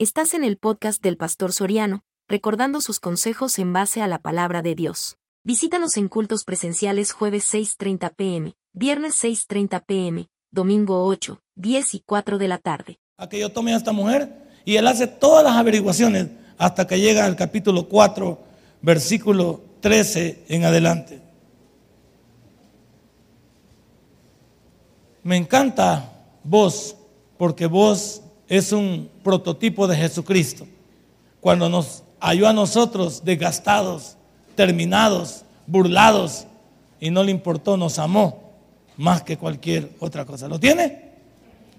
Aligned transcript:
Estás 0.00 0.32
en 0.34 0.44
el 0.44 0.58
podcast 0.58 1.02
del 1.02 1.16
Pastor 1.16 1.52
Soriano, 1.52 2.04
recordando 2.28 2.80
sus 2.80 3.00
consejos 3.00 3.58
en 3.58 3.72
base 3.72 4.00
a 4.00 4.06
la 4.06 4.20
palabra 4.20 4.62
de 4.62 4.76
Dios. 4.76 5.16
Visítanos 5.42 5.96
en 5.96 6.06
cultos 6.06 6.44
presenciales 6.44 7.10
jueves 7.10 7.52
6.30 7.52 8.14
pm, 8.14 8.54
viernes 8.72 9.20
6.30 9.24 9.84
pm, 9.84 10.28
domingo 10.52 11.04
8, 11.04 11.40
10 11.56 11.94
y 11.96 12.00
4 12.06 12.38
de 12.38 12.46
la 12.46 12.58
tarde. 12.58 13.00
A 13.16 13.28
que 13.28 13.40
yo 13.40 13.50
tome 13.50 13.74
a 13.74 13.76
esta 13.76 13.90
mujer 13.90 14.32
y 14.64 14.76
él 14.76 14.86
hace 14.86 15.08
todas 15.08 15.42
las 15.42 15.54
averiguaciones 15.54 16.28
hasta 16.58 16.86
que 16.86 17.00
llega 17.00 17.24
al 17.24 17.34
capítulo 17.34 17.88
4, 17.88 18.38
versículo 18.80 19.62
13 19.80 20.44
en 20.46 20.64
adelante. 20.64 21.20
Me 25.24 25.36
encanta 25.36 26.38
vos, 26.44 26.94
porque 27.36 27.66
vos 27.66 28.22
es 28.48 28.72
un 28.72 29.08
prototipo 29.22 29.86
de 29.86 29.96
Jesucristo. 29.96 30.66
Cuando 31.40 31.68
nos 31.68 32.02
halló 32.20 32.48
a 32.48 32.52
nosotros 32.52 33.22
desgastados, 33.24 34.16
terminados, 34.54 35.44
burlados, 35.66 36.46
y 37.00 37.10
no 37.10 37.22
le 37.22 37.30
importó, 37.30 37.76
nos 37.76 37.98
amó 37.98 38.48
más 38.96 39.22
que 39.22 39.36
cualquier 39.36 39.90
otra 40.00 40.24
cosa. 40.24 40.48
¿Lo 40.48 40.58
tiene? 40.58 41.12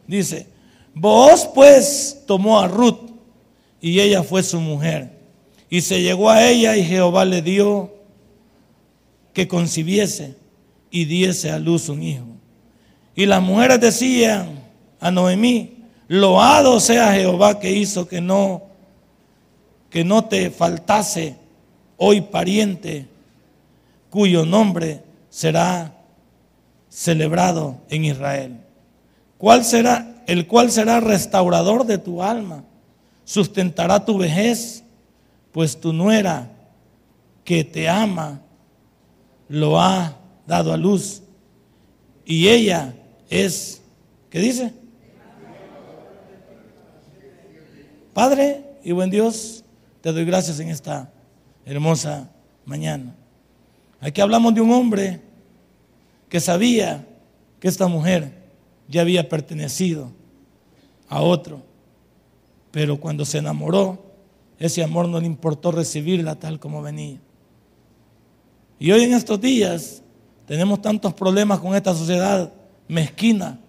Dice, 0.08 0.47
vos 0.94 1.49
pues 1.53 2.23
tomó 2.25 2.59
a 2.59 2.67
Ruth 2.67 3.09
y 3.81 3.99
ella 3.99 4.23
fue 4.23 4.44
su 4.44 4.59
mujer. 4.59 5.20
Y 5.70 5.81
se 5.81 6.02
llegó 6.02 6.30
a 6.30 6.47
ella 6.47 6.77
y 6.77 6.83
Jehová 6.83 7.25
le 7.25 7.41
dio 7.41 7.94
que 9.33 9.47
concibiese 9.47 10.36
y 10.89 11.05
diese 11.05 11.52
a 11.52 11.59
luz 11.59 11.89
un 11.89 12.02
hijo. 12.02 12.25
Y 13.16 13.25
las 13.25 13.41
mujeres 13.41 13.81
decían 13.81 14.63
a 14.99 15.11
Noemí, 15.11 15.78
Loado 16.09 16.80
sea 16.80 17.13
Jehová 17.13 17.59
que 17.59 17.72
hizo 17.72 18.08
que 18.08 18.20
no 18.20 18.63
que 19.91 20.04
no 20.04 20.26
te 20.26 20.50
faltase 20.50 21.36
hoy 21.98 22.22
pariente 22.22 23.08
cuyo 24.09 24.44
nombre 24.44 25.03
será 25.30 25.94
celebrado 26.89 27.78
en 27.89 28.06
Israel. 28.06 28.59
¿Cuál 29.38 29.64
será 29.64 30.23
el 30.25 30.48
cual 30.48 30.72
será 30.72 31.00
restaurador 31.00 31.86
de 31.86 32.00
tu 32.00 32.23
alma? 32.23 32.64
Sustentará 33.23 34.03
tu 34.03 34.17
vejez, 34.17 34.83
pues 35.52 35.80
tu 35.80 35.94
nuera 35.94 36.50
que 37.44 37.64
te 37.64 37.88
ama 37.88 38.42
lo 39.48 39.80
ha 39.80 40.17
dado 40.48 40.73
a 40.73 40.78
luz 40.78 41.22
y 42.26 42.48
ella 42.48 42.95
es 43.30 43.81
¿qué 44.31 44.39
dice? 44.39 44.78
Padre 48.13 48.63
y 48.83 48.91
buen 48.91 49.09
Dios, 49.09 49.63
te 50.02 50.11
doy 50.11 50.25
gracias 50.25 50.59
en 50.59 50.69
esta 50.69 51.11
hermosa 51.65 52.29
mañana. 52.65 53.15
Aquí 54.02 54.21
hablamos 54.21 54.53
de 54.53 54.61
un 54.61 54.71
hombre 54.71 55.21
que 56.30 56.39
sabía 56.39 57.05
que 57.59 57.67
esta 57.67 57.87
mujer 57.87 58.33
ya 58.87 59.02
había 59.02 59.27
pertenecido 59.27 60.11
a 61.09 61.21
otro, 61.21 61.61
pero 62.71 62.99
cuando 62.99 63.25
se 63.25 63.39
enamoró, 63.39 64.05
ese 64.57 64.83
amor 64.83 65.07
no 65.07 65.19
le 65.19 65.25
importó 65.25 65.71
recibirla 65.71 66.35
tal 66.35 66.59
como 66.59 66.81
venía. 66.81 67.19
Y 68.80 68.91
hoy 68.91 69.03
en 69.03 69.13
estos 69.13 69.39
días 69.39 70.02
tenemos 70.45 70.81
tantos 70.81 71.13
problemas 71.13 71.59
con 71.59 71.75
esta 71.75 71.93
sociedad 71.93 72.52
mezquina, 72.87 73.59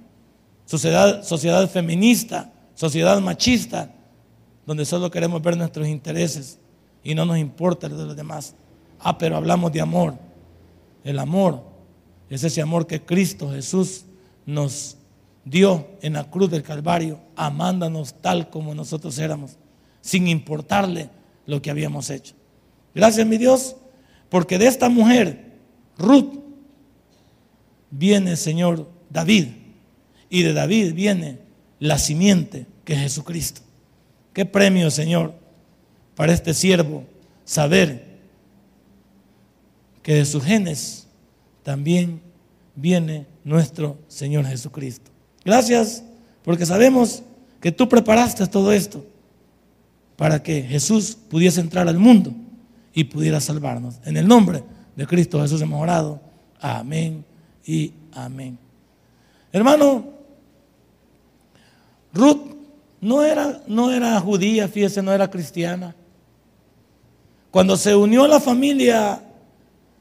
sociedad, 0.64 1.68
feminista, 1.68 2.52
sociedad 2.74 3.20
machista, 3.20 3.92
donde 4.70 4.84
solo 4.84 5.10
queremos 5.10 5.42
ver 5.42 5.56
nuestros 5.56 5.88
intereses 5.88 6.56
y 7.02 7.16
no 7.16 7.24
nos 7.24 7.38
importa 7.38 7.88
el 7.88 7.96
de 7.96 8.04
los 8.04 8.14
demás. 8.14 8.54
Ah, 9.00 9.18
pero 9.18 9.36
hablamos 9.36 9.72
de 9.72 9.80
amor. 9.80 10.14
El 11.02 11.18
amor 11.18 11.64
es 12.28 12.44
ese 12.44 12.62
amor 12.62 12.86
que 12.86 13.02
Cristo 13.02 13.50
Jesús 13.50 14.04
nos 14.46 14.96
dio 15.44 15.88
en 16.02 16.12
la 16.12 16.30
cruz 16.30 16.52
del 16.52 16.62
Calvario, 16.62 17.18
amándonos 17.34 18.14
tal 18.22 18.48
como 18.48 18.72
nosotros 18.72 19.18
éramos, 19.18 19.56
sin 20.02 20.28
importarle 20.28 21.10
lo 21.46 21.60
que 21.60 21.72
habíamos 21.72 22.08
hecho. 22.08 22.36
Gracias, 22.94 23.26
mi 23.26 23.38
Dios, 23.38 23.74
porque 24.28 24.56
de 24.56 24.68
esta 24.68 24.88
mujer, 24.88 25.58
Ruth, 25.98 26.32
viene, 27.90 28.36
Señor, 28.36 28.88
David, 29.08 29.48
y 30.28 30.44
de 30.44 30.52
David 30.52 30.94
viene 30.94 31.40
la 31.80 31.98
simiente 31.98 32.68
que 32.84 32.92
es 32.92 33.00
Jesucristo. 33.00 33.62
Qué 34.40 34.46
premio, 34.46 34.90
Señor, 34.90 35.34
para 36.14 36.32
este 36.32 36.54
siervo 36.54 37.04
saber 37.44 38.20
que 40.02 40.14
de 40.14 40.24
sus 40.24 40.42
genes 40.42 41.06
también 41.62 42.22
viene 42.74 43.26
nuestro 43.44 43.98
Señor 44.08 44.46
Jesucristo. 44.46 45.10
Gracias 45.44 46.02
porque 46.42 46.64
sabemos 46.64 47.22
que 47.60 47.70
tú 47.70 47.86
preparaste 47.86 48.46
todo 48.46 48.72
esto 48.72 49.04
para 50.16 50.42
que 50.42 50.62
Jesús 50.62 51.18
pudiese 51.28 51.60
entrar 51.60 51.86
al 51.86 51.98
mundo 51.98 52.32
y 52.94 53.04
pudiera 53.04 53.42
salvarnos. 53.42 53.96
En 54.06 54.16
el 54.16 54.26
nombre 54.26 54.64
de 54.96 55.06
Cristo 55.06 55.42
Jesús 55.42 55.60
hemos 55.60 55.82
orado. 55.82 56.18
Amén 56.62 57.26
y 57.66 57.92
amén. 58.14 58.58
Hermano, 59.52 60.14
Ruth 62.14 62.59
no 63.00 63.24
era, 63.24 63.62
no 63.66 63.90
era 63.90 64.20
judía, 64.20 64.68
fíjese, 64.68 65.02
no 65.02 65.12
era 65.12 65.30
cristiana. 65.30 65.94
Cuando 67.50 67.76
se 67.76 67.94
unió 67.94 68.26
la 68.26 68.40
familia 68.40 69.22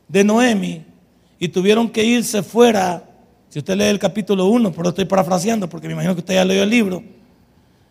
de 0.07 0.23
Noemi 0.23 0.85
y 1.39 1.47
tuvieron 1.47 1.89
que 1.89 2.03
irse 2.03 2.43
fuera, 2.43 3.03
si 3.49 3.59
usted 3.59 3.75
lee 3.75 3.85
el 3.85 3.99
capítulo 3.99 4.47
1, 4.47 4.71
pero 4.71 4.89
estoy 4.89 5.05
parafraseando 5.05 5.67
porque 5.69 5.87
me 5.87 5.93
imagino 5.93 6.13
que 6.13 6.19
usted 6.19 6.35
ya 6.35 6.45
leyó 6.45 6.63
el 6.63 6.69
libro. 6.69 7.01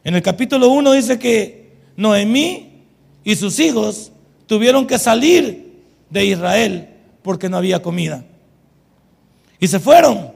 En 0.05 0.15
el 0.15 0.23
capítulo 0.23 0.69
1 0.69 0.93
dice 0.93 1.19
que 1.19 1.73
Noemí 1.97 2.85
y 3.25 3.35
sus 3.35 3.59
hijos 3.59 4.13
tuvieron 4.47 4.87
que 4.87 4.99
salir 4.99 5.83
de 6.09 6.25
Israel 6.25 6.89
porque 7.23 7.49
no 7.49 7.57
había 7.57 7.83
comida. 7.83 8.25
Y 9.59 9.67
se 9.67 9.81
fueron. 9.81 10.33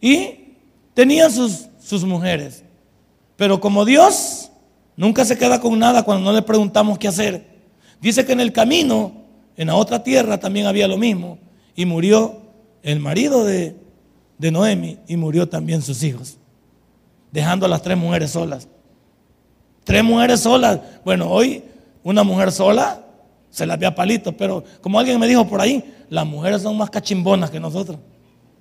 Y 0.00 0.54
tenían 0.94 1.30
sus, 1.30 1.66
sus 1.78 2.04
mujeres. 2.04 2.63
Pero 3.36 3.60
como 3.60 3.84
Dios 3.84 4.50
nunca 4.96 5.24
se 5.24 5.36
queda 5.36 5.60
con 5.60 5.78
nada 5.78 6.02
cuando 6.02 6.24
no 6.24 6.32
le 6.32 6.42
preguntamos 6.42 6.98
qué 6.98 7.08
hacer, 7.08 7.46
dice 8.00 8.24
que 8.24 8.32
en 8.32 8.40
el 8.40 8.52
camino, 8.52 9.12
en 9.56 9.68
la 9.68 9.74
otra 9.74 10.02
tierra 10.02 10.38
también 10.38 10.66
había 10.66 10.86
lo 10.86 10.96
mismo, 10.96 11.38
y 11.74 11.84
murió 11.84 12.42
el 12.82 13.00
marido 13.00 13.44
de, 13.44 13.76
de 14.38 14.50
Noemi 14.50 14.98
y 15.08 15.16
murió 15.16 15.48
también 15.48 15.82
sus 15.82 16.02
hijos, 16.02 16.36
dejando 17.32 17.66
a 17.66 17.68
las 17.68 17.82
tres 17.82 17.98
mujeres 17.98 18.30
solas. 18.30 18.68
Tres 19.82 20.04
mujeres 20.04 20.40
solas. 20.40 20.80
Bueno, 21.04 21.28
hoy 21.28 21.62
una 22.02 22.22
mujer 22.22 22.52
sola 22.52 23.04
se 23.50 23.66
las 23.66 23.78
ve 23.78 23.86
a 23.86 23.94
palitos, 23.94 24.34
pero 24.36 24.64
como 24.80 24.98
alguien 24.98 25.18
me 25.18 25.26
dijo 25.26 25.46
por 25.46 25.60
ahí, 25.60 25.84
las 26.08 26.26
mujeres 26.26 26.62
son 26.62 26.76
más 26.76 26.90
cachimbonas 26.90 27.50
que 27.50 27.60
nosotros. 27.60 27.98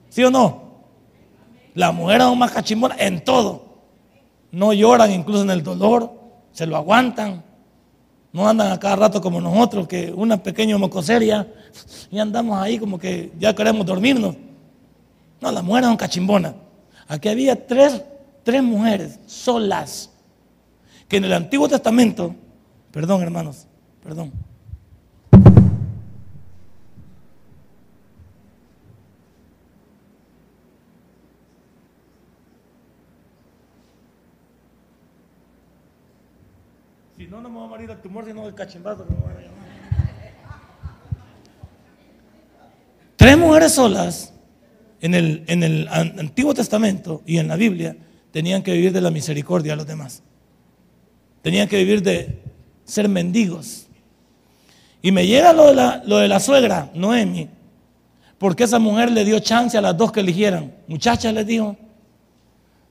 ¿Sí 0.10 0.24
o 0.24 0.32
no? 0.32 0.74
Las 1.74 1.94
mujeres 1.94 2.24
son 2.24 2.38
más 2.38 2.52
cachimbonas 2.52 3.00
en 3.00 3.24
todo 3.24 3.73
no 4.54 4.72
lloran 4.72 5.12
incluso 5.12 5.42
en 5.42 5.50
el 5.50 5.64
dolor, 5.64 6.14
se 6.52 6.68
lo 6.68 6.78
aguantan. 6.78 7.44
No 8.32 8.48
andan 8.48 8.72
a 8.72 8.80
cada 8.80 8.96
rato 8.96 9.22
como 9.22 9.42
nosotros, 9.42 9.88
que 9.88 10.12
una 10.12 10.42
pequeña 10.42 10.78
mocoseria 10.78 11.52
y 12.10 12.20
andamos 12.20 12.58
ahí 12.58 12.78
como 12.80 12.98
que 12.98 13.32
ya 13.38 13.54
queremos 13.56 13.86
dormirnos. 13.86 14.36
No, 15.42 15.52
las 15.52 15.64
mujeres 15.64 15.88
son 15.88 15.98
cachimbonas. 15.98 16.54
Aquí 17.08 17.30
había 17.30 17.68
tres, 17.68 18.02
tres 18.44 18.64
mujeres 18.64 19.20
solas, 19.26 20.12
que 21.08 21.18
en 21.18 21.26
el 21.26 21.34
Antiguo 21.34 21.68
Testamento, 21.68 22.36
perdón 22.92 23.22
hermanos, 23.22 23.68
perdón, 24.04 24.32
no, 37.34 37.42
no 37.42 37.50
me 37.50 37.58
va 37.58 37.66
a 37.66 37.68
morir 37.68 37.90
el 37.90 37.98
tumor, 37.98 38.26
sino 38.26 38.48
el 38.48 38.54
cachimbazo. 38.54 39.08
Tres 43.16 43.38
mujeres 43.38 43.74
solas 43.74 44.34
en 45.02 45.16
el, 45.16 45.44
en 45.48 45.64
el 45.64 45.88
Antiguo 45.88 46.54
Testamento 46.54 47.24
y 47.26 47.40
en 47.40 47.48
la 47.48 47.56
Biblia 47.56 47.96
tenían 48.32 48.62
que 48.62 48.74
vivir 48.74 48.94
de 48.94 49.02
la 49.02 49.10
misericordia 49.10 49.74
a 49.74 49.76
los 49.76 49.88
demás. 49.88 50.22
Tenían 51.42 51.68
que 51.68 51.78
vivir 51.78 52.04
de 52.04 52.40
ser 52.86 53.10
mendigos. 53.10 53.88
Y 55.02 55.12
me 55.12 55.26
llega 55.26 55.54
lo 55.54 55.68
de 55.68 55.74
la, 55.74 56.04
lo 56.06 56.18
de 56.18 56.28
la 56.28 56.40
suegra, 56.40 56.92
Noemi, 56.94 57.50
porque 58.38 58.66
esa 58.66 58.78
mujer 58.78 59.12
le 59.12 59.26
dio 59.26 59.40
chance 59.40 59.76
a 59.76 59.82
las 59.82 59.98
dos 59.98 60.12
que 60.12 60.20
eligieran. 60.20 60.72
Muchachas 60.88 61.34
les 61.34 61.48
dijo, 61.48 61.78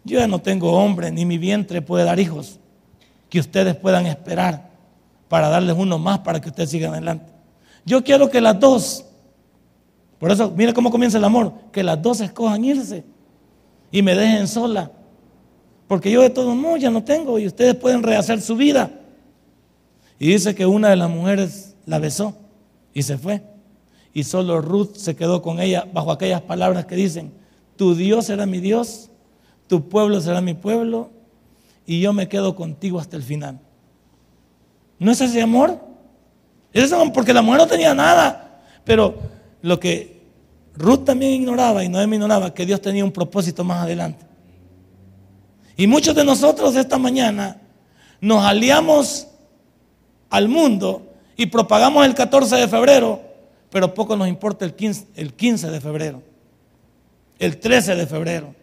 yo 0.02 0.18
ya 0.18 0.26
no 0.26 0.40
tengo 0.40 0.72
hombre, 0.72 1.12
ni 1.12 1.24
mi 1.24 1.38
vientre 1.38 1.80
puede 1.80 2.04
dar 2.04 2.18
hijos 2.18 2.58
que 3.32 3.40
ustedes 3.40 3.74
puedan 3.74 4.04
esperar 4.04 4.68
para 5.26 5.48
darles 5.48 5.74
uno 5.78 5.98
más 5.98 6.18
para 6.18 6.38
que 6.38 6.50
ustedes 6.50 6.68
sigan 6.68 6.92
adelante. 6.92 7.32
Yo 7.82 8.04
quiero 8.04 8.28
que 8.28 8.42
las 8.42 8.60
dos, 8.60 9.06
por 10.18 10.30
eso, 10.30 10.52
mire 10.54 10.74
cómo 10.74 10.90
comienza 10.90 11.16
el 11.16 11.24
amor, 11.24 11.54
que 11.72 11.82
las 11.82 12.02
dos 12.02 12.20
escojan 12.20 12.62
irse 12.62 13.04
y 13.90 14.02
me 14.02 14.14
dejen 14.14 14.46
sola. 14.46 14.90
Porque 15.88 16.10
yo 16.10 16.20
de 16.20 16.28
todos 16.28 16.54
modos 16.54 16.80
ya 16.80 16.90
no 16.90 17.04
tengo 17.04 17.38
y 17.38 17.46
ustedes 17.46 17.74
pueden 17.74 18.02
rehacer 18.02 18.42
su 18.42 18.54
vida. 18.54 18.90
Y 20.18 20.26
dice 20.26 20.54
que 20.54 20.66
una 20.66 20.90
de 20.90 20.96
las 20.96 21.08
mujeres 21.08 21.74
la 21.86 21.98
besó 21.98 22.36
y 22.92 23.02
se 23.02 23.16
fue. 23.16 23.42
Y 24.12 24.24
solo 24.24 24.60
Ruth 24.60 24.96
se 24.96 25.16
quedó 25.16 25.40
con 25.40 25.58
ella 25.58 25.88
bajo 25.90 26.12
aquellas 26.12 26.42
palabras 26.42 26.84
que 26.84 26.96
dicen, 26.96 27.32
tu 27.76 27.94
Dios 27.94 28.26
será 28.26 28.44
mi 28.44 28.60
Dios, 28.60 29.08
tu 29.68 29.88
pueblo 29.88 30.20
será 30.20 30.42
mi 30.42 30.52
pueblo, 30.52 31.21
y 31.92 32.00
yo 32.00 32.14
me 32.14 32.26
quedo 32.26 32.56
contigo 32.56 32.98
hasta 32.98 33.16
el 33.16 33.22
final. 33.22 33.60
¿No 34.98 35.12
es 35.12 35.20
ese 35.20 35.42
amor? 35.42 35.78
Es 36.72 36.90
amor 36.90 37.12
porque 37.12 37.34
la 37.34 37.42
mujer 37.42 37.60
no 37.60 37.66
tenía 37.66 37.92
nada. 37.92 38.62
Pero 38.82 39.14
lo 39.60 39.78
que 39.78 40.22
Ruth 40.74 41.04
también 41.04 41.32
ignoraba 41.32 41.84
y 41.84 41.90
Noemi 41.90 42.16
ignoraba, 42.16 42.54
que 42.54 42.64
Dios 42.64 42.80
tenía 42.80 43.04
un 43.04 43.12
propósito 43.12 43.62
más 43.62 43.82
adelante. 43.82 44.24
Y 45.76 45.86
muchos 45.86 46.14
de 46.14 46.24
nosotros 46.24 46.76
esta 46.76 46.96
mañana 46.96 47.60
nos 48.22 48.42
aliamos 48.42 49.28
al 50.30 50.48
mundo 50.48 51.12
y 51.36 51.44
propagamos 51.44 52.06
el 52.06 52.14
14 52.14 52.56
de 52.56 52.68
febrero, 52.68 53.20
pero 53.68 53.92
poco 53.92 54.16
nos 54.16 54.28
importa 54.28 54.64
el 54.64 54.74
15, 54.74 55.08
el 55.16 55.34
15 55.34 55.70
de 55.70 55.80
febrero, 55.82 56.22
el 57.38 57.58
13 57.58 57.96
de 57.96 58.06
febrero, 58.06 58.54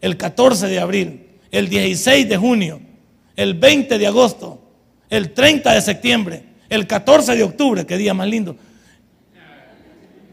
el 0.00 0.16
14 0.16 0.68
de 0.68 0.78
abril, 0.78 1.25
el 1.56 1.70
16 1.70 2.28
de 2.28 2.36
junio, 2.36 2.80
el 3.34 3.54
20 3.54 3.96
de 3.96 4.06
agosto, 4.06 4.60
el 5.08 5.32
30 5.32 5.72
de 5.72 5.80
septiembre, 5.80 6.44
el 6.68 6.86
14 6.86 7.34
de 7.34 7.42
octubre, 7.44 7.86
qué 7.86 7.96
día 7.96 8.12
más 8.12 8.28
lindo. 8.28 8.56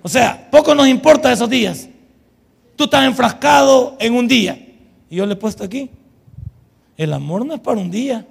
O 0.02 0.10
sea, 0.10 0.50
poco 0.52 0.76
nos 0.76 0.86
importa 0.90 1.32
esos 1.32 1.50
días. 1.50 1.88
Tú 2.76 2.84
estás 2.84 3.06
enfrascado 3.06 3.96
en 4.02 4.16
un 4.16 4.28
día. 4.28 4.60
Y 5.10 5.16
yo 5.16 5.26
le 5.26 5.34
he 5.34 5.38
puesto 5.38 5.64
aquí, 5.64 5.90
el 6.98 7.14
amor 7.14 7.46
no 7.46 7.54
es 7.54 7.62
para 7.62 7.80
un 7.80 7.90
día, 7.90 8.28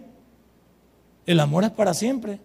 el 1.25 1.41
amor 1.41 1.65
es 1.65 1.71
para 1.71 1.95
siempre. 1.95 2.41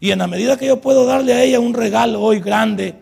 Y 0.00 0.10
en 0.10 0.18
la 0.18 0.26
medida 0.26 0.58
que 0.58 0.66
yo 0.66 0.82
puedo 0.82 1.06
darle 1.06 1.32
a 1.32 1.42
ella 1.42 1.60
un 1.60 1.72
regalo 1.72 2.20
hoy 2.20 2.40
grande, 2.40 2.94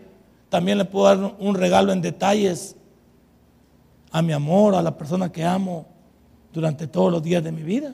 también 0.47 0.77
le 0.77 0.85
puedo 0.85 1.05
dar 1.05 1.35
un 1.37 1.53
regalo 1.53 1.91
en 1.91 2.01
detalles 2.01 2.77
a 4.09 4.21
mi 4.21 4.31
amor, 4.31 4.73
a 4.75 4.81
la 4.81 4.95
persona 4.95 5.29
que 5.29 5.43
amo 5.43 5.90
durante 6.53 6.87
todos 6.87 7.11
los 7.11 7.23
días 7.23 7.43
de 7.43 7.51
mi 7.51 7.63
vida. 7.63 7.93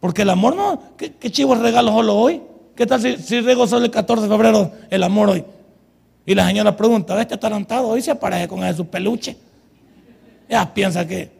Porque 0.00 0.22
el 0.22 0.30
amor 0.30 0.54
no, 0.54 0.96
¿qué, 0.96 1.30
chivo 1.30 1.54
regalo 1.54 1.92
solo 1.92 2.16
hoy? 2.16 2.42
¿Qué 2.74 2.86
tal 2.86 3.00
si, 3.00 3.16
si 3.16 3.42
solo 3.42 3.84
el 3.84 3.90
14 3.90 4.22
de 4.24 4.28
febrero 4.28 4.72
el 4.90 5.02
amor 5.02 5.30
hoy? 5.30 5.44
Y 6.24 6.34
la 6.34 6.46
señora 6.46 6.76
pregunta, 6.76 7.20
este 7.20 7.34
atarantado 7.34 7.88
hoy 7.88 8.02
se 8.02 8.10
aparece 8.10 8.46
con 8.46 8.76
su 8.76 8.86
peluche. 8.86 9.36
Ya 10.48 10.72
piensa 10.72 11.06
que 11.06 11.30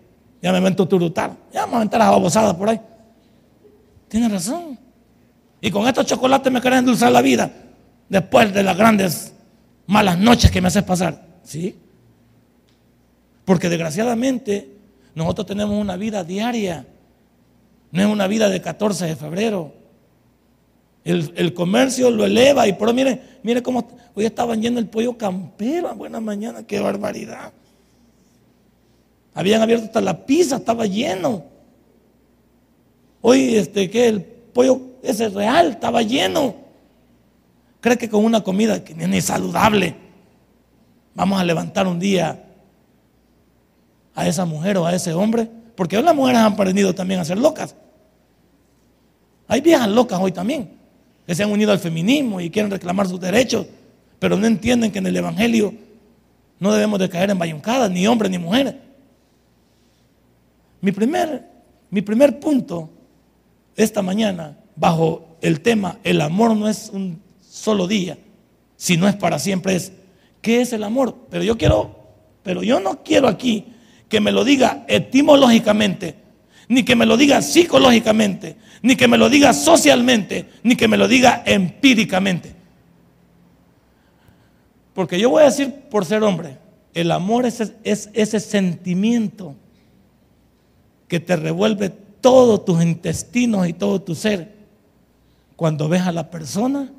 ya 0.43 0.53
me 0.53 0.61
meto 0.61 0.89
turutar, 0.89 1.33
ya 1.53 1.67
me 1.67 1.79
meter 1.79 2.01
a 2.01 2.11
babosada 2.11 2.57
por 2.57 2.69
ahí. 2.69 2.81
Tiene 4.09 4.29
razón. 4.29 4.79
Y 5.61 5.71
con 5.71 5.87
estos 5.87 6.07
chocolates 6.07 6.53
me 6.53 6.61
quieren 6.61 6.81
endulzar 6.81 7.13
la 7.13 7.21
vida 7.21 7.51
después 8.09 8.53
de 8.53 8.63
las 8.63 8.77
grandes 8.77 9.35
malas 9.87 10.19
noches 10.19 10.51
que 10.51 10.61
me 10.61 10.69
haces 10.69 10.83
pasar. 10.83 11.23
¿Sí? 11.43 11.77
Porque 13.45 13.69
desgraciadamente 13.69 14.78
nosotros 15.19 15.47
tenemos 15.47 15.77
una 15.77 15.97
vida 15.97 16.23
diaria. 16.23 16.87
No 17.91 18.03
es 18.03 18.07
una 18.07 18.29
vida 18.29 18.49
de 18.49 18.63
14 18.63 19.07
de 19.07 19.17
febrero. 19.17 19.73
El, 21.05 21.55
comercio 21.55 22.11
lo 22.11 22.25
eleva 22.25 22.69
y 22.69 22.75
pero 22.75 22.93
mire, 22.93 23.21
mire 23.43 23.63
cómo 23.63 23.89
hoy 24.15 24.27
estaban 24.27 24.63
yendo 24.63 24.79
el 24.79 24.87
pollo 24.87 25.19
campero. 25.19 25.93
Buena 25.95 26.21
mañana, 26.21 26.63
qué 26.65 26.79
barbaridad. 26.79 27.53
Habían 29.35 29.63
abierto 29.63 29.87
hasta 29.87 30.01
la 30.01 30.25
pizza, 30.25 30.57
estaba 30.57 30.87
lleno. 30.87 31.45
Hoy, 33.21 33.57
este, 33.57 33.91
que 33.91 34.07
el 34.09 34.23
pollo 34.23 34.81
ese 35.03 35.31
real 35.31 35.71
estaba 35.71 36.03
lleno. 36.03 36.55
¿Cree 37.81 37.99
que 37.99 38.09
con 38.09 38.25
una 38.25 38.43
comida 38.43 38.85
que 38.85 38.95
ni 38.95 39.17
es 39.17 39.25
saludable 39.25 39.97
vamos 41.15 41.41
a 41.41 41.45
levantar 41.45 41.89
un 41.89 41.99
día 41.99 42.48
a 44.19 44.27
esa 44.27 44.45
mujer 44.45 44.77
o 44.79 44.85
a 44.85 44.93
ese 44.93 45.15
hombre? 45.15 45.49
Porque 45.77 45.97
hoy 45.97 46.03
las 46.03 46.15
mujeres 46.15 46.41
han 46.41 46.53
aprendido 46.53 46.93
también 46.93 47.21
a 47.21 47.25
ser 47.25 47.39
locas. 47.39 47.77
Hay 49.47 49.61
viejas 49.61 49.89
locas 49.89 50.19
hoy 50.21 50.33
también, 50.33 50.73
que 51.25 51.37
se 51.37 51.45
han 51.45 51.53
unido 51.53 51.71
al 51.71 51.79
feminismo 51.79 52.41
y 52.41 52.51
quieren 52.51 52.69
reclamar 52.69 53.07
sus 53.07 53.21
derechos, 53.21 53.67
pero 54.19 54.37
no 54.37 54.45
entienden 54.49 54.91
que 54.91 54.99
en 54.99 55.07
el 55.07 55.17
Evangelio 55.17 55.73
no 56.59 56.73
debemos 56.73 56.99
de 56.99 57.09
caer 57.09 57.31
en 57.31 57.39
bayuncadas, 57.39 57.93
ni 57.93 58.09
hombres 58.09 58.29
ni 58.33 58.39
mujeres. 58.39 58.75
Mi 60.81 60.91
primer, 60.91 61.49
mi 61.89 62.03
primer 62.03 62.41
punto 62.41 62.91
esta 63.77 64.03
mañana, 64.03 64.59
bajo 64.75 65.37
el 65.41 65.61
tema, 65.61 66.01
el 66.03 66.21
amor 66.21 66.57
no 66.57 66.69
es 66.69 66.91
un 66.93 67.23
solo 67.41 67.87
día, 67.87 68.19
si 68.77 68.97
no 68.97 69.07
es 69.07 69.15
para 69.15 69.39
siempre, 69.39 69.77
es, 69.77 69.93
¿qué 70.43 70.61
es 70.61 70.73
el 70.73 70.83
amor? 70.83 71.15
Pero 71.31 71.45
yo 71.45 71.57
quiero, 71.57 71.95
pero 72.43 72.65
yo 72.65 72.81
no 72.81 73.05
quiero 73.05 73.29
aquí 73.29 73.75
que 74.09 74.21
me 74.21 74.33
lo 74.33 74.45
diga 74.45 74.85
etimológicamente, 74.89 76.17
ni 76.69 76.85
que 76.85 76.97
me 76.97 77.07
lo 77.07 77.17
diga 77.17 77.43
psicológicamente, 77.43 78.57
ni 78.83 78.97
que 78.97 79.09
me 79.09 79.19
lo 79.19 79.29
diga 79.29 79.53
socialmente, 79.53 80.49
ni 80.63 80.77
que 80.77 80.89
me 80.89 80.97
lo 80.97 81.09
diga 81.09 81.43
empíricamente. 81.47 82.55
Porque 84.95 85.19
yo 85.19 85.31
voy 85.31 85.43
a 85.43 85.47
decir 85.47 85.73
por 85.91 86.05
ser 86.05 86.23
hombre, 86.23 86.59
el 86.95 87.11
amor 87.11 87.47
es, 87.47 87.73
es 87.85 88.11
ese 88.13 88.41
sentimiento 88.41 89.55
que 91.07 91.21
te 91.21 91.37
revuelve 91.37 91.91
todos 92.21 92.65
tus 92.65 92.83
intestinos 92.83 93.69
y 93.69 93.73
todo 93.73 94.03
tu 94.03 94.15
ser 94.15 94.57
cuando 95.57 95.89
ves 95.89 96.03
a 96.03 96.13
la 96.13 96.31
persona 96.31 96.91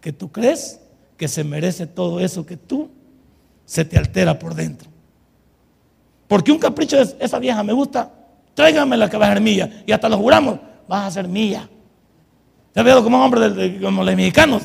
que 0.00 0.12
tú 0.12 0.30
crees 0.30 0.80
que 1.16 1.28
se 1.28 1.44
merece 1.44 1.86
todo 1.86 2.20
eso 2.20 2.46
que 2.46 2.56
tú 2.56 2.90
se 3.66 3.84
te 3.84 3.98
altera 3.98 4.38
por 4.38 4.54
dentro. 4.54 4.89
Porque 6.30 6.52
un 6.52 6.60
capricho 6.60 6.96
es, 6.96 7.16
esa 7.18 7.40
vieja 7.40 7.60
me 7.64 7.72
gusta, 7.72 8.08
tráigame 8.54 8.96
la 8.96 9.10
que 9.10 9.16
va 9.16 9.26
a 9.26 9.32
ser 9.32 9.40
mía. 9.40 9.82
Y 9.84 9.90
hasta 9.90 10.08
lo 10.08 10.16
juramos, 10.16 10.60
vas 10.86 11.08
a 11.08 11.10
ser 11.10 11.26
mía. 11.26 11.68
¿Ya 12.72 12.84
veo 12.84 13.02
como 13.02 13.24
hombre 13.24 13.80
como 13.80 14.04
los 14.04 14.14
mexicanos? 14.14 14.62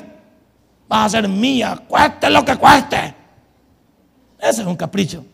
Vas 0.88 1.08
a 1.08 1.22
ser 1.22 1.28
mía, 1.28 1.82
cueste 1.88 2.30
lo 2.30 2.46
que 2.46 2.56
cueste. 2.56 3.16
Ese 4.38 4.62
es 4.62 4.68
un 4.68 4.76
capricho. 4.76 5.26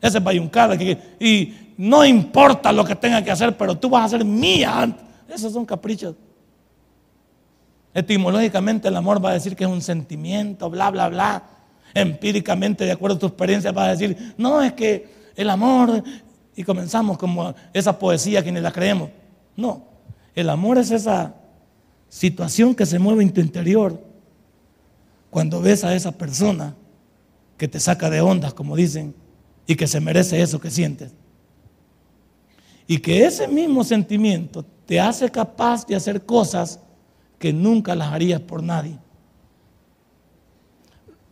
Ese 0.00 0.18
es 0.18 0.22
bayuncada. 0.22 0.76
y 0.76 1.72
no 1.76 2.04
importa 2.04 2.70
lo 2.70 2.84
que 2.84 2.94
tenga 2.94 3.24
que 3.24 3.32
hacer, 3.32 3.56
pero 3.56 3.76
tú 3.76 3.90
vas 3.90 4.04
a 4.04 4.16
ser 4.16 4.24
mía. 4.24 4.96
Esos 5.28 5.52
son 5.52 5.66
caprichos. 5.66 6.14
Etimológicamente 7.92 8.86
el 8.86 8.94
amor 8.96 9.24
va 9.24 9.30
a 9.30 9.32
decir 9.32 9.56
que 9.56 9.64
es 9.64 9.70
un 9.70 9.82
sentimiento, 9.82 10.70
bla, 10.70 10.92
bla, 10.92 11.08
bla. 11.08 11.42
Empíricamente, 11.94 12.84
de 12.84 12.92
acuerdo 12.92 13.16
a 13.16 13.18
tu 13.18 13.26
experiencia, 13.26 13.72
va 13.72 13.86
a 13.86 13.88
decir, 13.96 14.34
no, 14.38 14.62
es 14.62 14.72
que 14.74 15.18
el 15.36 15.50
amor, 15.50 16.02
y 16.56 16.64
comenzamos 16.64 17.18
como 17.18 17.54
esa 17.72 17.98
poesía 17.98 18.42
que 18.42 18.52
ni 18.52 18.60
la 18.60 18.72
creemos. 18.72 19.10
No, 19.56 19.84
el 20.34 20.50
amor 20.50 20.78
es 20.78 20.90
esa 20.90 21.34
situación 22.08 22.74
que 22.74 22.86
se 22.86 22.98
mueve 22.98 23.22
en 23.22 23.32
tu 23.32 23.40
interior 23.40 24.02
cuando 25.30 25.60
ves 25.60 25.84
a 25.84 25.94
esa 25.94 26.12
persona 26.12 26.74
que 27.56 27.68
te 27.68 27.78
saca 27.78 28.10
de 28.10 28.20
ondas, 28.20 28.52
como 28.52 28.74
dicen, 28.74 29.14
y 29.66 29.76
que 29.76 29.86
se 29.86 30.00
merece 30.00 30.40
eso 30.40 30.60
que 30.60 30.70
sientes. 30.70 31.12
Y 32.86 32.98
que 32.98 33.24
ese 33.24 33.46
mismo 33.46 33.84
sentimiento 33.84 34.64
te 34.86 34.98
hace 34.98 35.30
capaz 35.30 35.86
de 35.86 35.94
hacer 35.94 36.24
cosas 36.24 36.80
que 37.38 37.52
nunca 37.52 37.94
las 37.94 38.12
harías 38.12 38.40
por 38.40 38.62
nadie. 38.62 38.98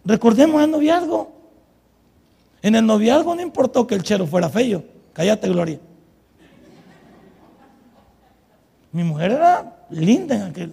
Recordemos 0.04 0.62
el 0.62 0.70
noviazgo. 0.70 1.37
En 2.62 2.74
el 2.74 2.84
noviazgo 2.84 3.34
no 3.34 3.42
importó 3.42 3.86
que 3.86 3.94
el 3.94 4.02
chero 4.02 4.26
fuera 4.26 4.48
feo. 4.48 4.84
Cállate, 5.12 5.48
Gloria. 5.48 5.78
Mi 8.92 9.04
mujer 9.04 9.32
era 9.32 9.86
linda 9.90 10.34
en 10.34 10.42
aquel. 10.42 10.72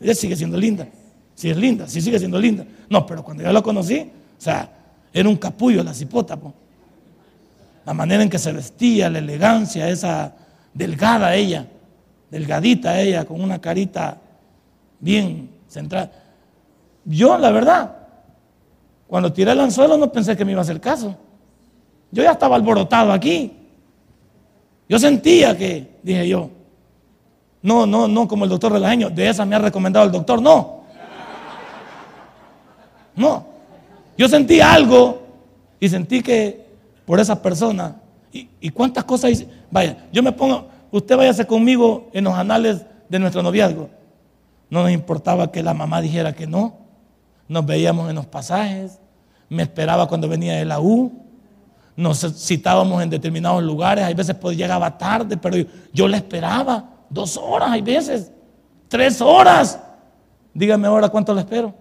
Ella 0.00 0.14
sigue 0.14 0.36
siendo 0.36 0.58
linda. 0.58 0.86
Sí 1.34 1.50
es 1.50 1.56
linda, 1.56 1.88
sí 1.88 2.00
sigue 2.00 2.18
siendo 2.18 2.38
linda. 2.38 2.64
No, 2.88 3.06
pero 3.06 3.24
cuando 3.24 3.42
yo 3.42 3.52
la 3.52 3.62
conocí, 3.62 4.00
o 4.00 4.40
sea, 4.40 4.70
era 5.12 5.28
un 5.28 5.36
capullo 5.36 5.82
la 5.82 5.94
cipota. 5.94 6.38
La 7.84 7.94
manera 7.94 8.22
en 8.22 8.30
que 8.30 8.38
se 8.38 8.52
vestía, 8.52 9.10
la 9.10 9.18
elegancia, 9.18 9.88
esa 9.88 10.34
delgada 10.72 11.34
ella, 11.34 11.66
delgadita 12.30 13.00
ella, 13.00 13.24
con 13.24 13.40
una 13.40 13.60
carita 13.60 14.18
bien 15.00 15.50
central. 15.68 16.10
Yo, 17.04 17.36
la 17.38 17.50
verdad, 17.50 18.03
cuando 19.14 19.32
tiré 19.32 19.52
el 19.52 19.60
anzuelo 19.60 19.96
no 19.96 20.10
pensé 20.10 20.36
que 20.36 20.44
me 20.44 20.50
iba 20.50 20.60
a 20.60 20.62
hacer 20.62 20.80
caso. 20.80 21.14
Yo 22.10 22.24
ya 22.24 22.32
estaba 22.32 22.56
alborotado 22.56 23.12
aquí. 23.12 23.52
Yo 24.88 24.98
sentía 24.98 25.56
que, 25.56 26.00
dije 26.02 26.26
yo, 26.26 26.50
No, 27.62 27.86
no, 27.86 28.08
no 28.08 28.26
como 28.26 28.42
el 28.42 28.50
doctor 28.50 28.72
Relajeño. 28.72 29.10
De 29.10 29.28
esa 29.28 29.44
me 29.44 29.54
ha 29.54 29.60
recomendado 29.60 30.04
el 30.04 30.10
doctor. 30.10 30.42
No. 30.42 30.82
No. 33.14 33.46
Yo 34.18 34.28
sentí 34.28 34.60
algo 34.60 35.22
y 35.78 35.88
sentí 35.88 36.20
que 36.20 36.66
por 37.06 37.20
esa 37.20 37.40
persona. 37.40 37.94
¿Y, 38.32 38.70
cuántas 38.70 39.04
cosas 39.04 39.30
hice? 39.30 39.48
Vaya, 39.70 40.08
yo 40.12 40.24
me 40.24 40.32
pongo, 40.32 40.66
usted 40.90 41.16
váyase 41.16 41.46
conmigo 41.46 42.10
en 42.12 42.24
los 42.24 42.34
anales 42.34 42.84
de 43.08 43.20
nuestro 43.20 43.44
noviazgo. 43.44 43.90
No 44.70 44.82
nos 44.82 44.90
importaba 44.90 45.52
que 45.52 45.62
la 45.62 45.72
mamá 45.72 46.00
dijera 46.00 46.32
que 46.32 46.48
no. 46.48 46.78
Nos 47.46 47.64
veíamos 47.64 48.10
en 48.10 48.16
los 48.16 48.26
pasajes. 48.26 48.98
Me 49.48 49.62
esperaba 49.62 50.08
cuando 50.08 50.28
venía 50.28 50.54
de 50.54 50.64
la 50.64 50.80
U. 50.80 51.12
Nos 51.96 52.20
citábamos 52.44 53.02
en 53.02 53.10
determinados 53.10 53.62
lugares. 53.62 54.04
Hay 54.04 54.14
veces 54.14 54.34
pues, 54.34 54.56
llegaba 54.56 54.98
tarde, 54.98 55.36
pero 55.36 55.56
yo, 55.56 55.64
yo 55.92 56.08
la 56.08 56.16
esperaba. 56.16 56.90
Dos 57.08 57.36
horas, 57.36 57.70
hay 57.70 57.82
veces. 57.82 58.32
Tres 58.88 59.20
horas. 59.20 59.80
Dígame 60.52 60.86
ahora 60.86 61.08
cuánto 61.08 61.34
le 61.34 61.40
espero. 61.40 61.74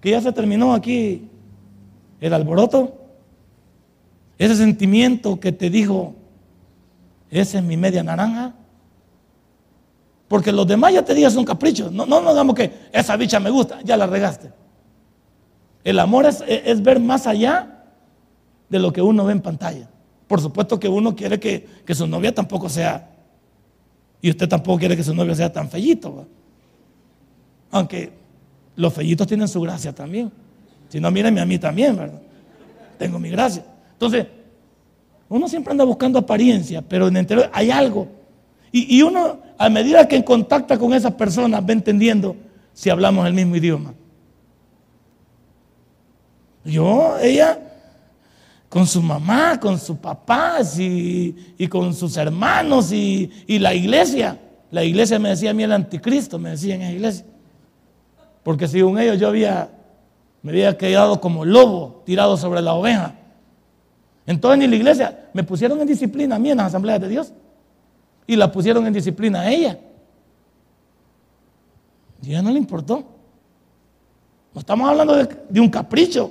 Que 0.00 0.10
ya 0.10 0.20
se 0.20 0.32
terminó 0.32 0.74
aquí 0.74 1.28
el 2.20 2.34
alboroto. 2.34 2.98
Ese 4.38 4.56
sentimiento 4.56 5.38
que 5.38 5.52
te 5.52 5.70
dijo, 5.70 6.14
esa 7.30 7.58
es 7.58 7.64
mi 7.64 7.76
media 7.76 8.02
naranja. 8.02 8.54
Porque 10.32 10.50
los 10.50 10.66
demás 10.66 10.94
ya 10.94 11.04
te 11.04 11.12
digas 11.12 11.36
un 11.36 11.44
capricho. 11.44 11.90
No, 11.90 12.06
no 12.06 12.22
nos 12.22 12.34
damos 12.34 12.54
que 12.54 12.72
esa 12.90 13.18
bicha 13.18 13.38
me 13.38 13.50
gusta, 13.50 13.80
ya 13.84 13.98
la 13.98 14.06
regaste. 14.06 14.50
El 15.84 15.98
amor 15.98 16.24
es, 16.24 16.42
es, 16.48 16.82
ver 16.82 17.00
más 17.00 17.26
allá 17.26 17.84
de 18.70 18.78
lo 18.78 18.94
que 18.94 19.02
uno 19.02 19.26
ve 19.26 19.32
en 19.32 19.42
pantalla. 19.42 19.90
Por 20.26 20.40
supuesto 20.40 20.80
que 20.80 20.88
uno 20.88 21.14
quiere 21.14 21.38
que, 21.38 21.94
su 21.94 22.06
novia 22.06 22.34
tampoco 22.34 22.70
sea, 22.70 23.10
y 24.22 24.30
usted 24.30 24.48
tampoco 24.48 24.78
quiere 24.78 24.96
que 24.96 25.04
su 25.04 25.14
novia 25.14 25.34
sea 25.34 25.52
tan 25.52 25.68
fellito. 25.68 26.26
Aunque 27.70 28.14
los 28.74 28.94
fellitos 28.94 29.26
tienen 29.26 29.48
su 29.48 29.60
gracia 29.60 29.94
también. 29.94 30.32
Si 30.88 30.98
no, 30.98 31.10
mírenme 31.10 31.42
a 31.42 31.44
mí 31.44 31.58
también, 31.58 31.94
¿verdad? 31.94 32.22
Tengo 32.98 33.18
mi 33.18 33.28
gracia. 33.28 33.66
Entonces, 33.92 34.28
uno 35.28 35.46
siempre 35.46 35.72
anda 35.72 35.84
buscando 35.84 36.18
apariencia, 36.18 36.80
pero 36.80 37.08
en 37.08 37.18
el 37.18 37.20
interior 37.24 37.50
hay 37.52 37.70
algo. 37.70 38.22
Y, 38.74 39.02
uno, 39.02 39.38
a 39.62 39.68
medida 39.68 40.08
que 40.08 40.24
contacta 40.24 40.76
con 40.76 40.92
esas 40.92 41.12
personas, 41.12 41.62
va 41.62 41.72
entendiendo 41.72 42.34
si 42.72 42.90
hablamos 42.90 43.24
el 43.28 43.32
mismo 43.32 43.54
idioma. 43.54 43.94
Yo, 46.64 47.16
ella, 47.20 47.60
con 48.68 48.88
su 48.88 49.00
mamá, 49.00 49.60
con 49.60 49.78
sus 49.78 49.98
papás 49.98 50.80
y, 50.80 51.36
con 51.70 51.94
sus 51.94 52.16
hermanos 52.16 52.90
y, 52.90 53.30
y, 53.46 53.60
la 53.60 53.72
iglesia. 53.72 54.36
La 54.72 54.82
iglesia 54.82 55.20
me 55.20 55.28
decía 55.28 55.50
a 55.50 55.54
mí 55.54 55.62
el 55.62 55.70
anticristo, 55.70 56.40
me 56.40 56.50
decía 56.50 56.74
en 56.74 56.80
la 56.80 56.90
iglesia. 56.90 57.24
Porque 58.42 58.66
según 58.66 58.98
ellos 58.98 59.20
yo 59.20 59.28
había, 59.28 59.70
me 60.42 60.50
había 60.50 60.76
quedado 60.76 61.20
como 61.20 61.44
lobo 61.44 62.02
tirado 62.04 62.36
sobre 62.36 62.62
la 62.62 62.74
oveja. 62.74 63.14
Entonces 64.26 64.64
en 64.64 64.70
la 64.70 64.76
iglesia 64.76 65.28
me 65.32 65.44
pusieron 65.44 65.80
en 65.80 65.86
disciplina 65.86 66.34
a 66.34 66.40
mí 66.40 66.50
en 66.50 66.56
las 66.56 66.66
asambleas 66.66 67.00
de 67.00 67.08
Dios. 67.08 67.32
Y 68.26 68.36
la 68.36 68.50
pusieron 68.50 68.86
en 68.86 68.92
disciplina 68.92 69.40
a 69.40 69.50
ella. 69.50 69.78
Y 72.22 72.30
ella 72.30 72.42
no 72.42 72.50
le 72.50 72.58
importó. 72.58 73.04
No 74.54 74.60
estamos 74.60 74.88
hablando 74.88 75.14
de, 75.16 75.28
de 75.48 75.60
un 75.60 75.68
capricho. 75.68 76.30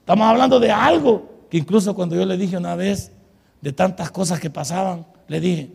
Estamos 0.00 0.26
hablando 0.26 0.60
de 0.60 0.70
algo 0.70 1.30
que 1.48 1.58
incluso 1.58 1.94
cuando 1.94 2.14
yo 2.14 2.26
le 2.26 2.36
dije 2.36 2.56
una 2.56 2.74
vez 2.74 3.12
de 3.60 3.72
tantas 3.72 4.10
cosas 4.10 4.38
que 4.38 4.50
pasaban, 4.50 5.06
le 5.28 5.40
dije, 5.40 5.70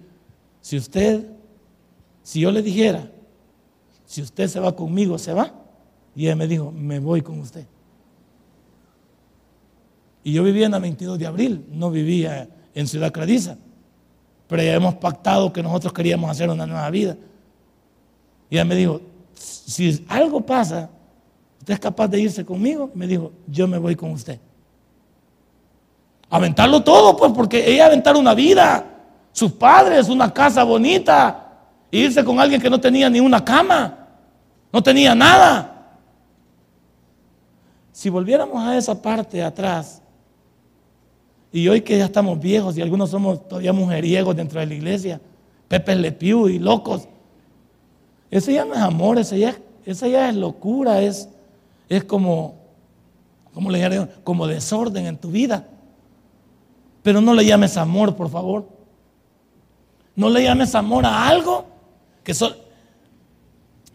si 0.62 0.78
usted, 0.78 1.26
si 2.22 2.42
yo 2.42 2.52
le 2.52 2.62
dijera, 2.62 3.10
si 4.06 4.22
usted 4.22 4.48
se 4.48 4.60
va 4.60 4.76
conmigo, 4.76 5.18
se 5.18 5.34
va. 5.34 5.54
Y 6.16 6.26
ella 6.26 6.36
me 6.36 6.48
dijo, 6.48 6.72
me 6.72 7.00
voy 7.00 7.22
con 7.22 7.40
usted. 7.40 7.66
Y 10.24 10.34
yo 10.34 10.44
vivía 10.44 10.66
en 10.66 10.72
la 10.74 10.80
22 10.80 11.18
de 11.18 11.26
abril, 11.26 11.66
no 11.72 11.90
vivía 11.92 12.50
en 12.74 12.88
Ciudad 12.88 13.12
Cradiza. 13.12 13.58
Pero 14.50 14.64
ya 14.64 14.74
hemos 14.74 14.96
pactado 14.96 15.54
que 15.54 15.62
nosotros 15.62 15.94
queríamos 15.94 16.30
hacer 16.30 16.50
una 16.50 16.66
nueva 16.66 16.90
vida. 16.90 17.16
Y 18.50 18.56
ella 18.56 18.66
me 18.66 18.74
dijo, 18.74 19.00
si 19.36 20.04
algo 20.10 20.42
pasa, 20.42 20.90
¿usted 21.60 21.76
es 21.76 21.80
capaz 21.80 22.08
de 22.08 22.20
irse 22.20 22.44
conmigo? 22.44 22.90
Me 22.96 23.06
dijo, 23.06 23.32
yo 23.46 23.68
me 23.68 23.78
voy 23.78 23.96
con 23.96 24.10
usted. 24.10 24.40
Aventarlo 26.32 26.82
todo, 26.82 27.16
pues, 27.16 27.32
porque 27.32 27.72
ella 27.72 27.86
aventar 27.86 28.18
una 28.18 28.34
vida, 28.34 28.86
sus 29.32 29.52
padres, 29.52 30.10
una 30.10 30.34
casa 30.34 30.64
bonita, 30.64 31.54
e 31.92 32.00
irse 32.00 32.26
con 32.26 32.40
alguien 32.40 32.60
que 32.60 32.72
no 32.72 32.82
tenía 32.82 33.08
ni 33.08 33.20
una 33.20 33.46
cama, 33.46 34.08
no 34.74 34.82
tenía 34.82 35.14
nada. 35.14 36.00
Si 37.92 38.10
volviéramos 38.10 38.64
a 38.64 38.76
esa 38.76 39.00
parte 39.00 39.44
atrás, 39.44 39.99
y 41.52 41.68
hoy 41.68 41.82
que 41.82 41.98
ya 41.98 42.06
estamos 42.06 42.40
viejos 42.40 42.78
y 42.78 42.82
algunos 42.82 43.10
somos 43.10 43.48
todavía 43.48 43.74
mujeriegos 43.74 44.36
dentro 44.36 44.60
de 44.60 44.68
la 44.68 44.74
iglesia, 44.74 45.22
Pepe 45.68 45.96
Le 45.96 46.16
y 46.22 46.60
locos, 46.60 47.08
ese 48.32 48.54
ya 48.54 48.66
no 48.66 48.74
es 48.74 48.82
amor, 48.82 49.18
ese 49.18 49.40
ya, 49.40 49.58
ya 49.86 50.30
es 50.30 50.36
locura, 50.36 51.02
es, 51.02 51.30
es 51.88 52.04
como, 52.04 52.56
como 53.54 53.72
le 53.72 54.08
Como 54.24 54.48
desorden 54.48 55.08
en 55.08 55.18
tu 55.18 55.32
vida. 55.32 55.68
Pero 57.02 57.22
no 57.22 57.34
le 57.34 57.46
llames 57.46 57.76
amor, 57.78 58.16
por 58.16 58.30
favor. 58.30 58.68
No 60.16 60.30
le 60.30 60.44
llames 60.44 60.76
amor 60.76 61.06
a 61.06 61.28
algo 61.28 61.66
que 62.24 62.34
solo... 62.34 62.56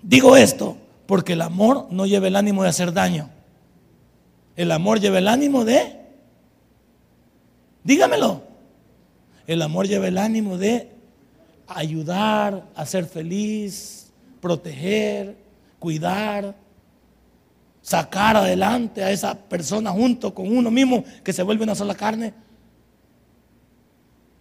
Digo 0.03 0.37
esto 0.37 0.77
porque 1.07 1.35
el 1.35 1.43
amor 1.43 1.87
no 1.91 2.07
lleva 2.07 2.27
el 2.27 2.37
ánimo 2.37 2.63
de 2.63 2.71
hacer 2.71 2.93
daño. 2.93 3.31
El 4.57 4.73
amor 4.73 5.01
lleva 5.01 5.19
el 5.19 5.29
ánimo 5.29 5.65
de... 5.65 6.04
Dígamelo. 7.85 8.43
El 9.47 9.61
amor 9.63 9.87
lleva 9.87 10.09
el 10.09 10.19
ánimo 10.19 10.57
de 10.57 10.91
ayudar, 11.69 12.67
hacer 12.75 13.05
feliz, 13.05 14.11
proteger, 14.41 15.37
cuidar, 15.79 16.55
sacar 17.83 18.37
adelante 18.37 19.05
a 19.05 19.11
esa 19.11 19.35
persona 19.35 19.91
junto 19.91 20.35
con 20.35 20.55
uno 20.57 20.71
mismo 20.71 21.05
que 21.23 21.35
se 21.35 21.43
vuelve 21.43 21.65
una 21.65 21.75
sola 21.75 21.95
carne. 21.95 22.33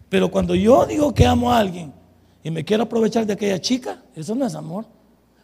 Pero 0.08 0.32
cuando 0.32 0.56
yo 0.56 0.86
digo 0.86 1.14
que 1.14 1.26
amo 1.26 1.52
a 1.52 1.58
alguien 1.58 1.92
y 2.44 2.52
me 2.52 2.64
quiero 2.64 2.84
aprovechar 2.84 3.26
de 3.26 3.34
aquella 3.34 3.60
chica, 3.60 4.02
eso 4.16 4.36
no 4.36 4.46
es 4.46 4.56
amor. 4.56 4.86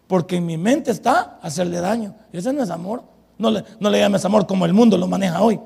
Porque 0.07 0.37
en 0.37 0.45
mi 0.45 0.57
mente 0.57 0.91
está 0.91 1.37
hacerle 1.41 1.79
daño. 1.79 2.15
Ese 2.31 2.53
no 2.53 2.63
es 2.63 2.69
amor. 2.69 3.03
No 3.37 3.51
le, 3.51 3.63
no 3.79 3.89
le 3.89 3.99
llames 3.99 4.23
amor 4.25 4.47
como 4.47 4.65
el 4.65 4.73
mundo 4.73 4.97
lo 4.97 5.07
maneja 5.07 5.41
hoy. 5.41 5.59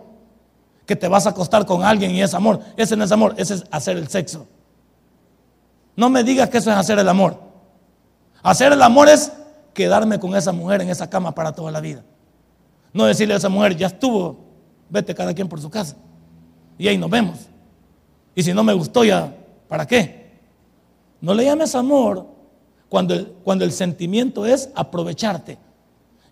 Que 0.86 0.96
te 0.96 1.08
vas 1.08 1.26
a 1.26 1.30
acostar 1.30 1.66
con 1.66 1.84
alguien 1.84 2.12
y 2.12 2.22
es 2.22 2.34
amor. 2.34 2.60
Ese 2.78 2.96
no 2.96 3.04
es 3.04 3.12
amor, 3.12 3.36
ese 3.38 3.56
es 3.56 3.64
hacer 3.72 3.98
el 3.98 4.08
sexo. 4.08 4.48
No 5.96 6.10
me 6.10 6.24
digas 6.24 6.50
que 6.50 6.58
eso 6.58 6.72
es 6.72 6.78
hacer 6.78 7.00
el 7.00 7.08
amor. 7.08 7.40
Hacer 8.42 8.74
el 8.74 8.82
amor 8.82 9.10
es 9.10 9.32
quedarme 9.74 10.20
con 10.20 10.36
esa 10.36 10.52
mujer 10.52 10.82
en 10.82 10.90
esa 10.90 11.10
cama 11.10 11.34
para 11.34 11.54
toda 11.54 11.72
la 11.72 11.80
vida. 11.80 12.04
No 12.92 13.06
decirle 13.06 13.34
a 13.34 13.38
esa 13.38 13.50
mujer, 13.50 13.76
ya 13.76 13.88
estuvo, 13.88 14.38
vete 14.90 15.16
cada 15.16 15.34
quien 15.34 15.48
por 15.48 15.60
su 15.62 15.70
casa. 15.70 15.96
Y 16.78 16.88
ahí 16.88 16.98
nos 16.98 17.10
vemos. 17.10 17.40
Y 18.36 18.44
si 18.44 18.54
no 18.54 18.64
me 18.64 18.74
gustó 18.74 19.04
ya, 19.04 19.36
¿para 19.68 19.86
qué? 19.88 20.32
No 21.22 21.34
le 21.34 21.46
llames 21.46 21.74
amor 21.76 22.28
cuando 22.90 23.14
el, 23.14 23.28
cuando 23.44 23.64
el 23.64 23.72
sentimiento 23.72 24.46
es 24.46 24.70
aprovecharte. 24.76 25.58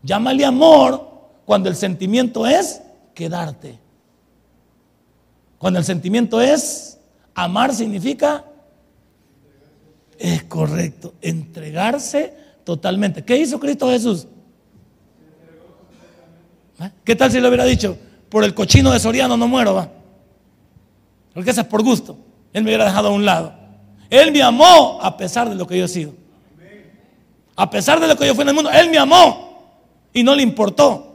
Llámale 0.04 0.46
amor 0.46 1.10
cuando 1.46 1.70
el 1.70 1.76
sentimiento 1.76 2.46
es 2.46 2.82
quedarte. 3.14 3.80
Cuando 5.62 5.78
el 5.78 5.86
sentimiento 5.86 6.42
es 6.42 6.98
amar 7.36 7.72
significa 7.72 8.44
es 10.18 10.44
correcto, 10.46 11.14
entregarse 11.22 12.34
totalmente. 12.64 13.24
¿Qué 13.24 13.38
hizo 13.38 13.60
Cristo 13.60 13.88
Jesús? 13.88 14.26
¿Eh? 16.80 16.90
¿Qué 17.04 17.16
tal 17.16 17.32
si 17.32 17.40
le 17.40 17.48
hubiera 17.48 17.64
dicho, 17.66 17.96
por 18.28 18.44
el 18.44 18.56
cochino 18.56 18.92
de 18.92 19.00
Soriano 19.00 19.38
no 19.38 19.48
muero, 19.48 19.76
va? 19.76 19.92
Porque 21.32 21.52
es 21.52 21.64
por 21.66 21.84
gusto. 21.84 22.18
Él 22.54 22.64
me 22.64 22.72
hubiera 22.72 22.86
dejado 22.86 23.10
a 23.10 23.12
un 23.12 23.24
lado. 23.24 23.54
Él 24.10 24.32
me 24.32 24.42
amó 24.42 24.98
a 25.00 25.16
pesar 25.16 25.48
de 25.48 25.54
lo 25.54 25.68
que 25.68 25.78
yo 25.78 25.86
he 25.86 25.88
sido. 25.88 26.16
A 27.56 27.70
pesar 27.70 28.00
de 28.00 28.08
lo 28.08 28.18
que 28.18 28.26
yo 28.26 28.34
fui 28.34 28.42
en 28.42 28.50
el 28.50 28.56
mundo, 28.56 28.72
Él 28.72 28.90
me 28.90 28.98
amó 28.98 29.78
y 30.12 30.24
no 30.24 30.34
le 30.34 30.42
importó. 30.42 31.11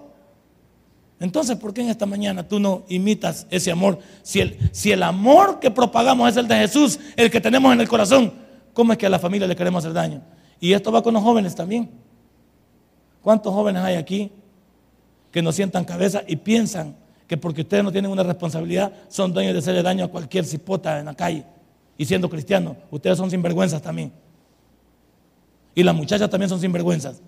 Entonces, 1.19 1.57
¿por 1.57 1.73
qué 1.73 1.81
en 1.81 1.89
esta 1.89 2.05
mañana 2.05 2.47
tú 2.47 2.61
no 2.61 2.85
imitas 2.89 3.47
ese 3.51 3.71
amor? 3.71 3.99
Si 4.23 4.41
el, 4.41 5.03
amor 5.03 5.61
que 5.61 5.71
propagamos 5.71 6.29
es 6.29 6.37
el 6.37 6.47
de 6.47 6.57
Jesús, 6.57 6.99
el 7.17 7.31
que 7.31 7.41
tenemos 7.41 7.73
en 7.73 7.81
el 7.81 7.89
corazón, 7.89 8.33
¿cómo 8.75 8.93
es 8.93 8.99
que 8.99 9.07
a 9.07 9.11
la 9.11 9.19
familia 9.19 9.47
le 9.47 9.57
queremos 9.57 9.83
hacer 9.83 9.95
daño? 9.95 10.23
Y 10.61 10.73
esto 10.73 10.93
va 10.93 11.03
con 11.03 11.15
los 11.15 11.23
jóvenes 11.23 11.55
también. 11.55 11.91
¿Cuántos 13.23 13.53
jóvenes 13.53 13.83
hay 13.83 13.97
aquí 13.97 14.31
que 15.31 15.43
no 15.43 15.53
sientan 15.53 15.85
cabeza 15.85 16.23
y 16.27 16.37
piensan 16.37 16.97
que 17.27 17.37
porque 17.37 17.63
ustedes 17.63 17.83
no 17.83 17.93
tienen 17.93 18.11
una 18.11 18.23
responsabilidad 18.23 18.93
son 19.09 19.33
dueños 19.33 19.53
de 19.55 19.59
hacerle 19.59 19.83
daño 19.83 20.05
a 20.05 20.09
cualquier 20.09 20.45
cipota 20.45 20.99
en 20.99 21.07
la 21.07 21.15
calle. 21.15 21.45
Y 21.99 22.05
siendo 22.05 22.29
cristianos, 22.29 22.77
ustedes 22.91 23.17
son 23.17 23.31
sinvergüenzas 23.31 23.83
también. 23.83 24.13
Y 25.75 25.83
las 25.83 25.95
muchachas 25.95 26.31
también 26.31 26.49
son 26.49 26.61
sinvergüenzas. 26.61 27.21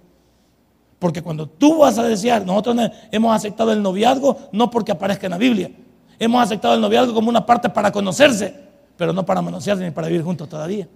Porque 0.98 1.22
cuando 1.22 1.48
tú 1.48 1.78
vas 1.78 1.98
a 1.98 2.02
desear, 2.02 2.44
nosotros 2.44 2.76
hemos 3.10 3.34
aceptado 3.34 3.72
el 3.72 3.82
noviazgo 3.82 4.36
no 4.52 4.70
porque 4.70 4.92
aparezca 4.92 5.26
en 5.26 5.30
la 5.30 5.38
Biblia. 5.38 5.70
Hemos 6.18 6.42
aceptado 6.42 6.74
el 6.74 6.80
noviazgo 6.80 7.14
como 7.14 7.28
una 7.28 7.46
parte 7.46 7.68
para 7.68 7.92
conocerse, 7.92 8.54
pero 8.96 9.12
no 9.12 9.24
para 9.24 9.40
manosearse 9.40 9.84
ni 9.84 9.90
para 9.92 10.08
vivir 10.08 10.22
juntos 10.22 10.48
todavía. 10.48 10.88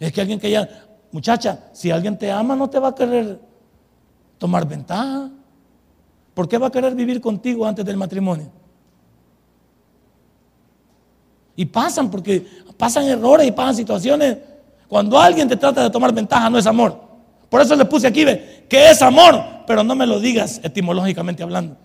Es 0.00 0.12
que 0.12 0.20
alguien 0.20 0.40
que 0.40 0.50
ya, 0.50 0.68
muchacha, 1.12 1.70
si 1.72 1.90
alguien 1.90 2.18
te 2.18 2.30
ama 2.30 2.56
no 2.56 2.68
te 2.68 2.78
va 2.78 2.88
a 2.88 2.94
querer 2.94 3.38
tomar 4.38 4.66
ventaja. 4.66 5.30
¿Por 6.34 6.48
qué 6.48 6.58
va 6.58 6.66
a 6.66 6.70
querer 6.70 6.94
vivir 6.94 7.20
contigo 7.20 7.64
antes 7.64 7.84
del 7.84 7.96
matrimonio? 7.96 8.50
Y 11.56 11.64
pasan 11.66 12.10
porque 12.10 12.46
pasan 12.76 13.04
errores 13.04 13.46
y 13.46 13.52
pasan 13.52 13.76
situaciones. 13.76 14.36
Cuando 14.88 15.18
alguien 15.18 15.48
te 15.48 15.56
trata 15.56 15.82
de 15.82 15.90
tomar 15.90 16.12
ventaja 16.12 16.48
no 16.50 16.58
es 16.58 16.66
amor. 16.66 17.00
Por 17.48 17.60
eso 17.60 17.76
le 17.76 17.84
puse 17.84 18.06
aquí, 18.06 18.24
ve, 18.24 18.66
que 18.68 18.90
es 18.90 19.00
amor, 19.02 19.42
pero 19.66 19.84
no 19.84 19.94
me 19.94 20.06
lo 20.06 20.20
digas 20.20 20.60
etimológicamente 20.62 21.42
hablando. 21.42 21.76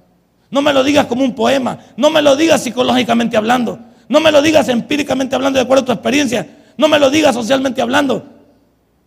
No 0.52 0.62
me 0.62 0.74
lo 0.74 0.84
digas 0.84 1.06
como 1.06 1.24
un 1.24 1.36
poema, 1.36 1.80
no 1.96 2.10
me 2.10 2.22
lo 2.22 2.36
digas 2.36 2.64
psicológicamente 2.64 3.38
hablando, 3.38 3.80
no 4.08 4.20
me 4.20 4.32
lo 4.32 4.42
digas 4.42 4.68
empíricamente 4.70 5.36
hablando 5.36 5.60
de 5.60 5.64
acuerdo 5.64 5.84
a 5.84 5.86
tu 5.86 5.92
experiencia, 5.92 6.48
no 6.76 6.88
me 6.88 6.98
lo 6.98 7.12
digas 7.12 7.36
socialmente 7.36 7.82
hablando. 7.82 8.24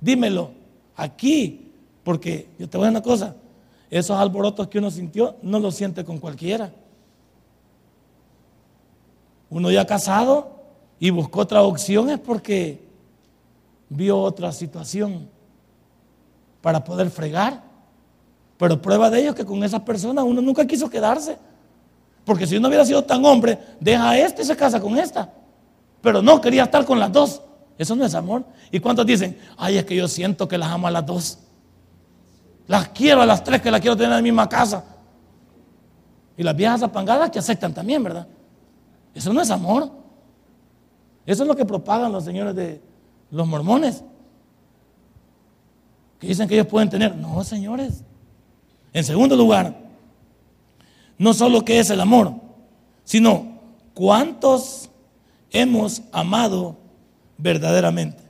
Dímelo 0.00 0.52
aquí, 0.94 1.72
porque 2.04 2.48
yo 2.58 2.68
te 2.68 2.78
voy 2.78 2.86
a 2.86 2.90
decir 2.90 2.98
una 2.98 3.02
cosa, 3.02 3.34
esos 3.90 4.16
alborotos 4.16 4.68
que 4.68 4.78
uno 4.78 4.90
sintió 4.90 5.36
no 5.42 5.58
los 5.58 5.74
siente 5.74 6.04
con 6.04 6.18
cualquiera. 6.18 6.72
Uno 9.50 9.70
ya 9.70 9.84
casado 9.84 10.62
y 10.98 11.10
buscó 11.10 11.40
otra 11.40 11.62
opción 11.62 12.08
es 12.08 12.18
porque 12.18 12.80
vio 13.92 14.18
otra 14.18 14.52
situación 14.52 15.28
para 16.60 16.82
poder 16.82 17.10
fregar. 17.10 17.62
Pero 18.56 18.80
prueba 18.80 19.10
de 19.10 19.20
ello 19.20 19.30
es 19.30 19.36
que 19.36 19.44
con 19.44 19.62
esas 19.64 19.80
personas 19.80 20.24
uno 20.24 20.40
nunca 20.40 20.66
quiso 20.66 20.88
quedarse. 20.88 21.36
Porque 22.24 22.46
si 22.46 22.56
uno 22.56 22.68
hubiera 22.68 22.84
sido 22.84 23.02
tan 23.02 23.24
hombre, 23.24 23.58
deja 23.80 24.10
a 24.10 24.18
este 24.18 24.42
y 24.42 24.44
se 24.44 24.56
casa 24.56 24.80
con 24.80 24.96
esta. 24.98 25.32
Pero 26.00 26.22
no, 26.22 26.40
quería 26.40 26.64
estar 26.64 26.84
con 26.84 26.98
las 26.98 27.12
dos. 27.12 27.42
Eso 27.76 27.96
no 27.96 28.04
es 28.04 28.14
amor. 28.14 28.44
¿Y 28.70 28.78
cuántos 28.78 29.04
dicen, 29.04 29.38
ay, 29.56 29.78
es 29.78 29.84
que 29.84 29.96
yo 29.96 30.06
siento 30.06 30.46
que 30.46 30.56
las 30.56 30.68
amo 30.68 30.86
a 30.86 30.90
las 30.90 31.04
dos? 31.04 31.38
Las 32.68 32.88
quiero 32.88 33.22
a 33.22 33.26
las 33.26 33.42
tres 33.42 33.60
que 33.60 33.70
las 33.70 33.80
quiero 33.80 33.96
tener 33.96 34.10
en 34.10 34.16
la 34.16 34.22
misma 34.22 34.48
casa. 34.48 34.84
Y 36.36 36.42
las 36.42 36.54
viejas 36.54 36.82
apangadas 36.82 37.30
que 37.30 37.38
aceptan 37.40 37.74
también, 37.74 38.02
¿verdad? 38.02 38.26
Eso 39.14 39.32
no 39.32 39.40
es 39.40 39.50
amor. 39.50 39.90
Eso 41.26 41.42
es 41.42 41.48
lo 41.48 41.56
que 41.56 41.64
propagan 41.64 42.12
los 42.12 42.24
señores 42.24 42.54
de 42.54 42.80
los 43.32 43.48
mormones. 43.48 44.04
Que 46.20 46.28
dicen 46.28 46.46
que 46.46 46.54
ellos 46.54 46.68
pueden 46.68 46.88
tener. 46.88 47.16
No, 47.16 47.42
señores. 47.42 48.04
En 48.92 49.02
segundo 49.02 49.34
lugar, 49.34 49.76
no 51.18 51.34
solo 51.34 51.64
que 51.64 51.80
es 51.80 51.90
el 51.90 52.00
amor, 52.00 52.34
sino 53.04 53.58
cuántos 53.94 54.90
hemos 55.50 56.02
amado 56.12 56.76
verdaderamente. 57.38 58.22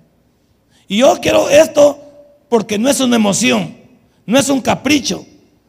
Y 0.89 0.99
yo 0.99 1.19
quiero 1.21 1.51
esto 1.51 1.99
porque 2.49 2.79
no 2.79 2.89
es 2.89 3.01
una 3.01 3.17
emoción, 3.17 3.75
no 4.25 4.39
es 4.39 4.49
un 4.49 4.61
capricho, 4.61 5.27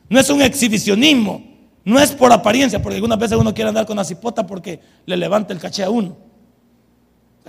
no 0.10 0.20
es 0.20 0.30
un 0.30 0.42
exhibicionismo, 0.42 1.44
no 1.84 2.00
es 2.00 2.12
por 2.12 2.32
apariencia, 2.32 2.82
porque 2.82 2.96
algunas 2.96 3.18
veces 3.18 3.38
uno 3.38 3.54
quiere 3.54 3.70
andar 3.70 3.86
con 3.86 3.98
la 3.98 4.04
cipota 4.04 4.46
porque 4.46 4.80
le 5.06 5.18
levanta 5.18 5.54
el 5.54 5.60
caché 5.60 5.84
a 5.84 5.90
uno. 5.90 6.16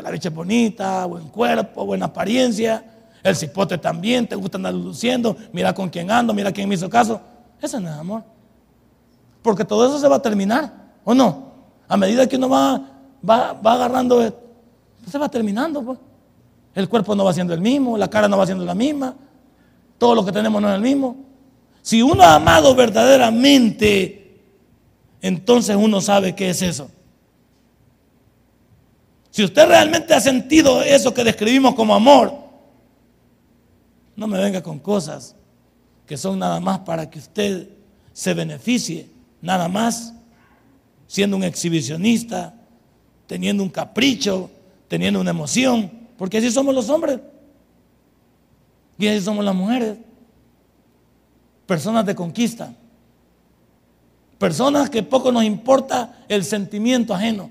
La 0.02 0.10
bicha 0.10 0.30
bonita, 0.30 1.07
buen 1.07 1.28
cuerpo, 1.28 1.87
buena 1.87 2.07
apariencia. 2.07 2.85
El 3.22 3.37
cipote 3.37 3.78
también, 3.78 4.26
te 4.26 4.37
gusta 4.37 4.59
andar 4.59 4.74
luciendo. 4.74 5.37
Mira 5.52 5.72
con 5.74 5.88
quién 5.88 6.11
ando, 6.11 6.35
mira 6.35 6.52
quién 6.52 6.68
me 6.68 6.74
hizo 6.74 6.90
caso. 6.90 7.20
Eso 7.61 7.80
no 7.80 7.88
es 7.88 7.94
amor. 7.94 8.22
Porque 9.42 9.64
todo 9.64 9.87
eso 9.87 9.98
se 9.98 10.09
va 10.09 10.16
a 10.16 10.22
terminar, 10.22 10.72
¿o 11.04 11.14
no? 11.14 11.52
A 11.88 11.96
medida 11.96 12.26
que 12.26 12.37
uno 12.37 12.48
va, 12.48 12.80
va, 13.28 13.52
va 13.52 13.72
agarrando, 13.72 14.20
se 15.07 15.18
va 15.18 15.28
terminando. 15.28 15.83
Pues. 15.83 15.98
El 16.74 16.88
cuerpo 16.88 17.14
no 17.14 17.24
va 17.24 17.33
siendo 17.33 17.54
el 17.54 17.61
mismo, 17.61 17.96
la 17.96 18.09
cara 18.09 18.28
no 18.28 18.37
va 18.37 18.46
siendo 18.46 18.64
la 18.64 18.74
misma, 18.74 19.14
todo 19.98 20.14
lo 20.14 20.24
que 20.24 20.33
tenemos 20.33 20.61
no 20.61 20.68
es 20.68 20.74
el 20.74 20.83
mismo. 20.83 21.16
Si 21.83 22.02
uno 22.02 22.22
ha 22.22 22.35
amado 22.35 22.74
verdaderamente 22.74 24.24
entonces 25.24 25.74
uno 25.74 26.02
sabe 26.02 26.35
qué 26.35 26.50
es 26.50 26.61
eso. 26.61 26.90
Si 29.35 29.42
usted 29.42 29.66
realmente 29.66 30.14
ha 30.14 30.20
sentido 30.20 30.81
eso 30.81 31.12
que 31.12 31.25
describimos 31.25 31.75
como 31.75 31.92
amor, 31.92 32.33
no 34.14 34.29
me 34.29 34.38
venga 34.38 34.62
con 34.62 34.79
cosas 34.79 35.35
que 36.07 36.16
son 36.16 36.38
nada 36.38 36.61
más 36.61 36.79
para 36.79 37.11
que 37.11 37.18
usted 37.18 37.68
se 38.12 38.33
beneficie, 38.33 39.11
nada 39.42 39.66
más 39.66 40.14
siendo 41.09 41.37
un 41.37 41.42
exhibicionista, 41.42 42.55
teniendo 43.27 43.64
un 43.64 43.70
capricho, 43.70 44.53
teniendo 44.87 45.20
una 45.20 45.31
emoción, 45.31 45.90
porque 46.16 46.38
así 46.38 46.53
somos 46.53 46.73
los 46.73 46.88
hombres. 46.88 47.18
Y 49.01 49.09
así 49.09 49.20
somos 49.20 49.44
las 49.44 49.57
mujeres, 49.57 49.99
personas 51.66 52.07
de 52.07 52.14
conquista. 52.14 52.73
Personas 54.38 54.88
que 54.90 55.03
poco 55.03 55.33
nos 55.33 55.42
importa 55.42 56.25
el 56.29 56.44
sentimiento 56.44 57.12
ajeno, 57.12 57.51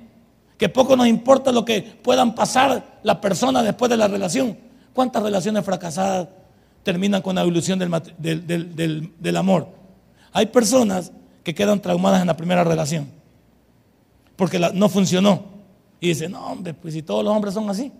que 0.58 0.70
poco 0.70 0.96
nos 0.96 1.08
importa 1.08 1.52
lo 1.52 1.66
que 1.66 1.82
puedan 1.82 2.36
pasar 2.36 3.00
la 3.04 3.20
persona 3.20 3.64
después 3.64 3.90
de 3.90 3.98
la 3.98 4.08
relación. 4.08 4.58
¿Cuántas 4.94 5.24
relaciones 5.24 5.66
fracasadas 5.66 6.28
terminan 6.84 7.22
con 7.22 7.36
la 7.36 7.46
ilusión 7.46 7.80
del, 7.80 9.12
del 9.20 9.38
amor? 9.38 9.68
Hay 10.32 10.48
personas 10.48 11.12
que 11.44 11.54
quedan 11.54 11.82
traumadas 11.82 12.22
en 12.22 12.28
la 12.28 12.38
primera 12.38 12.64
relación 12.64 13.24
porque 14.36 14.60
no 14.60 14.90
funcionó. 14.90 15.54
Y 16.00 16.10
dicen, 16.10 16.32
no, 16.32 16.46
hombre, 16.46 16.74
pues 16.74 16.94
si 16.94 17.02
todos 17.02 17.24
los 17.24 17.34
hombres 17.34 17.54
son 17.54 17.70
así, 17.70 17.92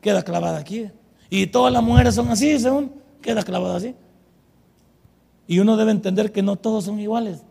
queda 0.00 0.22
clavada 0.22 0.58
aquí. 0.58 0.88
Y 1.28 1.46
todas 1.48 1.72
las 1.72 1.82
mujeres 1.82 2.14
son 2.14 2.28
así, 2.28 2.58
según, 2.58 2.92
queda 3.20 3.42
clavada 3.42 3.76
así. 3.76 3.94
Y 5.46 5.58
uno 5.58 5.76
debe 5.76 5.90
entender 5.90 6.30
que 6.30 6.42
no 6.42 6.56
todos 6.56 6.84
son 6.84 7.00
iguales. 7.00 7.42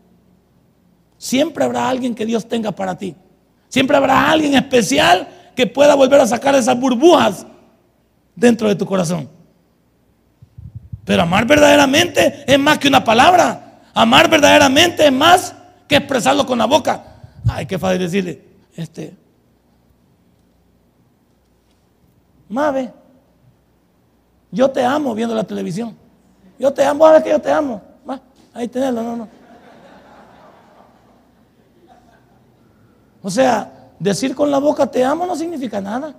Siempre 1.18 1.64
habrá 1.64 1.88
alguien 1.88 2.14
que 2.14 2.24
Dios 2.24 2.48
tenga 2.48 2.72
para 2.72 2.96
ti. 2.96 3.14
Siempre 3.68 3.96
habrá 3.96 4.30
alguien 4.30 4.54
especial 4.54 5.28
que 5.54 5.66
pueda 5.66 5.94
volver 5.94 6.20
a 6.20 6.26
sacar 6.26 6.54
esas 6.54 6.78
burbujas 6.78 7.46
dentro 8.34 8.68
de 8.68 8.74
tu 8.74 8.86
corazón. 8.86 9.28
Pero 11.04 11.22
amar 11.22 11.46
verdaderamente 11.46 12.44
es 12.46 12.58
más 12.58 12.78
que 12.78 12.88
una 12.88 13.02
palabra. 13.02 13.80
Amar 13.94 14.28
verdaderamente 14.30 15.06
es 15.06 15.12
más 15.12 15.54
que 15.86 15.96
expresarlo 15.96 16.46
con 16.46 16.58
la 16.58 16.66
boca. 16.66 17.02
Ay, 17.48 17.66
qué 17.66 17.78
fácil 17.78 17.98
decirle, 17.98 18.42
este, 18.76 19.16
Mabe, 22.48 22.92
yo 24.50 24.70
te 24.70 24.84
amo 24.84 25.14
viendo 25.14 25.34
la 25.34 25.44
televisión. 25.44 25.96
Yo 26.58 26.72
te 26.72 26.84
amo, 26.84 27.06
a 27.06 27.12
ver 27.12 27.22
que 27.22 27.30
yo 27.30 27.40
te 27.40 27.52
amo. 27.52 27.82
ahí 28.54 28.68
tenerlo, 28.68 29.02
no, 29.02 29.16
no. 29.16 29.28
O 33.22 33.30
sea, 33.30 33.90
decir 33.98 34.34
con 34.34 34.50
la 34.50 34.58
boca 34.58 34.86
te 34.86 35.04
amo 35.04 35.26
no 35.26 35.34
significa 35.36 35.80
nada. 35.80 36.14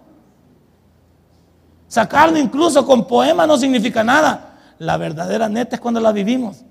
Sacarlo 1.87 2.37
incluso 2.37 2.85
con 2.85 3.07
poema 3.07 3.47
no 3.47 3.57
significa 3.57 4.03
nada. 4.03 4.57
La 4.77 4.97
verdadera 4.97 5.49
neta 5.49 5.75
es 5.75 5.81
cuando 5.81 5.99
la 5.99 6.11
vivimos. 6.11 6.63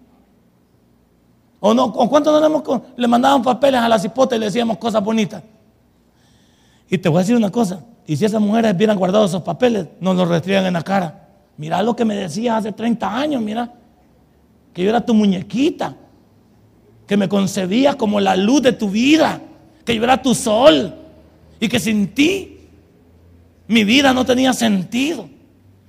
¿O 1.60 1.74
no? 1.74 1.92
¿Con 1.92 2.08
cuánto 2.08 2.30
no 2.40 2.62
le, 2.96 3.08
mandaban 3.08 3.42
papeles 3.42 3.80
a 3.80 3.88
la 3.88 3.98
cipota 3.98 4.36
y 4.36 4.38
le 4.38 4.46
decíamos 4.46 4.78
cosas 4.78 5.02
bonitas? 5.02 5.42
Y 6.88 6.98
te 6.98 7.08
voy 7.08 7.18
a 7.18 7.20
decir 7.20 7.36
una 7.36 7.50
cosa. 7.50 7.80
Y 8.06 8.16
si 8.16 8.24
esas 8.24 8.40
mujeres 8.40 8.74
hubieran 8.74 8.96
guardado 8.96 9.24
esos 9.24 9.42
papeles, 9.42 9.88
nos 10.00 10.16
los 10.16 10.28
restrían 10.28 10.64
en 10.66 10.74
la 10.74 10.82
cara. 10.82 11.28
Mira 11.56 11.82
lo 11.82 11.96
que 11.96 12.04
me 12.04 12.14
decías 12.14 12.58
hace 12.58 12.72
30 12.72 13.16
años, 13.16 13.42
mira. 13.42 13.72
Que 14.72 14.84
yo 14.84 14.90
era 14.90 15.04
tu 15.04 15.14
muñequita. 15.14 15.96
Que 17.06 17.16
me 17.16 17.28
concebías 17.28 17.96
como 17.96 18.20
la 18.20 18.36
luz 18.36 18.62
de 18.62 18.72
tu 18.72 18.88
vida 18.88 19.40
que 19.88 19.96
yo 19.96 20.04
era 20.04 20.20
tu 20.20 20.34
sol 20.34 20.94
y 21.58 21.66
que 21.66 21.80
sin 21.80 22.12
ti 22.12 22.58
mi 23.66 23.84
vida 23.84 24.12
no 24.12 24.22
tenía 24.22 24.52
sentido 24.52 25.30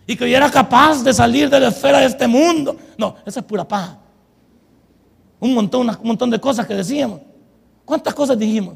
y 0.07 0.15
que 0.15 0.29
yo 0.29 0.37
era 0.37 0.49
capaz 0.49 1.03
de 1.03 1.13
salir 1.13 1.49
de 1.49 1.59
la 1.59 1.67
esfera 1.67 1.99
de 1.99 2.05
este 2.05 2.25
mundo. 2.25 2.77
No, 2.97 3.17
esa 3.25 3.41
es 3.41 3.45
pura 3.45 3.67
paja. 3.67 3.99
Un 5.41 5.53
montón, 5.53 5.89
un 5.89 6.07
montón 6.07 6.29
de 6.29 6.39
cosas 6.39 6.65
que 6.65 6.75
decíamos. 6.75 7.19
¿Cuántas 7.83 8.13
cosas 8.13 8.39
dijimos? 8.39 8.75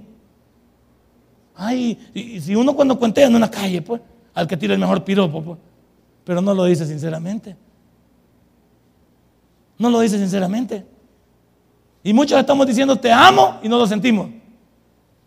Ay, 1.55 1.97
y, 2.13 2.41
si 2.41 2.53
uno 2.53 2.75
cuando 2.75 2.99
cuentea 2.99 3.27
en 3.27 3.35
una 3.35 3.49
calle, 3.49 3.81
pues, 3.81 4.01
al 4.33 4.45
que 4.45 4.57
tira 4.57 4.73
el 4.73 4.79
mejor 4.81 5.05
piropo, 5.05 5.41
pues, 5.41 5.57
pero 6.25 6.41
no 6.41 6.53
lo 6.53 6.65
dice 6.65 6.85
sinceramente. 6.85 7.55
No 9.77 9.89
lo 9.89 10.01
dice 10.01 10.17
sinceramente. 10.17 10.85
Y 12.03 12.11
muchos 12.11 12.37
estamos 12.37 12.67
diciendo 12.67 12.97
te 12.97 13.09
amo 13.09 13.59
y 13.63 13.69
no 13.69 13.77
lo 13.77 13.87
sentimos. 13.87 14.42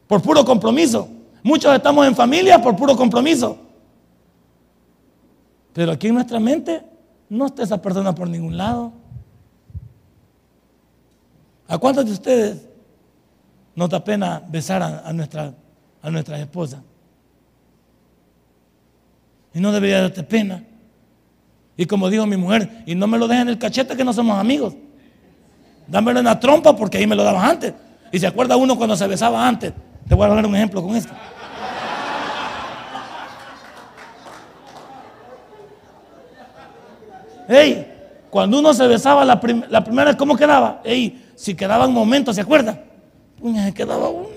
Por 0.07 0.23
puro 0.23 0.45
compromiso. 0.45 1.09
Muchos 1.43 1.75
estamos 1.75 2.07
en 2.07 2.15
familia 2.15 2.61
por 2.61 2.77
puro 2.77 2.97
compromiso. 2.97 3.59
Pero 5.73 5.93
aquí 5.93 6.09
en 6.09 6.15
nuestra 6.15 6.41
mente 6.41 6.83
no 7.29 7.47
está 7.47 7.63
esa 7.63 7.81
persona 7.81 8.15
por 8.15 8.29
ningún 8.29 8.57
lado. 8.57 8.93
¿A 11.69 11.79
cuántos 11.79 12.07
de 12.07 12.13
ustedes 12.13 12.67
nos 13.75 13.91
da 13.91 14.03
pena 14.03 14.43
besar 14.49 14.83
a, 14.83 15.13
nuestra, 15.13 15.53
a 16.03 16.11
nuestras 16.11 16.41
esposas? 16.41 16.81
Y 19.53 19.61
no 19.61 19.73
debería 19.73 20.01
darte 20.01 20.23
pena. 20.23 20.65
Y 21.77 21.87
como 21.87 22.09
dijo 22.09 22.27
mi 22.27 22.37
mujer, 22.37 22.85
y 22.87 22.95
no 22.95 23.07
me 23.07 23.19
lo 23.19 23.29
dejen 23.29 23.43
en 23.43 23.49
el 23.49 23.59
cachete 23.59 23.97
que 23.97 24.05
no 24.05 24.13
somos 24.13 24.39
amigos. 24.39 24.75
Dámelo 25.87 26.21
en 26.21 26.25
la 26.25 26.41
trompa 26.41 26.75
porque 26.75 26.99
ahí 26.99 27.07
me 27.07 27.15
lo 27.15 27.23
dabas 27.23 27.45
antes. 27.45 27.75
Y 28.13 28.19
se 28.19 28.27
acuerda 28.27 28.57
uno 28.57 28.77
cuando 28.77 28.97
se 28.97 29.07
besaba 29.07 29.47
antes. 29.47 29.73
Te 30.09 30.15
voy 30.15 30.27
a 30.27 30.35
dar 30.35 30.47
un 30.47 30.55
ejemplo 30.55 30.83
con 30.83 30.95
esto. 30.95 31.13
Ey, 37.49 37.87
cuando 38.31 38.59
uno 38.59 38.75
se 38.75 38.87
besaba 38.87 39.25
la, 39.25 39.41
primera 39.41 40.05
vez, 40.07 40.17
¿cómo 40.17 40.37
quedaba? 40.37 40.81
Ey, 40.85 41.25
si 41.35 41.55
quedaban 41.55 41.93
momentos, 41.93 42.35
¿se 42.35 42.43
acuerda? 42.43 42.81
Puña, 43.39 43.65
se 43.65 43.75
quedaba 43.75 44.09
uno. 44.09 44.29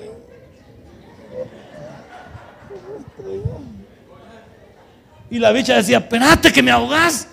Y 5.31 5.37
la 5.37 5.51
bicha 5.51 5.75
decía, 5.75 5.99
espérate 5.99 6.51
que 6.51 6.63
me 6.63 6.71
ahogás. 6.71 7.27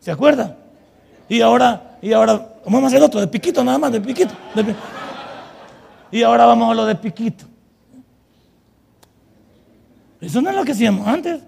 ¿Se 0.00 0.10
acuerda? 0.10 0.56
Y 1.28 1.40
ahora, 1.40 1.98
y 2.00 2.12
ahora, 2.12 2.54
vamos 2.64 2.84
a 2.84 2.86
hacer 2.86 3.02
otro, 3.02 3.20
de 3.20 3.26
piquito 3.26 3.64
nada 3.64 3.78
más, 3.78 3.90
de 3.90 4.00
piquito. 4.00 4.32
Y 6.10 6.22
ahora 6.22 6.46
vamos 6.46 6.70
a 6.70 6.74
lo 6.74 6.86
de 6.86 6.94
piquito. 6.94 7.44
Eso 10.20 10.40
no 10.40 10.50
es 10.50 10.56
lo 10.56 10.64
que 10.64 10.72
hacíamos 10.72 11.06
antes. 11.06 11.42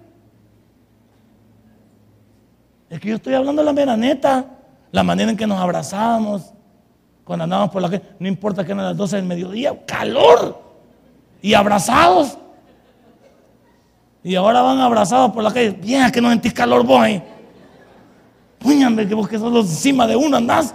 Es 2.90 3.00
que 3.00 3.08
yo 3.08 3.16
estoy 3.16 3.34
hablando 3.34 3.62
de 3.62 3.66
la 3.66 3.72
mera 3.72 3.96
neta, 3.96 4.44
la 4.92 5.02
manera 5.02 5.30
en 5.30 5.36
que 5.36 5.46
nos 5.46 5.58
abrazamos, 5.58 6.52
cuando 7.24 7.44
andábamos 7.44 7.70
por 7.70 7.82
la 7.82 7.90
calle, 7.90 8.02
no 8.18 8.26
importa 8.26 8.64
que 8.64 8.72
eran 8.72 8.84
las 8.84 8.96
12 8.96 9.16
del 9.16 9.24
mediodía, 9.26 9.84
calor, 9.84 10.62
y 11.42 11.54
abrazados. 11.54 12.38
Y 14.24 14.34
ahora 14.34 14.62
van 14.62 14.78
abrazados 14.78 15.32
por 15.32 15.42
la 15.42 15.52
calle, 15.52 15.70
bien, 15.70 16.10
que 16.10 16.20
no 16.20 16.30
sentís 16.30 16.52
calor 16.52 16.84
vos 16.84 17.00
ahí. 17.00 17.22
Puñame, 18.58 19.06
que 19.06 19.14
vos 19.14 19.28
que 19.28 19.38
sos 19.38 19.54
encima 19.66 20.06
de 20.06 20.16
uno 20.16 20.36
andás. 20.36 20.74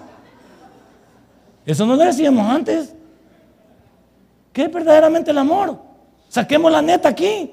Eso 1.66 1.86
no 1.86 1.96
lo 1.96 2.04
decíamos 2.04 2.50
antes. 2.50 2.96
¿Qué 4.54 4.64
es 4.64 4.72
verdaderamente 4.72 5.32
el 5.32 5.38
amor? 5.40 5.82
Saquemos 6.30 6.72
la 6.72 6.82
neta 6.82 7.10
aquí. 7.10 7.52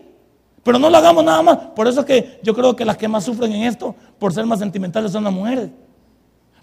Pero 0.62 0.78
no 0.78 0.90
lo 0.90 0.96
hagamos 0.96 1.24
nada 1.24 1.42
más. 1.42 1.56
Por 1.74 1.88
eso 1.88 2.00
es 2.00 2.06
que 2.06 2.40
yo 2.42 2.54
creo 2.54 2.76
que 2.76 2.84
las 2.84 2.98
que 2.98 3.08
más 3.08 3.24
sufren 3.24 3.50
en 3.52 3.62
esto, 3.62 3.96
por 4.18 4.32
ser 4.34 4.44
más 4.44 4.58
sentimentales, 4.58 5.10
son 5.10 5.24
las 5.24 5.32
mujeres. 5.32 5.70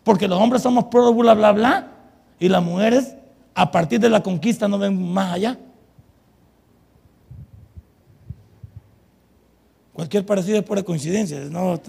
Porque 0.03 0.27
los 0.27 0.39
hombres 0.39 0.61
somos 0.61 0.85
pro 0.85 1.11
bla 1.13 1.33
bla 1.33 1.51
bla. 1.51 1.87
Y 2.39 2.47
las 2.47 2.63
mujeres, 2.63 3.15
a 3.55 3.71
partir 3.71 3.99
de 3.99 4.09
la 4.09 4.21
conquista, 4.21 4.67
no 4.67 4.77
ven 4.77 5.11
más 5.11 5.33
allá. 5.33 5.57
Cualquier 9.93 10.23
parecido 10.23 10.59
es 10.59 10.63
pura 10.63 10.83
coincidencia. 10.83 11.39
No, 11.49 11.81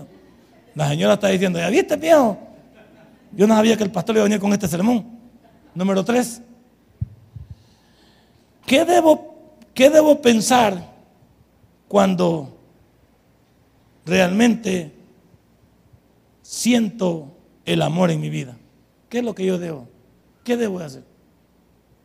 la 0.75 0.89
señora 0.89 1.15
está 1.15 1.29
diciendo, 1.29 1.59
¿ya 1.59 1.69
viste, 1.69 1.97
viejo? 1.97 2.39
Yo 3.33 3.47
no 3.47 3.55
sabía 3.55 3.77
que 3.77 3.85
el 3.85 3.91
pastor 3.91 4.17
iba 4.17 4.23
a 4.23 4.25
venir 4.25 4.41
con 4.41 4.51
este 4.55 4.67
sermón. 4.67 5.05
Número 5.75 6.03
tres. 6.03 6.41
¿Qué 8.69 8.85
debo, 8.85 9.35
qué 9.73 9.89
debo 9.89 10.21
pensar 10.21 10.93
cuando 11.89 12.55
realmente 14.05 14.93
siento 16.43 17.29
el 17.65 17.81
amor 17.81 18.11
en 18.11 18.21
mi 18.21 18.29
vida? 18.29 18.59
¿Qué 19.09 19.21
es 19.21 19.25
lo 19.25 19.35
que 19.35 19.47
yo 19.47 19.59
debo? 19.59 19.89
¿Qué 20.45 20.59
debo 20.59 20.81
hacer? 20.81 21.03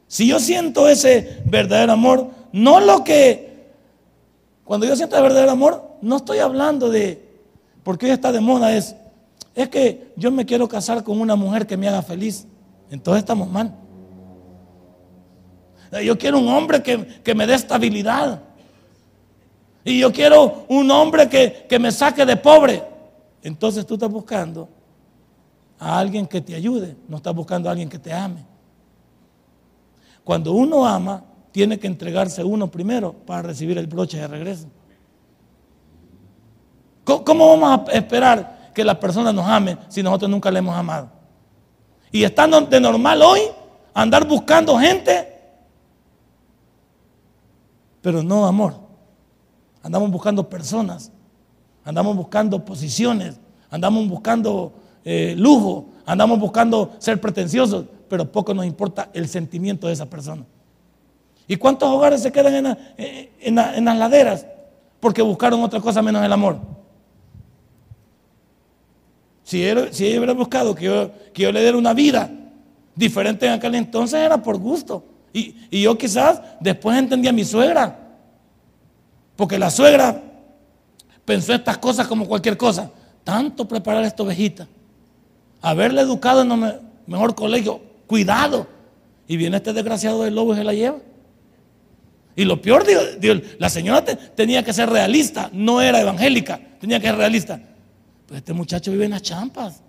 Si 0.07 0.25
yo 0.25 0.39
siento 0.39 0.87
ese 0.87 1.41
verdadero 1.43 1.91
amor, 1.91 2.29
no 2.53 2.79
lo 2.79 3.03
que, 3.03 3.67
cuando 4.63 4.85
yo 4.85 4.95
siento 4.95 5.17
el 5.17 5.23
verdadero 5.23 5.51
amor, 5.51 5.97
no 6.01 6.15
estoy 6.15 6.37
hablando 6.37 6.89
de, 6.89 7.27
porque 7.83 8.05
hoy 8.05 8.13
está 8.13 8.31
de 8.31 8.39
moda, 8.39 8.73
es, 8.73 8.95
es 9.53 9.67
que 9.67 10.13
yo 10.15 10.31
me 10.31 10.45
quiero 10.45 10.69
casar 10.69 11.03
con 11.03 11.19
una 11.19 11.35
mujer 11.35 11.67
que 11.67 11.75
me 11.75 11.89
haga 11.89 12.03
feliz. 12.03 12.47
Entonces 12.89 13.19
estamos 13.19 13.49
mal. 13.49 13.82
Yo 16.01 16.17
quiero 16.17 16.39
un 16.39 16.47
hombre 16.47 16.81
que, 16.81 17.21
que 17.23 17.35
me 17.35 17.45
dé 17.45 17.55
estabilidad. 17.55 18.41
Y 19.85 19.99
yo 19.99 20.11
quiero 20.11 20.65
un 20.69 20.89
hombre 20.91 21.27
que, 21.27 21.79
me 21.79 21.91
saque 21.91 22.25
de 22.25 22.37
pobre. 22.37 22.83
Entonces 23.41 23.85
tú 23.85 23.95
estás 23.95 24.09
buscando 24.09 24.69
a 25.77 25.99
alguien 25.99 26.25
que 26.25 26.39
te 26.39 26.55
ayude, 26.55 26.95
no 27.07 27.17
estás 27.17 27.35
buscando 27.35 27.67
a 27.67 27.71
alguien 27.73 27.89
que 27.89 27.99
te 27.99 28.13
ame. 28.13 28.45
Cuando 30.23 30.53
uno 30.53 30.85
ama, 30.85 31.23
tiene 31.51 31.77
que 31.77 31.87
entregarse 31.87 32.43
uno 32.43 32.71
primero 32.71 33.11
para 33.11 33.41
recibir 33.41 33.77
el 33.77 33.87
broche 33.87 34.17
de 34.17 34.27
regreso. 34.27 34.67
¿Cómo 37.03 37.49
vamos 37.49 37.89
a 37.89 37.91
esperar 37.91 38.71
que 38.73 38.85
la 38.85 38.97
persona 38.97 39.33
nos 39.33 39.45
ame 39.45 39.77
si 39.89 40.01
nosotros 40.01 40.31
nunca 40.31 40.49
le 40.49 40.59
hemos 40.59 40.75
amado? 40.75 41.09
Y 42.09 42.23
estando 42.23 42.61
de 42.61 42.79
normal 42.79 43.21
hoy, 43.21 43.41
andar 43.93 44.25
buscando 44.25 44.77
gente, 44.77 45.32
pero 48.03 48.21
no 48.21 48.45
amor. 48.45 48.75
Andamos 49.81 50.11
buscando 50.11 50.47
personas, 50.47 51.11
andamos 51.83 52.15
buscando 52.15 52.63
posiciones, 52.63 53.39
andamos 53.71 54.07
buscando 54.07 54.73
eh, 55.03 55.33
lujo, 55.37 55.87
andamos 56.05 56.37
buscando 56.37 56.91
ser 56.99 57.19
pretenciosos, 57.19 57.85
pero 58.09 58.29
poco 58.31 58.53
nos 58.53 58.65
importa 58.65 59.09
el 59.13 59.27
sentimiento 59.27 59.87
de 59.87 59.93
esa 59.93 60.09
persona. 60.09 60.45
¿Y 61.47 61.55
cuántos 61.55 61.89
hogares 61.89 62.21
se 62.21 62.31
quedan 62.31 62.65
en, 62.65 62.77
eh, 62.97 63.31
en 63.39 63.85
las 63.85 63.97
laderas? 63.97 64.45
Porque 64.99 65.21
buscaron 65.21 65.63
otra 65.63 65.79
cosa 65.79 66.01
menos 66.01 66.23
el 66.23 66.31
amor. 66.31 66.57
Si, 69.43 69.63
ella 69.63 69.87
hubiera 69.89 70.33
buscado 70.33 70.75
que 70.75 70.85
yo, 70.85 71.11
que 71.33 71.43
yo 71.43 71.51
le 71.51 71.61
diera 71.61 71.77
una 71.77 71.93
vida 71.93 72.29
diferente 72.95 73.45
en 73.45 73.53
aquel 73.53 73.75
entonces, 73.75 74.19
era 74.19 74.41
por 74.41 74.57
gusto. 74.57 75.05
Y, 75.33 75.81
yo 75.81 75.97
quizás 75.97 76.41
después 76.59 76.97
entendí 76.97 77.27
a 77.27 77.33
mi 77.33 77.43
suegra. 77.43 77.99
Porque 79.35 79.57
la 79.57 79.71
suegra 79.71 80.21
pensó 81.25 81.53
estas 81.53 81.79
cosas 81.79 82.07
como 82.07 82.27
cualquier 82.27 82.55
cosa. 82.55 82.91
Tanto 83.23 83.67
preparar 83.67 84.03
esta 84.03 84.23
ovejita. 84.23 84.67
Haberle 85.61 86.01
educado 86.01 86.41
en 86.41 86.51
el 86.51 86.79
mejor 87.07 87.33
colegio. 87.33 87.81
Cuidado. 88.05 88.67
Y 89.27 89.37
viene 89.37 89.57
este 89.57 89.73
desgraciado 89.73 90.23
del 90.23 90.35
lobo 90.35 90.53
y 90.53 90.57
se 90.57 90.63
la 90.63 90.73
lleva. 90.73 90.99
Y 92.35 92.45
lo 92.45 92.61
peor, 92.61 92.83
la 93.59 93.69
señora 93.69 94.03
tenía 94.03 94.63
que 94.63 94.73
ser 94.73 94.89
realista, 94.89 95.49
no 95.53 95.81
era 95.81 96.01
evangélica, 96.01 96.59
tenía 96.79 96.99
que 96.99 97.07
ser 97.07 97.15
realista. 97.15 97.61
Pues 98.25 98.39
este 98.39 98.53
muchacho 98.53 98.91
vive 98.91 99.05
en 99.05 99.11
las 99.11 99.21
champas. 99.21 99.81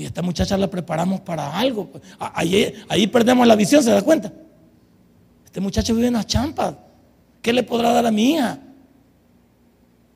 Y 0.00 0.06
esta 0.06 0.22
muchacha 0.22 0.56
la 0.56 0.70
preparamos 0.70 1.20
para 1.20 1.58
algo. 1.58 1.90
Ahí, 2.18 2.72
ahí 2.88 3.06
perdemos 3.06 3.46
la 3.46 3.54
visión, 3.54 3.82
¿se 3.82 3.90
da 3.90 4.00
cuenta? 4.00 4.32
Este 5.44 5.60
muchacho 5.60 5.94
vive 5.94 6.06
en 6.06 6.14
las 6.14 6.26
champas. 6.26 6.74
¿Qué 7.42 7.52
le 7.52 7.62
podrá 7.62 7.92
dar 7.92 8.06
a 8.06 8.10
mi 8.10 8.30
hija? 8.30 8.58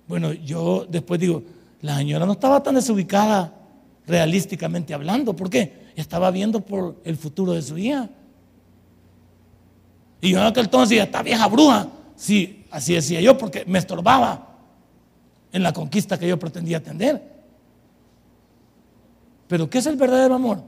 Bueno, 0.08 0.32
yo 0.32 0.86
después 0.88 1.20
digo, 1.20 1.42
la 1.82 1.98
señora 1.98 2.24
no 2.24 2.32
estaba 2.32 2.62
tan 2.62 2.76
desubicada 2.76 3.52
realísticamente 4.06 4.94
hablando. 4.94 5.36
¿Por 5.36 5.50
qué? 5.50 5.90
Estaba 5.96 6.30
viendo 6.30 6.62
por 6.62 7.02
el 7.04 7.18
futuro 7.18 7.52
de 7.52 7.60
su 7.60 7.76
hija. 7.76 8.08
Y 10.22 10.30
yo 10.30 10.40
en 10.40 10.46
aquel 10.46 10.64
entonces 10.64 10.88
decía, 10.88 11.04
esta 11.04 11.22
vieja 11.22 11.46
bruja. 11.46 11.88
Sí, 12.16 12.64
así 12.70 12.94
decía 12.94 13.20
yo, 13.20 13.36
porque 13.36 13.66
me 13.66 13.78
estorbaba 13.80 14.48
en 15.52 15.62
la 15.62 15.74
conquista 15.74 16.18
que 16.18 16.26
yo 16.26 16.38
pretendía 16.38 16.78
atender. 16.78 17.33
Pero 19.48 19.68
¿qué 19.68 19.78
es 19.78 19.86
el 19.86 19.96
verdadero 19.96 20.34
amor? 20.34 20.62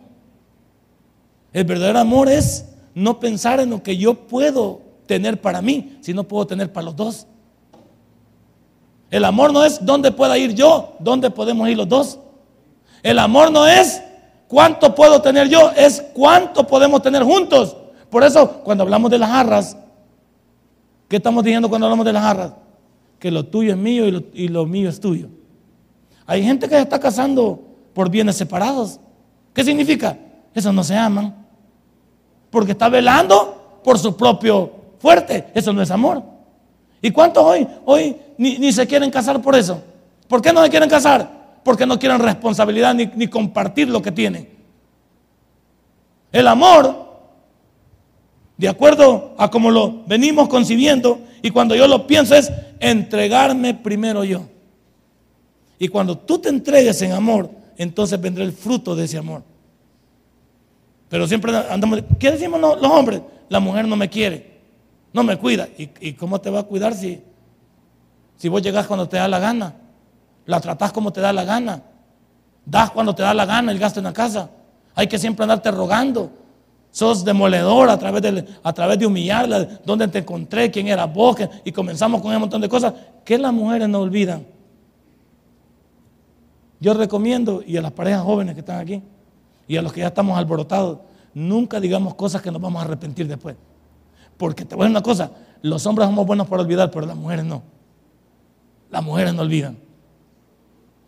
El 1.52 1.64
verdadero 1.64 1.98
amor 1.98 2.28
es 2.28 2.66
no 2.94 3.18
pensar 3.20 3.60
en 3.60 3.70
lo 3.70 3.82
que 3.82 3.96
yo 3.96 4.14
puedo 4.26 4.80
tener 5.06 5.40
para 5.40 5.62
mí, 5.62 5.98
sino 6.00 6.24
puedo 6.24 6.46
tener 6.46 6.72
para 6.72 6.86
los 6.86 6.96
dos. 6.96 7.26
El 9.10 9.24
amor 9.24 9.52
no 9.52 9.64
es 9.64 9.84
dónde 9.84 10.10
pueda 10.12 10.36
ir 10.36 10.54
yo, 10.54 10.96
dónde 10.98 11.30
podemos 11.30 11.68
ir 11.68 11.76
los 11.76 11.88
dos. 11.88 12.18
El 13.02 13.18
amor 13.18 13.52
no 13.52 13.66
es 13.66 14.02
cuánto 14.48 14.94
puedo 14.94 15.22
tener 15.22 15.48
yo, 15.48 15.70
es 15.76 16.04
cuánto 16.12 16.66
podemos 16.66 17.02
tener 17.02 17.22
juntos. 17.22 17.76
Por 18.10 18.24
eso, 18.24 18.62
cuando 18.64 18.82
hablamos 18.82 19.10
de 19.10 19.18
las 19.18 19.30
jarras, 19.30 19.76
¿qué 21.08 21.16
estamos 21.16 21.44
diciendo 21.44 21.68
cuando 21.68 21.86
hablamos 21.86 22.04
de 22.04 22.12
las 22.12 22.22
jarras? 22.22 22.52
que 23.18 23.30
lo 23.30 23.44
tuyo 23.46 23.72
es 23.72 23.76
mío 23.76 24.06
y 24.06 24.48
lo, 24.48 24.66
mío 24.66 24.88
es 24.88 25.00
tuyo. 25.00 25.28
Hay 26.26 26.42
gente 26.42 26.68
que 26.68 26.74
se 26.74 26.82
está 26.82 26.98
casando 26.98 27.62
por 27.96 28.10
bienes 28.10 28.36
separados. 28.36 29.00
¿Qué 29.54 29.64
significa? 29.64 30.18
Eso 30.54 30.70
no 30.70 30.84
se 30.84 30.94
aman. 30.94 31.34
Porque 32.50 32.72
está 32.72 32.90
velando 32.90 33.80
por 33.82 33.98
su 33.98 34.14
propio 34.14 34.70
fuerte. 34.98 35.46
Eso 35.54 35.72
no 35.72 35.80
es 35.80 35.90
amor. 35.90 36.22
¿Y 37.00 37.10
cuántos 37.10 37.42
hoy, 37.42 37.66
hoy 37.86 38.14
ni, 38.36 38.70
se 38.70 38.86
quieren 38.86 39.10
casar 39.10 39.40
por 39.40 39.56
eso? 39.56 39.82
¿Por 40.28 40.42
qué 40.42 40.52
no 40.52 40.62
se 40.62 40.68
quieren 40.68 40.90
casar? 40.90 41.60
Porque 41.64 41.86
no 41.86 41.98
quieren 41.98 42.20
responsabilidad 42.20 42.94
ni, 42.94 43.06
ni 43.14 43.28
compartir 43.28 43.88
lo 43.88 44.02
que 44.02 44.12
tienen. 44.12 44.46
El 46.32 46.48
amor, 46.48 47.16
de 48.58 48.68
acuerdo 48.68 49.34
a 49.38 49.50
como 49.50 49.70
lo 49.70 50.04
venimos 50.04 50.50
concibiendo, 50.50 51.20
y 51.40 51.50
cuando 51.50 51.74
yo 51.74 51.88
lo 51.88 52.06
pienso 52.06 52.34
es 52.34 52.52
entregarme 52.78 53.72
primero 53.72 54.22
yo. 54.22 54.42
Y 55.78 55.88
cuando 55.88 56.18
tú 56.18 56.38
te 56.38 56.50
entregues 56.50 57.00
en 57.00 57.12
amor, 57.12 57.64
entonces 57.76 58.20
vendrá 58.20 58.44
el 58.44 58.52
fruto 58.52 58.94
de 58.94 59.04
ese 59.04 59.18
amor. 59.18 59.42
Pero 61.08 61.26
siempre 61.26 61.56
andamos, 61.56 62.02
¿qué 62.18 62.32
decimos 62.32 62.60
los 62.60 62.90
hombres? 62.90 63.22
La 63.48 63.60
mujer 63.60 63.86
no 63.86 63.96
me 63.96 64.08
quiere, 64.08 64.60
no 65.12 65.22
me 65.22 65.38
cuida. 65.38 65.68
¿Y, 65.78 66.12
cómo 66.14 66.40
te 66.40 66.50
va 66.50 66.60
a 66.60 66.62
cuidar 66.64 66.94
si, 66.94 67.22
si 68.36 68.48
vos 68.48 68.60
llegás 68.62 68.86
cuando 68.86 69.08
te 69.08 69.16
da 69.16 69.28
la 69.28 69.38
gana? 69.38 69.74
La 70.46 70.60
tratás 70.60 70.92
como 70.92 71.12
te 71.12 71.20
da 71.20 71.32
la 71.32 71.44
gana. 71.44 71.82
Das 72.64 72.90
cuando 72.90 73.14
te 73.14 73.22
da 73.22 73.32
la 73.32 73.46
gana 73.46 73.70
el 73.70 73.78
gasto 73.78 74.00
en 74.00 74.04
la 74.04 74.12
casa. 74.12 74.50
Hay 74.94 75.06
que 75.06 75.18
siempre 75.18 75.44
andarte 75.44 75.70
rogando. 75.70 76.30
Sos 76.90 77.24
demoledor 77.24 77.90
a 77.90 77.98
través 77.98 78.22
de, 78.22 78.44
a 78.62 78.72
través 78.72 78.98
de 78.98 79.06
humillarla, 79.06 79.80
dónde 79.84 80.08
te 80.08 80.20
encontré, 80.20 80.70
quién 80.70 80.88
era 80.88 81.04
vos, 81.04 81.36
y 81.62 81.70
comenzamos 81.70 82.22
con 82.22 82.32
un 82.32 82.40
montón 82.40 82.62
de 82.62 82.68
cosas 82.68 82.94
que 83.22 83.36
las 83.36 83.52
mujeres 83.52 83.88
no 83.88 84.00
olvidan. 84.00 84.46
Yo 86.80 86.94
recomiendo, 86.94 87.62
y 87.66 87.76
a 87.76 87.82
las 87.82 87.92
parejas 87.92 88.22
jóvenes 88.22 88.54
que 88.54 88.60
están 88.60 88.78
aquí, 88.78 89.02
y 89.66 89.76
a 89.76 89.82
los 89.82 89.92
que 89.92 90.00
ya 90.00 90.08
estamos 90.08 90.36
alborotados, 90.36 90.98
nunca 91.34 91.80
digamos 91.80 92.14
cosas 92.14 92.42
que 92.42 92.50
nos 92.50 92.60
vamos 92.60 92.80
a 92.80 92.84
arrepentir 92.84 93.26
después. 93.26 93.56
Porque 94.36 94.64
te 94.64 94.74
voy 94.74 94.84
a 94.84 94.88
decir 94.88 94.96
una 94.96 95.02
cosa, 95.02 95.30
los 95.62 95.86
hombres 95.86 96.08
somos 96.08 96.26
buenos 96.26 96.46
para 96.46 96.62
olvidar, 96.62 96.90
pero 96.90 97.06
las 97.06 97.16
mujeres 97.16 97.44
no. 97.44 97.62
Las 98.90 99.02
mujeres 99.02 99.34
no 99.34 99.42
olvidan. 99.42 99.78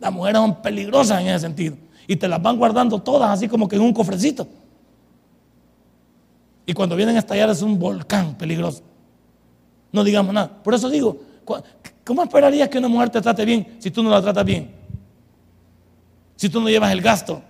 Las 0.01 0.13
mujeres 0.13 0.41
son 0.41 0.63
peligrosas 0.63 1.21
en 1.21 1.29
ese 1.29 1.41
sentido. 1.41 1.77
Y 2.07 2.17
te 2.17 2.27
las 2.27 2.41
van 2.41 2.57
guardando 2.57 3.01
todas 3.01 3.31
así 3.31 3.49
como 3.49 3.69
que 3.69 3.77
en 3.77 3.83
un 3.83 3.93
cofrecito. 3.93 4.47
Y 6.65 6.73
cuando 6.73 6.97
vienen 6.97 7.17
a 7.17 7.19
estallar 7.19 7.51
es 7.51 7.63
un 7.63 7.79
volcán 7.79 8.37
peligroso. 8.37 8.83
No 9.93 10.05
digamos 10.05 10.35
nada. 10.35 10.63
Por 10.63 10.75
eso 10.75 10.89
digo, 10.89 11.19
¿cómo 12.05 12.23
esperarías 12.23 12.69
que 12.69 12.79
una 12.79 12.89
mujer 12.89 13.11
te 13.11 13.21
trate 13.21 13.45
bien 13.45 13.77
si 13.79 13.91
tú 13.91 14.03
no 14.03 14.11
la 14.11 14.21
tratas 14.21 14.45
bien? 14.45 14.78
Si 16.39 16.49
tú 16.49 16.61
no 16.61 16.69
llevas 16.69 16.93
el 16.93 17.01
gasto. 17.01 17.43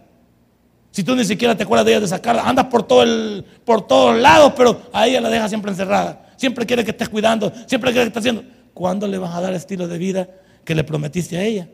Si 0.90 1.04
tú 1.04 1.14
ni 1.14 1.22
siquiera 1.22 1.54
te 1.54 1.62
acuerdas 1.62 1.84
de 1.84 1.92
ella 1.92 2.00
de 2.00 2.08
sacarla, 2.08 2.48
andas 2.48 2.64
por, 2.64 2.82
todo 2.84 3.02
el, 3.02 3.44
por 3.66 3.86
todos 3.86 4.18
lados, 4.18 4.54
pero 4.56 4.80
a 4.94 5.06
ella 5.06 5.20
la 5.20 5.28
dejas 5.28 5.50
siempre 5.50 5.70
encerrada. 5.70 6.32
Siempre 6.36 6.64
quiere 6.64 6.84
que 6.84 6.92
estés 6.92 7.10
cuidando, 7.10 7.52
siempre 7.66 7.92
quiere 7.92 8.06
que 8.06 8.08
estés 8.08 8.22
haciendo. 8.22 8.42
¿Cuándo 8.72 9.06
le 9.06 9.18
vas 9.18 9.34
a 9.34 9.42
dar 9.42 9.50
el 9.50 9.56
estilo 9.56 9.86
de 9.86 9.98
vida 9.98 10.26
que 10.64 10.74
le 10.74 10.84
prometiste 10.84 11.36
a 11.36 11.42
ella? 11.42 11.68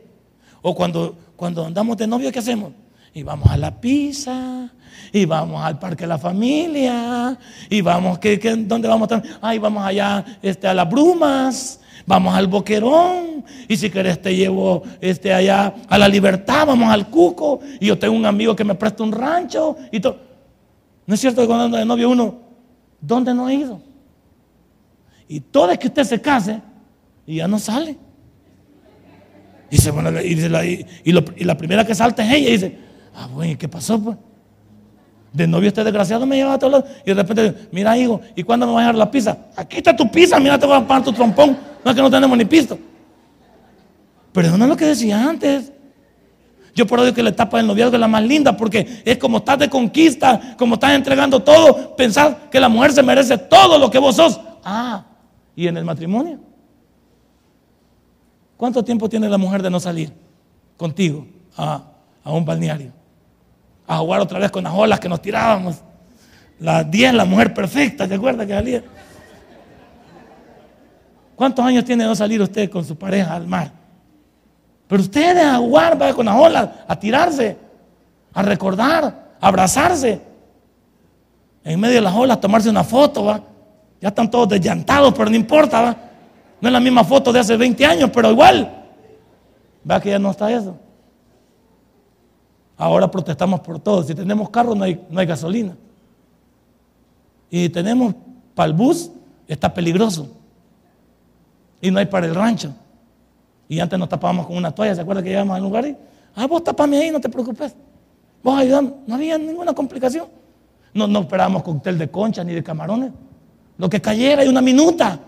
O 0.61 0.75
cuando, 0.75 1.17
cuando 1.37 1.65
andamos 1.65 1.95
de 1.95 2.05
novio, 2.05 2.31
¿qué 2.33 2.39
hacemos? 2.39 2.73
Y 3.13 3.23
vamos 3.23 3.49
a 3.49 3.55
la 3.55 3.79
pizza, 3.79 4.69
y 5.13 5.23
vamos 5.23 5.63
al 5.63 5.79
parque 5.79 6.03
de 6.03 6.09
la 6.09 6.17
familia, 6.17 7.39
y 7.69 7.79
vamos, 7.79 8.19
¿qué, 8.19 8.37
dónde 8.67 8.89
vamos? 8.89 9.07
Ay, 9.41 9.57
vamos 9.57 9.85
allá 9.85 10.25
este, 10.41 10.67
a 10.67 10.73
las 10.73 10.89
brumas, 10.89 11.79
vamos 12.05 12.35
al 12.35 12.47
boquerón, 12.47 13.45
y 13.67 13.77
si 13.77 13.89
querés 13.89 14.21
te 14.21 14.35
llevo 14.35 14.83
este, 15.01 15.33
allá 15.33 15.73
a 15.87 15.97
la 15.97 16.07
libertad, 16.07 16.67
vamos 16.67 16.91
al 16.91 17.09
cuco, 17.09 17.59
y 17.79 17.87
yo 17.87 17.97
tengo 17.97 18.15
un 18.15 18.25
amigo 18.25 18.55
que 18.55 18.63
me 18.63 18.75
presta 18.75 19.03
un 19.03 19.11
rancho, 19.11 19.77
y 19.91 19.99
todo. 19.99 20.17
¿No 21.05 21.13
es 21.13 21.19
cierto 21.19 21.41
que 21.41 21.47
cuando 21.47 21.65
anda 21.65 21.79
de 21.79 21.85
novio 21.85 22.09
uno, 22.09 22.39
¿dónde 22.99 23.33
no 23.33 23.47
ha 23.47 23.53
ido? 23.53 23.79
Y 25.27 25.39
todo 25.39 25.71
es 25.71 25.79
que 25.79 25.87
usted 25.87 26.03
se 26.03 26.21
case 26.21 26.61
y 27.25 27.37
ya 27.37 27.47
no 27.47 27.59
sale. 27.59 27.97
Y, 29.69 29.77
se, 29.77 29.91
bueno, 29.91 30.11
y, 30.21 30.85
y, 31.03 31.43
la 31.43 31.57
primera 31.57 31.85
que 31.85 31.95
salta 31.95 32.23
es 32.25 32.33
ella 32.33 32.49
y 32.49 32.51
dice, 32.51 32.77
ah, 33.15 33.27
bueno, 33.33 33.53
¿y 33.53 33.55
qué 33.55 33.67
pasó 33.67 34.01
pues? 34.01 34.17
De 35.35 35.45
novio 35.45 35.67
este 35.67 35.83
desgraciado 35.83 36.25
me 36.25 36.37
lleva 36.37 36.53
a 36.53 36.57
todos 36.57 36.71
lados. 36.71 36.89
Y 37.05 37.09
de 37.09 37.13
repente, 37.15 37.67
mira 37.71 37.97
hijo, 37.97 38.21
¿y 38.35 38.43
cuándo 38.43 38.65
me 38.65 38.71
vas 38.71 38.79
a 38.79 38.81
dejar 38.83 38.95
la 38.95 39.11
pizza? 39.11 39.37
Aquí 39.57 39.77
está 39.77 39.93
tu 39.93 40.09
pizza, 40.09 40.39
mira, 40.39 40.57
te 40.57 40.65
voy 40.65 40.77
a 40.77 40.87
pagar 40.87 41.03
tu 41.03 41.11
trompón. 41.11 41.57
No 41.83 41.91
es 41.91 41.95
que 41.95 42.01
no 42.01 42.09
tenemos 42.09 42.37
ni 42.37 42.45
pisto. 42.45 42.79
Pero 44.31 44.47
eso 44.47 44.57
lo 44.57 44.77
que 44.77 44.85
decía 44.85 45.29
antes. 45.29 45.73
Yo 46.73 46.87
por 46.87 46.99
odio 46.99 47.13
que 47.13 47.21
la 47.21 47.29
etapa 47.29 47.57
del 47.57 47.67
noviazgo 47.67 47.95
es 47.95 47.99
la 47.99 48.07
más 48.07 48.23
linda 48.23 48.55
porque 48.55 49.01
es 49.03 49.17
como 49.17 49.37
estás 49.37 49.59
de 49.59 49.69
conquista, 49.69 50.55
como 50.57 50.75
estás 50.75 50.91
entregando 50.91 51.41
todo, 51.41 51.95
pensar 51.95 52.49
que 52.49 52.59
la 52.59 52.67
mujer 52.69 52.93
se 52.93 53.03
merece 53.03 53.37
todo 53.37 53.77
lo 53.77 53.91
que 53.91 53.97
vos 53.97 54.15
sos. 54.15 54.39
Ah, 54.63 55.05
y 55.55 55.67
en 55.67 55.77
el 55.77 55.85
matrimonio. 55.85 56.39
¿Cuánto 58.55 58.83
tiempo 58.83 59.09
tiene 59.09 59.27
la 59.27 59.37
mujer 59.37 59.61
de 59.61 59.69
no 59.69 59.81
salir 59.81 60.13
contigo 60.77 61.27
a, 61.57 61.83
a 62.23 62.31
un 62.31 62.45
balneario? 62.45 62.91
A 63.87 63.97
jugar 63.97 64.21
otra 64.21 64.39
vez 64.39 64.51
con 64.51 64.63
las 64.63 64.73
olas 64.73 64.99
que 64.99 65.09
nos 65.09 65.21
tirábamos. 65.21 65.81
Las 66.59 66.89
10, 66.89 67.13
la 67.13 67.25
mujer 67.25 67.53
perfecta, 67.53 68.07
¿te 68.07 68.15
acuerdas 68.15 68.47
que 68.47 68.53
salía? 68.53 68.83
¿Cuántos 71.35 71.65
años 71.65 71.83
tiene 71.83 72.03
de 72.03 72.09
no 72.09 72.15
salir 72.15 72.41
usted 72.41 72.69
con 72.69 72.85
su 72.85 72.97
pareja 72.97 73.35
al 73.35 73.45
mar? 73.45 73.71
Pero 74.87 75.01
ustedes 75.01 75.43
a 75.43 75.57
jugar, 75.57 76.01
va 76.01 76.13
con 76.13 76.25
las 76.25 76.35
olas, 76.35 76.69
a 76.87 76.97
tirarse, 76.97 77.57
a 78.33 78.41
recordar, 78.41 79.03
a 79.39 79.47
abrazarse. 79.47 80.21
En 81.63 81.79
medio 81.79 81.95
de 81.95 82.01
las 82.01 82.13
olas, 82.13 82.39
tomarse 82.39 82.69
una 82.69 82.83
foto, 82.83 83.25
va. 83.25 83.41
Ya 83.99 84.09
están 84.09 84.29
todos 84.29 84.47
desllantados, 84.49 85.13
pero 85.13 85.29
no 85.29 85.35
importa, 85.35 85.81
va. 85.81 85.97
No 86.61 86.69
es 86.69 86.73
la 86.73 86.79
misma 86.79 87.03
foto 87.03 87.33
de 87.33 87.39
hace 87.39 87.57
20 87.57 87.85
años, 87.85 88.09
pero 88.13 88.31
igual. 88.31 88.83
Va 89.89 89.99
que 89.99 90.11
ya 90.11 90.19
no 90.19 90.31
está 90.31 90.51
eso. 90.51 90.77
Ahora 92.77 93.09
protestamos 93.09 93.61
por 93.61 93.79
todo. 93.79 94.03
Si 94.03 94.13
tenemos 94.13 94.49
carro, 94.49 94.75
no 94.75 94.83
hay, 94.83 95.05
no 95.09 95.19
hay 95.19 95.25
gasolina. 95.25 95.75
Y 97.49 97.69
tenemos 97.69 98.15
para 98.53 98.67
el 98.67 98.73
bus, 98.73 99.11
está 99.47 99.73
peligroso 99.73 100.29
y 101.81 101.91
no 101.91 101.99
hay 101.99 102.05
para 102.05 102.25
el 102.25 102.35
rancho. 102.35 102.73
Y 103.67 103.79
antes 103.79 103.97
nos 103.97 104.09
tapábamos 104.09 104.47
con 104.47 104.57
una 104.57 104.71
toalla, 104.71 104.95
¿se 104.95 105.01
acuerda 105.01 105.23
que 105.23 105.29
llegamos 105.29 105.55
al 105.55 105.63
lugar? 105.63 105.85
Y, 105.85 105.95
ah, 106.35 106.47
vos 106.47 106.63
tapame 106.63 106.97
ahí, 106.97 107.11
no 107.11 107.19
te 107.19 107.29
preocupes. 107.29 107.75
Vos 108.43 108.59
ayudando, 108.59 108.97
no 109.07 109.15
había 109.15 109.37
ninguna 109.37 109.73
complicación. 109.73 110.27
No, 110.93 111.07
no 111.07 111.21
esperábamos 111.21 111.63
cóctel 111.63 111.97
de 111.97 112.09
concha 112.09 112.43
ni 112.43 112.53
de 112.53 112.63
camarones. 112.63 113.11
Lo 113.77 113.89
que 113.89 114.01
cayera 114.01 114.45
y 114.45 114.47
una 114.47 114.61
minuta. 114.61 115.19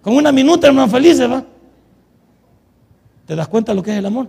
Con 0.00 0.16
una 0.16 0.32
minuta 0.32 0.68
hermano 0.68 0.88
felices, 0.88 1.30
¿va? 1.30 1.44
¿Te 3.26 3.34
das 3.34 3.48
cuenta 3.48 3.72
de 3.72 3.76
lo 3.76 3.82
que 3.82 3.90
es 3.92 3.98
el 3.98 4.06
amor? 4.06 4.28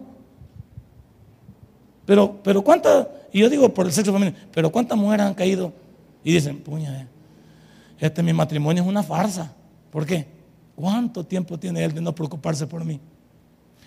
Pero, 2.07 2.39
pero 2.41 2.61
cuántas, 2.61 3.05
y 3.33 3.41
yo 3.41 3.49
digo 3.49 3.67
por 3.73 3.85
el 3.85 3.91
sexo 3.91 4.13
femenino, 4.13 4.37
pero 4.53 4.71
cuántas 4.71 4.97
mujeres 4.97 5.25
han 5.25 5.33
caído 5.33 5.73
y 6.23 6.31
dicen, 6.31 6.57
puña, 6.57 7.01
eh, 7.01 7.07
este 7.99 8.23
mi 8.23 8.31
matrimonio 8.31 8.81
es 8.81 8.87
una 8.87 9.03
farsa. 9.03 9.53
¿Por 9.91 10.05
qué? 10.05 10.25
¿Cuánto 10.73 11.25
tiempo 11.25 11.59
tiene 11.59 11.83
él 11.83 11.93
de 11.93 11.99
no 11.99 12.15
preocuparse 12.15 12.65
por 12.65 12.85
mí? 12.85 13.01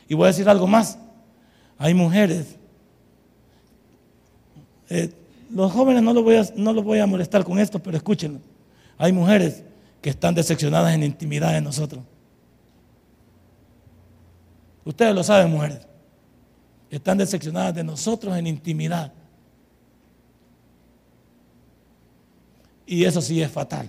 Y 0.06 0.12
voy 0.12 0.24
a 0.24 0.26
decir 0.26 0.46
algo 0.50 0.66
más. 0.66 0.98
Hay 1.78 1.94
mujeres. 1.94 2.56
Eh, 4.90 5.10
los 5.50 5.72
jóvenes 5.72 6.02
no 6.02 6.12
los, 6.12 6.22
voy 6.22 6.36
a, 6.36 6.44
no 6.56 6.74
los 6.74 6.84
voy 6.84 6.98
a 6.98 7.06
molestar 7.06 7.42
con 7.42 7.58
esto, 7.58 7.78
pero 7.78 7.96
escúchenlo. 7.96 8.40
Hay 8.98 9.12
mujeres 9.12 9.62
que 10.02 10.10
están 10.10 10.34
decepcionadas 10.34 10.92
en 10.92 11.04
intimidad 11.04 11.54
de 11.54 11.62
nosotros. 11.62 12.04
Ustedes 14.84 15.14
lo 15.14 15.24
saben, 15.24 15.50
mujeres. 15.50 15.86
Están 16.90 17.18
decepcionadas 17.18 17.74
de 17.74 17.84
nosotros 17.84 18.36
en 18.36 18.46
intimidad. 18.46 19.12
Y 22.84 23.04
eso 23.04 23.20
sí 23.22 23.40
es 23.40 23.50
fatal. 23.50 23.88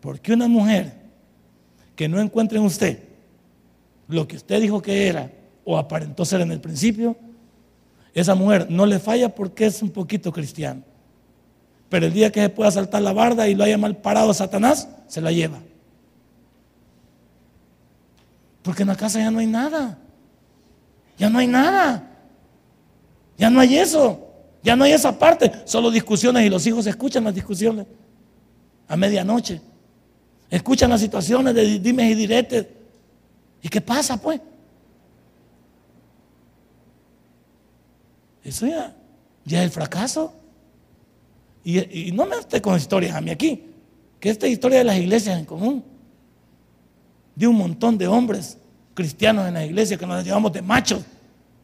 Porque 0.00 0.32
una 0.32 0.48
mujer 0.48 0.92
que 1.94 2.08
no 2.08 2.20
encuentre 2.20 2.58
en 2.58 2.64
usted 2.64 3.10
lo 4.10 4.26
que 4.26 4.36
usted 4.36 4.60
dijo 4.60 4.82
que 4.82 5.06
era 5.06 5.30
o 5.64 5.78
aparentó 5.78 6.24
ser 6.24 6.40
en 6.40 6.50
el 6.50 6.60
principio, 6.60 7.16
esa 8.12 8.34
mujer 8.34 8.66
no 8.68 8.86
le 8.86 8.98
falla 8.98 9.34
porque 9.34 9.66
es 9.66 9.82
un 9.82 9.90
poquito 9.90 10.32
cristiano. 10.32 10.82
Pero 11.88 12.06
el 12.06 12.12
día 12.12 12.32
que 12.32 12.40
se 12.40 12.48
pueda 12.48 12.70
saltar 12.70 13.02
la 13.02 13.12
barda 13.12 13.48
y 13.48 13.54
lo 13.54 13.64
haya 13.64 13.78
mal 13.78 13.96
parado 13.96 14.34
Satanás, 14.34 14.88
se 15.06 15.20
la 15.20 15.30
lleva. 15.30 15.60
Porque 18.62 18.82
en 18.82 18.88
la 18.88 18.96
casa 18.96 19.20
ya 19.20 19.30
no 19.30 19.38
hay 19.38 19.46
nada. 19.46 19.98
Ya 21.20 21.28
no 21.28 21.38
hay 21.38 21.46
nada. 21.46 22.02
Ya 23.36 23.50
no 23.50 23.60
hay 23.60 23.76
eso. 23.76 24.26
Ya 24.62 24.74
no 24.74 24.84
hay 24.84 24.92
esa 24.92 25.18
parte. 25.18 25.52
Solo 25.66 25.90
discusiones 25.90 26.46
y 26.46 26.48
los 26.48 26.66
hijos 26.66 26.86
escuchan 26.86 27.24
las 27.24 27.34
discusiones 27.34 27.86
a 28.88 28.96
medianoche. 28.96 29.60
Escuchan 30.48 30.88
las 30.88 31.02
situaciones 31.02 31.54
de 31.54 31.78
dimes 31.78 32.10
y 32.10 32.14
diretes. 32.14 32.66
¿Y 33.60 33.68
qué 33.68 33.82
pasa 33.82 34.16
pues? 34.16 34.40
Eso 38.42 38.66
ya, 38.66 38.96
ya 39.44 39.58
es 39.58 39.64
el 39.64 39.70
fracaso. 39.70 40.32
Y, 41.62 42.12
no 42.12 42.24
me 42.24 42.36
esté 42.36 42.62
con 42.62 42.78
historias 42.78 43.14
a 43.14 43.20
mí 43.20 43.30
aquí, 43.30 43.66
que 44.18 44.30
esta 44.30 44.48
historia 44.48 44.78
de 44.78 44.84
las 44.84 44.96
iglesias 44.96 45.38
en 45.38 45.44
común, 45.44 45.84
de 47.36 47.46
un 47.46 47.56
montón 47.56 47.98
de 47.98 48.06
hombres 48.06 48.56
cristianos 49.00 49.48
en 49.48 49.54
la 49.54 49.64
iglesia 49.64 49.96
que 49.96 50.06
nos 50.06 50.22
llevamos 50.22 50.52
de 50.52 50.60
machos, 50.60 51.02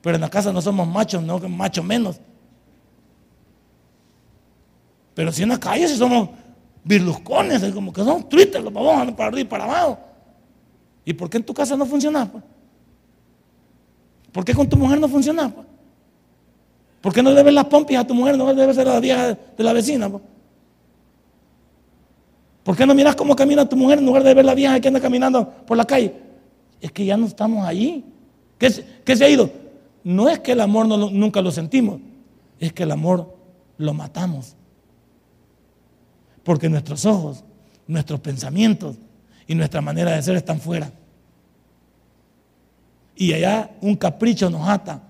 pero 0.01 0.15
en 0.15 0.23
la 0.23 0.31
casa 0.31 0.51
no 0.55 0.63
somos 0.63 0.89
machos, 0.89 1.23
no 1.23 1.39
machos 1.39 1.85
menos. 1.85 2.19
Pero 5.15 5.31
si 5.31 5.43
en 5.43 5.51
la 5.51 5.61
calle 5.61 5.87
si 5.87 5.99
somos 5.99 6.31
virluscones, 6.83 7.63
como 7.75 7.93
que 7.93 8.03
son 8.03 8.27
Twitter, 8.27 8.63
los 8.63 8.73
vamos 8.73 9.13
para 9.13 9.29
arriba 9.29 9.41
y 9.41 9.45
para 9.45 9.65
abajo. 9.65 9.99
¿Y 11.05 11.13
por 11.13 11.29
qué 11.29 11.37
en 11.37 11.45
tu 11.45 11.53
casa 11.53 11.77
no 11.77 11.85
funciona? 11.85 12.25
Pues? 12.25 12.43
¿Por 14.33 14.43
qué 14.43 14.55
con 14.55 14.67
tu 14.67 14.79
mujer 14.79 14.99
no 14.99 15.07
funciona? 15.07 15.51
Pues? 15.51 15.67
¿Por 17.03 17.13
qué 17.13 17.23
no 17.23 17.33
le 17.33 17.43
ves 17.43 17.53
las 17.53 17.67
pompis 17.67 17.99
a 17.99 18.07
tu 18.07 18.15
mujer? 18.15 18.39
No 18.39 18.55
debe 18.55 18.73
ser 18.73 18.87
la 18.87 18.99
vieja 18.99 19.37
de 19.57 19.65
la 19.65 19.75
vecina. 19.75 20.09
Pues? 20.09 20.23
¿Por 22.65 22.75
qué 22.75 22.87
no 22.87 22.95
miras 22.95 23.15
cómo 23.15 23.37
camina 23.37 23.69
tu 23.69 23.77
mujer 23.77 23.99
en 23.99 24.07
lugar 24.07 24.23
de 24.23 24.33
ver 24.33 24.45
la 24.47 24.55
vieja 24.55 24.81
que 24.81 24.89
anda 24.89 25.01
caminando 25.01 25.47
por 25.67 25.77
la 25.77 25.85
calle? 25.85 26.26
Es 26.81 26.93
que 26.93 27.05
ya 27.05 27.17
no 27.17 27.27
estamos 27.27 27.67
allí. 27.67 28.05
¿Qué, 28.59 28.71
se 28.71 29.25
ha 29.25 29.29
ido? 29.29 29.51
No 30.05 30.29
es 30.29 30.39
que 30.39 30.53
el 30.53 30.61
amor 30.61 30.87
nunca 30.87 31.43
lo 31.43 31.51
sentimos, 31.51 32.01
es 32.59 32.73
que 32.73 32.85
el 32.85 32.93
amor 32.93 33.37
lo 33.77 33.93
matamos. 33.93 34.55
Porque 36.43 36.69
nuestros 36.69 37.05
ojos, 37.05 37.45
nuestros 37.87 38.21
pensamientos 38.21 38.97
y 39.47 39.55
nuestra 39.55 39.81
manera 39.81 40.13
de 40.13 40.23
ser 40.23 40.37
están 40.37 40.61
fuera 40.61 40.91
y 43.17 43.33
allá 43.33 43.71
un 43.81 43.97
capricho 43.97 44.51
nos 44.51 44.69
ata, 44.69 45.03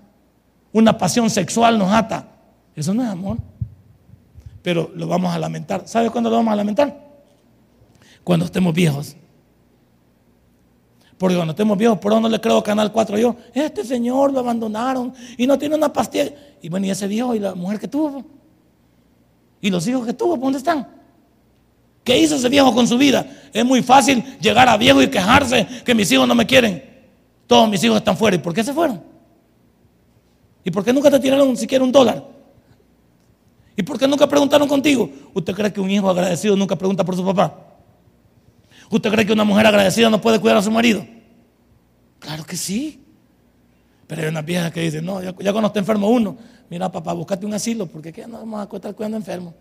una 0.71 0.97
pasión 0.97 1.29
sexual 1.29 1.77
nos 1.77 1.91
ata. 1.91 2.27
Eso 2.75 2.93
no 2.93 3.03
es 3.03 3.09
amor. 3.09 3.37
Pero 4.63 4.91
lo 4.95 5.07
vamos 5.07 5.33
a 5.33 5.39
lamentar. 5.39 5.83
¿Sabes 5.85 6.11
cuándo 6.11 6.29
lo 6.29 6.37
vamos 6.37 6.53
a 6.53 6.55
lamentar? 6.55 6.97
Cuando 8.23 8.45
estemos 8.45 8.73
viejos. 8.73 9.15
Porque 11.17 11.35
cuando 11.35 11.51
estemos 11.51 11.77
viejos, 11.77 11.97
por 11.97 12.19
no 12.21 12.29
le 12.29 12.39
creo 12.39 12.61
Canal 12.61 12.91
4 12.91 13.17
yo, 13.17 13.35
este 13.53 13.83
señor 13.83 14.31
lo 14.31 14.39
abandonaron 14.39 15.13
y 15.37 15.47
no 15.47 15.57
tiene 15.57 15.75
una 15.75 15.91
pastilla. 15.91 16.31
Y 16.61 16.69
bueno, 16.69 16.85
y 16.85 16.91
ese 16.91 17.07
viejo 17.07 17.33
y 17.33 17.39
la 17.39 17.55
mujer 17.55 17.79
que 17.79 17.87
tuvo. 17.87 18.23
Y 19.59 19.71
los 19.71 19.87
hijos 19.87 20.05
que 20.05 20.13
tuvo, 20.13 20.37
¿dónde 20.37 20.59
están? 20.59 20.87
¿Qué 22.03 22.17
hizo 22.19 22.35
ese 22.35 22.47
viejo 22.49 22.73
con 22.73 22.87
su 22.87 22.97
vida? 22.97 23.25
Es 23.51 23.65
muy 23.65 23.81
fácil 23.81 24.23
llegar 24.39 24.69
a 24.69 24.77
viejo 24.77 25.01
y 25.01 25.07
quejarse 25.07 25.67
que 25.83 25.95
mis 25.95 26.11
hijos 26.11 26.27
no 26.27 26.35
me 26.35 26.45
quieren. 26.45 26.83
Todos 27.47 27.67
mis 27.67 27.83
hijos 27.83 27.97
están 27.97 28.15
fuera. 28.15 28.35
¿Y 28.37 28.39
por 28.39 28.53
qué 28.53 28.63
se 28.63 28.73
fueron? 28.73 29.01
¿Y 30.63 30.69
por 30.69 30.85
qué 30.85 30.93
nunca 30.93 31.09
te 31.09 31.19
tiraron 31.19 31.57
siquiera 31.57 31.83
un 31.83 31.91
dólar? 31.91 32.23
¿Y 33.75 33.83
por 33.83 33.97
qué 33.97 34.07
nunca 34.07 34.27
preguntaron 34.27 34.67
contigo? 34.67 35.09
¿Usted 35.33 35.53
cree 35.53 35.73
que 35.73 35.81
un 35.81 35.89
hijo 35.89 36.09
agradecido 36.09 36.55
nunca 36.55 36.75
pregunta 36.75 37.03
por 37.03 37.15
su 37.15 37.25
papá? 37.25 37.66
¿Usted 38.89 39.11
cree 39.11 39.25
que 39.25 39.33
una 39.33 39.43
mujer 39.43 39.65
agradecida 39.65 40.09
no 40.09 40.21
puede 40.21 40.39
cuidar 40.39 40.57
a 40.57 40.61
su 40.61 40.71
marido? 40.71 41.05
Claro 42.19 42.43
que 42.45 42.55
sí. 42.55 43.03
Pero 44.07 44.21
hay 44.21 44.29
unas 44.29 44.45
viejas 44.45 44.71
que 44.71 44.79
dicen, 44.79 45.05
no, 45.05 45.21
ya, 45.21 45.33
cuando 45.33 45.67
está 45.67 45.79
enfermo 45.79 46.09
uno, 46.09 46.37
mira 46.69 46.89
papá, 46.89 47.11
búscate 47.13 47.45
un 47.45 47.53
asilo, 47.53 47.85
porque 47.85 48.13
¿qué 48.13 48.25
no 48.25 48.37
vamos 48.39 48.67
a 48.71 48.75
estar 48.75 48.95
cuidando 48.95 49.17
enfermo? 49.17 49.53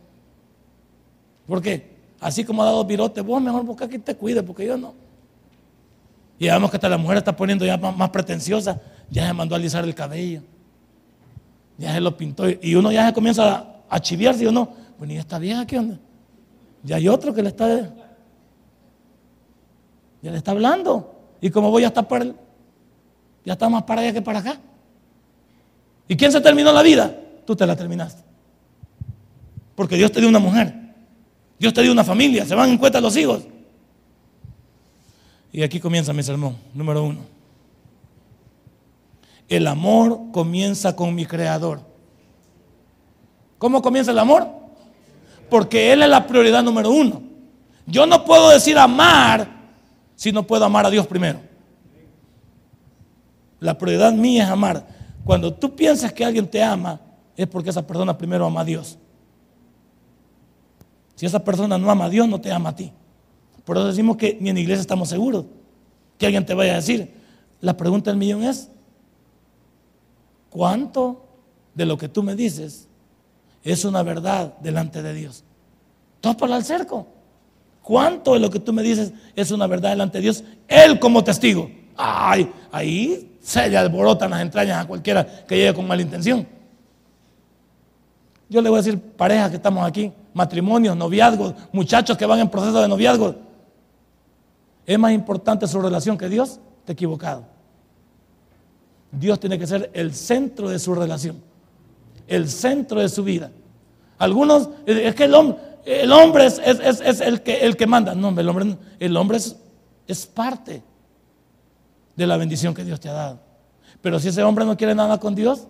¿Por 1.46 1.60
qué? 1.60 1.96
Así 2.20 2.44
como 2.44 2.62
ha 2.62 2.66
dado 2.66 2.84
virote, 2.84 3.20
vos 3.20 3.42
mejor 3.42 3.64
busca 3.64 3.88
que 3.88 3.98
te 3.98 4.14
cuide, 4.14 4.42
porque 4.42 4.64
yo 4.64 4.76
no. 4.76 4.94
Y 6.38 6.46
vemos 6.46 6.70
que 6.70 6.76
hasta 6.76 6.88
la 6.88 6.98
mujer 6.98 7.18
está 7.18 7.34
poniendo 7.34 7.64
ya 7.64 7.76
más, 7.76 8.10
pretenciosa, 8.10 8.80
ya 9.10 9.26
se 9.26 9.32
mandó 9.32 9.54
a 9.54 9.58
alisar 9.58 9.84
el 9.84 9.94
cabello, 9.94 10.42
ya 11.76 11.92
se 11.92 12.00
lo 12.00 12.16
pintó 12.16 12.44
y 12.48 12.74
uno 12.74 12.92
ya 12.92 13.06
se 13.08 13.12
comienza 13.12 13.54
a, 13.54 13.76
a 13.88 14.00
chiviarse 14.00 14.44
no. 14.52 14.70
Bueno, 14.98 15.12
¿y 15.14 15.16
esta 15.16 15.38
vieja 15.38 15.66
qué 15.66 15.78
onda? 15.78 15.98
Ya 16.82 16.96
hay 16.96 17.08
otro 17.08 17.34
que 17.34 17.42
le 17.42 17.48
está, 17.48 17.66
ya 20.26 20.32
le 20.32 20.38
está 20.38 20.50
hablando. 20.50 21.14
Y 21.40 21.50
como 21.50 21.70
voy 21.70 21.84
a 21.84 21.88
estar 21.88 22.08
para 22.08 22.26
ya 23.44 23.52
está 23.52 23.68
más 23.68 23.84
para 23.84 24.00
allá 24.00 24.12
que 24.12 24.22
para 24.22 24.40
acá. 24.40 24.58
¿Y 26.08 26.16
quién 26.16 26.32
se 26.32 26.40
terminó 26.40 26.72
la 26.72 26.82
vida? 26.82 27.16
Tú 27.46 27.54
te 27.54 27.64
la 27.64 27.76
terminaste. 27.76 28.22
Porque 29.76 29.94
Dios 29.94 30.10
te 30.10 30.18
dio 30.18 30.28
una 30.28 30.40
mujer. 30.40 30.74
Dios 31.60 31.72
te 31.72 31.80
dio 31.80 31.92
una 31.92 32.02
familia. 32.02 32.44
Se 32.44 32.56
van 32.56 32.70
en 32.70 32.78
cuenta 32.78 33.00
los 33.00 33.16
hijos. 33.16 33.44
Y 35.52 35.62
aquí 35.62 35.78
comienza 35.78 36.12
mi 36.12 36.24
sermón, 36.24 36.56
número 36.74 37.04
uno. 37.04 37.20
El 39.48 39.68
amor 39.68 40.32
comienza 40.32 40.96
con 40.96 41.14
mi 41.14 41.24
creador. 41.24 41.82
¿Cómo 43.58 43.80
comienza 43.80 44.10
el 44.10 44.18
amor? 44.18 44.48
Porque 45.48 45.92
Él 45.92 46.02
es 46.02 46.08
la 46.08 46.26
prioridad 46.26 46.64
número 46.64 46.90
uno. 46.90 47.22
Yo 47.86 48.06
no 48.06 48.24
puedo 48.24 48.50
decir 48.50 48.76
amar 48.76 49.55
si 50.16 50.32
no 50.32 50.46
puedo 50.46 50.64
amar 50.64 50.86
a 50.86 50.90
Dios 50.90 51.06
primero. 51.06 51.40
La 53.60 53.78
prioridad 53.78 54.12
mía 54.12 54.44
es 54.44 54.50
amar. 54.50 54.86
Cuando 55.24 55.54
tú 55.54 55.76
piensas 55.76 56.12
que 56.12 56.24
alguien 56.24 56.48
te 56.50 56.62
ama, 56.62 57.00
es 57.36 57.46
porque 57.46 57.70
esa 57.70 57.86
persona 57.86 58.16
primero 58.16 58.46
ama 58.46 58.62
a 58.62 58.64
Dios. 58.64 58.98
Si 61.14 61.26
esa 61.26 61.42
persona 61.44 61.78
no 61.78 61.90
ama 61.90 62.06
a 62.06 62.10
Dios, 62.10 62.28
no 62.28 62.40
te 62.40 62.50
ama 62.50 62.70
a 62.70 62.76
ti. 62.76 62.92
Por 63.64 63.76
eso 63.76 63.86
decimos 63.86 64.16
que 64.16 64.38
ni 64.40 64.50
en 64.50 64.56
la 64.56 64.60
iglesia 64.60 64.80
estamos 64.80 65.08
seguros 65.08 65.44
que 66.18 66.26
alguien 66.26 66.46
te 66.46 66.54
vaya 66.54 66.72
a 66.72 66.76
decir. 66.76 67.14
La 67.60 67.76
pregunta 67.76 68.10
del 68.10 68.18
millón 68.18 68.42
es, 68.42 68.70
¿cuánto 70.50 71.26
de 71.74 71.86
lo 71.86 71.98
que 71.98 72.08
tú 72.08 72.22
me 72.22 72.34
dices 72.34 72.88
es 73.64 73.84
una 73.84 74.02
verdad 74.02 74.56
delante 74.58 75.02
de 75.02 75.14
Dios? 75.14 75.44
Todo 76.20 76.36
para 76.36 76.56
el 76.56 76.64
cerco. 76.64 77.06
¿Cuánto 77.86 78.34
de 78.34 78.40
lo 78.40 78.50
que 78.50 78.58
tú 78.58 78.72
me 78.72 78.82
dices 78.82 79.12
es 79.36 79.52
una 79.52 79.68
verdad 79.68 79.90
delante 79.90 80.18
de 80.18 80.22
Dios? 80.22 80.42
Él 80.66 80.98
como 80.98 81.22
testigo. 81.22 81.70
Ay, 81.96 82.50
ahí 82.72 83.38
se 83.40 83.68
le 83.68 83.76
alborotan 83.76 84.28
las 84.28 84.40
entrañas 84.40 84.82
a 84.82 84.88
cualquiera 84.88 85.24
que 85.46 85.56
llegue 85.56 85.72
con 85.72 85.86
mala 85.86 86.02
intención. 86.02 86.44
Yo 88.48 88.60
le 88.60 88.70
voy 88.70 88.80
a 88.80 88.82
decir, 88.82 89.00
parejas 89.00 89.50
que 89.50 89.56
estamos 89.56 89.86
aquí, 89.86 90.12
matrimonios, 90.34 90.96
noviazgos, 90.96 91.54
muchachos 91.70 92.16
que 92.18 92.26
van 92.26 92.40
en 92.40 92.50
proceso 92.50 92.82
de 92.82 92.88
noviazgo, 92.88 93.36
es 94.84 94.98
más 94.98 95.12
importante 95.12 95.68
su 95.68 95.80
relación 95.80 96.18
que 96.18 96.28
Dios, 96.28 96.58
te 96.84 96.94
equivocado. 96.94 97.44
Dios 99.12 99.38
tiene 99.38 99.60
que 99.60 99.66
ser 99.68 99.92
el 99.94 100.12
centro 100.12 100.70
de 100.70 100.80
su 100.80 100.92
relación, 100.92 101.40
el 102.26 102.48
centro 102.48 103.00
de 103.00 103.08
su 103.08 103.22
vida. 103.22 103.52
Algunos, 104.18 104.70
es 104.86 105.14
que 105.14 105.24
el 105.26 105.34
hombre, 105.36 105.56
el 105.86 106.12
hombre 106.12 106.46
es, 106.46 106.58
el, 107.20 107.42
que, 107.42 107.58
el 107.60 107.76
que 107.76 107.86
manda. 107.86 108.14
No, 108.14 108.38
el 108.38 108.48
hombre, 108.48 108.76
el 108.98 109.16
hombre 109.16 109.38
es, 109.38 110.26
parte 110.26 110.82
de 112.16 112.26
la 112.26 112.36
bendición 112.36 112.74
que 112.74 112.84
Dios 112.84 112.98
te 112.98 113.08
ha 113.08 113.12
dado. 113.12 113.40
Pero 114.02 114.18
si 114.18 114.28
ese 114.28 114.42
hombre 114.42 114.64
no 114.64 114.76
quiere 114.76 114.96
nada 114.96 115.18
con 115.20 115.36
Dios, 115.36 115.68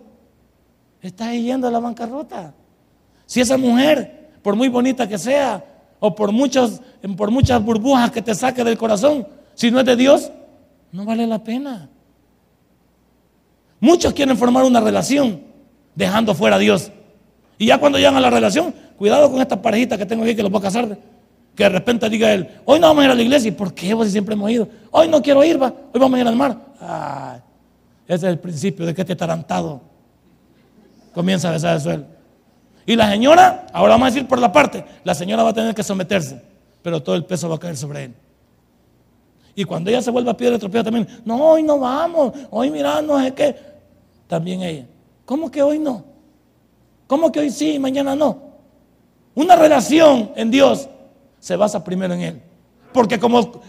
está 1.01 1.31
yendo 1.33 1.67
a 1.67 1.71
la 1.71 1.79
bancarrota. 1.79 2.55
Si 3.27 3.41
esa 3.41 3.57
mujer, 3.57 4.31
por 4.41 4.55
muy 4.55 4.69
bonita 4.69 5.07
que 5.07 5.19
sea, 5.19 5.63
o 5.99 6.15
por, 6.15 6.31
muchos, 6.31 6.81
por 7.15 7.29
muchas 7.29 7.63
burbujas 7.63 8.09
que 8.09 8.23
te 8.23 8.33
saque 8.33 8.63
del 8.63 8.77
corazón, 8.77 9.27
si 9.53 9.69
no 9.69 9.79
es 9.79 9.85
de 9.85 9.95
Dios, 9.95 10.31
no 10.91 11.05
vale 11.05 11.27
la 11.27 11.43
pena. 11.43 11.89
Muchos 13.79 14.13
quieren 14.13 14.35
formar 14.35 14.63
una 14.63 14.79
relación 14.79 15.43
dejando 15.93 16.33
fuera 16.33 16.55
a 16.55 16.59
Dios. 16.59 16.91
Y 17.59 17.67
ya 17.67 17.79
cuando 17.79 17.99
llegan 17.99 18.15
a 18.15 18.21
la 18.21 18.31
relación, 18.31 18.73
cuidado 18.97 19.31
con 19.31 19.39
esta 19.41 19.61
parejita 19.61 19.97
que 19.97 20.05
tengo 20.05 20.23
aquí 20.23 20.35
que 20.35 20.43
los 20.43 20.51
voy 20.51 20.59
a 20.59 20.63
casar. 20.63 20.97
Que 21.55 21.63
de 21.63 21.69
repente 21.69 22.09
diga 22.09 22.31
él, 22.33 22.47
hoy 22.65 22.79
no 22.79 22.87
vamos 22.87 23.01
a 23.01 23.05
ir 23.05 23.11
a 23.11 23.15
la 23.15 23.21
iglesia. 23.21 23.49
¿Y 23.49 23.51
por 23.51 23.73
qué? 23.73 23.95
Pues 23.95 24.11
siempre 24.11 24.33
hemos 24.33 24.49
ido. 24.51 24.67
Hoy 24.91 25.07
no 25.07 25.21
quiero 25.21 25.43
ir, 25.43 25.61
va. 25.61 25.73
Hoy 25.93 25.99
vamos 25.99 26.17
a 26.17 26.21
ir 26.21 26.27
al 26.27 26.35
mar. 26.35 26.57
ese 28.07 28.15
es 28.15 28.23
el 28.23 28.39
principio 28.39 28.85
de 28.85 28.93
que 28.93 29.01
este 29.01 29.15
tarantado 29.15 29.81
comienza 31.13 31.49
a 31.49 31.53
besar 31.53 31.75
el 31.75 31.81
suelo. 31.81 32.05
Y 32.85 32.95
la 32.95 33.09
señora, 33.09 33.67
ahora 33.73 33.95
vamos 33.95 34.07
a 34.07 34.11
decir 34.11 34.27
por 34.27 34.39
la 34.39 34.51
parte, 34.51 34.85
la 35.03 35.13
señora 35.13 35.43
va 35.43 35.49
a 35.49 35.53
tener 35.53 35.75
que 35.75 35.83
someterse, 35.83 36.41
pero 36.81 37.03
todo 37.03 37.15
el 37.15 37.25
peso 37.25 37.49
va 37.49 37.55
a 37.55 37.59
caer 37.59 37.75
sobre 37.75 38.05
él. 38.05 38.13
Y 39.53 39.65
cuando 39.65 39.89
ella 39.89 40.01
se 40.01 40.11
vuelva 40.11 40.31
a 40.31 40.37
piedra 40.37 40.57
tropiezo 40.57 40.85
también, 40.85 41.07
no, 41.25 41.43
hoy 41.43 41.63
no 41.63 41.79
vamos, 41.79 42.31
hoy 42.49 42.69
mira, 42.69 43.01
no 43.01 43.19
es 43.19 43.33
que, 43.33 43.55
también 44.27 44.61
ella. 44.61 44.85
¿Cómo 45.25 45.49
que 45.49 45.61
hoy 45.61 45.79
no? 45.79 46.05
¿Cómo 47.07 47.31
que 47.31 47.39
hoy 47.39 47.49
sí 47.49 47.73
y 47.73 47.79
mañana 47.79 48.15
no? 48.15 48.46
Una 49.37 49.55
relación 49.55 50.31
en 50.35 50.49
Dios 50.49 50.89
se 51.39 51.55
basa 51.55 51.83
primero 51.83 52.11
en 52.15 52.21
Él. 52.21 52.41
Porque 52.91 53.19
como 53.19 53.61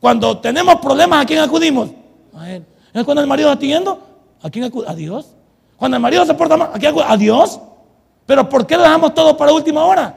cuando 0.00 0.38
tenemos 0.38 0.80
problemas, 0.80 1.22
¿a 1.22 1.24
quién 1.24 1.38
acudimos? 1.38 1.90
A 2.34 2.50
Él. 2.50 2.66
Cuando 3.04 3.20
el 3.20 3.28
marido 3.28 3.48
está 3.48 3.60
teniendo, 3.60 4.04
¿a 4.42 4.50
quién 4.50 4.64
acudimos? 4.64 4.90
A 4.90 4.96
Dios. 4.96 5.36
Cuando 5.76 5.96
el 5.96 6.02
marido 6.02 6.26
se 6.26 6.34
porta 6.34 6.56
mal, 6.56 6.70
¿a 6.74 6.78
quién 6.80 6.90
acudimos? 6.90 7.12
A 7.12 7.16
Dios. 7.16 7.60
Pero 8.26 8.48
¿por 8.48 8.66
qué 8.66 8.76
dejamos 8.76 9.14
todo 9.14 9.36
para 9.36 9.52
última 9.52 9.84
hora? 9.84 10.16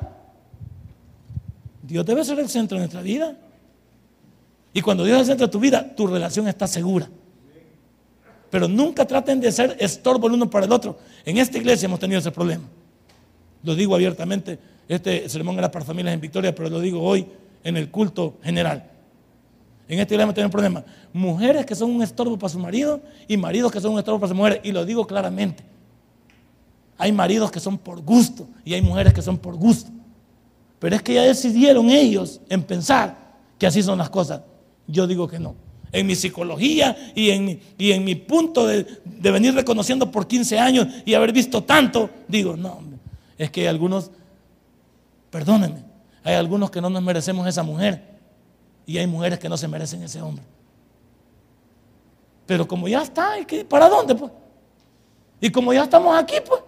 Dios 1.84 2.04
debe 2.04 2.26
ser 2.26 2.40
el 2.40 2.50
centro 2.50 2.78
de 2.78 2.80
nuestra 2.80 3.04
vida. 3.04 3.38
Y 4.74 4.82
cuando 4.82 5.04
Dios 5.04 5.18
es 5.18 5.22
el 5.22 5.28
centro 5.28 5.46
de 5.46 5.52
tu 5.52 5.60
vida, 5.60 5.96
tu 5.96 6.08
relación 6.08 6.48
está 6.48 6.66
segura. 6.66 7.08
Pero 8.50 8.68
nunca 8.68 9.06
traten 9.06 9.40
de 9.40 9.52
ser 9.52 9.78
estorbo 9.80 10.26
el 10.26 10.34
uno 10.34 10.50
para 10.50 10.66
el 10.66 10.72
otro. 10.72 10.98
En 11.26 11.38
esta 11.38 11.60
iglesia 11.60 11.86
hemos 11.86 12.00
tenido 12.00 12.18
ese 12.18 12.32
problema. 12.32 12.64
Lo 13.62 13.76
digo 13.76 13.94
abiertamente, 13.94 14.78
este 14.90 15.30
sermón 15.30 15.58
era 15.60 15.70
para 15.70 15.86
familias 15.86 16.16
en 16.16 16.20
Victoria, 16.20 16.54
pero 16.54 16.68
lo 16.68 16.82
digo 16.82 17.00
hoy 17.00 17.28
en 17.64 17.78
el 17.78 17.92
culto 17.92 18.38
general. 18.42 18.90
En 19.88 20.00
este 20.00 20.16
iglesia 20.16 20.34
tenemos 20.34 20.52
problemas. 20.52 20.84
Mujeres 21.14 21.66
que 21.66 21.76
son 21.76 21.92
un 21.92 22.02
estorbo 22.02 22.38
para 22.38 22.52
su 22.52 22.60
marido 22.60 23.00
y 23.28 23.38
maridos 23.38 23.72
que 23.72 23.80
son 23.80 23.94
un 23.94 24.00
estorbo 24.00 24.20
para 24.20 24.30
su 24.30 24.36
mujer. 24.36 24.62
Y 24.64 24.72
lo 24.72 24.86
digo 24.86 25.06
claramente. 25.06 25.64
Hay 26.98 27.12
maridos 27.12 27.52
que 27.52 27.60
son 27.60 27.78
por 27.78 28.02
gusto 28.02 28.48
y 28.66 28.74
hay 28.74 28.82
mujeres 28.82 29.14
que 29.14 29.22
son 29.22 29.38
por 29.38 29.56
gusto. 29.56 29.92
Pero 30.80 30.96
es 30.96 31.04
que 31.04 31.14
ya 31.14 31.24
decidieron 31.24 31.90
ellos 31.92 32.42
en 32.50 32.64
pensar 32.64 33.16
que 33.60 33.68
así 33.68 33.84
son 33.84 34.00
las 34.00 34.10
cosas. 34.10 34.42
Yo 34.88 35.06
digo 35.06 35.28
que 35.28 35.38
no. 35.38 35.56
En 35.92 36.08
mi 36.08 36.16
psicología 36.16 36.96
y 37.16 37.30
en 37.30 37.46
mi, 37.46 37.60
y 37.78 37.92
en 37.92 38.04
mi 38.04 38.16
punto 38.16 38.66
de, 38.66 38.86
de 39.06 39.32
venir 39.32 39.54
reconociendo 39.54 40.12
por 40.12 40.28
15 40.28 40.60
años 40.60 40.88
y 41.06 41.14
haber 41.14 41.32
visto 41.32 41.64
tanto, 41.64 42.10
digo, 42.28 42.56
no, 42.56 42.80
es 43.40 43.50
que 43.50 43.68
algunos, 43.68 44.12
perdónenme, 45.30 45.84
hay 46.23 46.36
algunos 46.36 46.71
que 46.71 46.82
no 46.82 46.89
nos 46.89 47.01
merecemos 47.01 47.47
esa 47.47 47.63
mujer 47.63 48.03
y 48.86 48.97
hay 48.97 49.07
mujeres 49.07 49.39
que 49.39 49.49
no 49.49 49.57
se 49.57 49.67
merecen 49.67 50.03
ese 50.03 50.21
hombre. 50.21 50.43
Pero 52.45 52.67
como 52.67 52.88
ya 52.88 53.03
está, 53.03 53.34
¿para 53.67 53.88
dónde 53.88 54.15
pues? 54.15 54.32
Y 55.41 55.49
como 55.51 55.71
ya 55.71 55.84
estamos 55.84 56.17
aquí, 56.17 56.36
pues, 56.45 56.61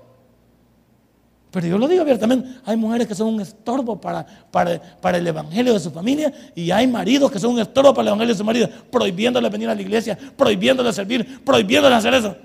pero 1.51 1.67
yo 1.67 1.77
lo 1.77 1.87
digo 1.87 2.01
abiertamente, 2.01 2.49
hay 2.65 2.77
mujeres 2.77 3.07
que 3.07 3.13
son 3.13 3.27
un 3.27 3.41
estorbo 3.41 3.99
para, 3.99 4.25
para, 4.51 5.17
el 5.17 5.27
evangelio 5.27 5.73
de 5.73 5.79
su 5.81 5.91
familia 5.91 6.31
y 6.55 6.71
hay 6.71 6.87
maridos 6.87 7.29
que 7.29 7.39
son 7.39 7.51
un 7.51 7.59
estorbo 7.59 7.93
para 7.93 8.03
el 8.03 8.07
evangelio 8.07 8.33
de 8.33 8.37
su 8.37 8.45
marido, 8.45 8.69
prohibiéndole 8.89 9.49
venir 9.49 9.67
a 9.67 9.75
la 9.75 9.81
iglesia, 9.81 10.17
prohibiéndole 10.37 10.93
servir, 10.93 11.43
prohibiéndole 11.43 11.93
hacer 11.93 12.13
eso, 12.13 12.37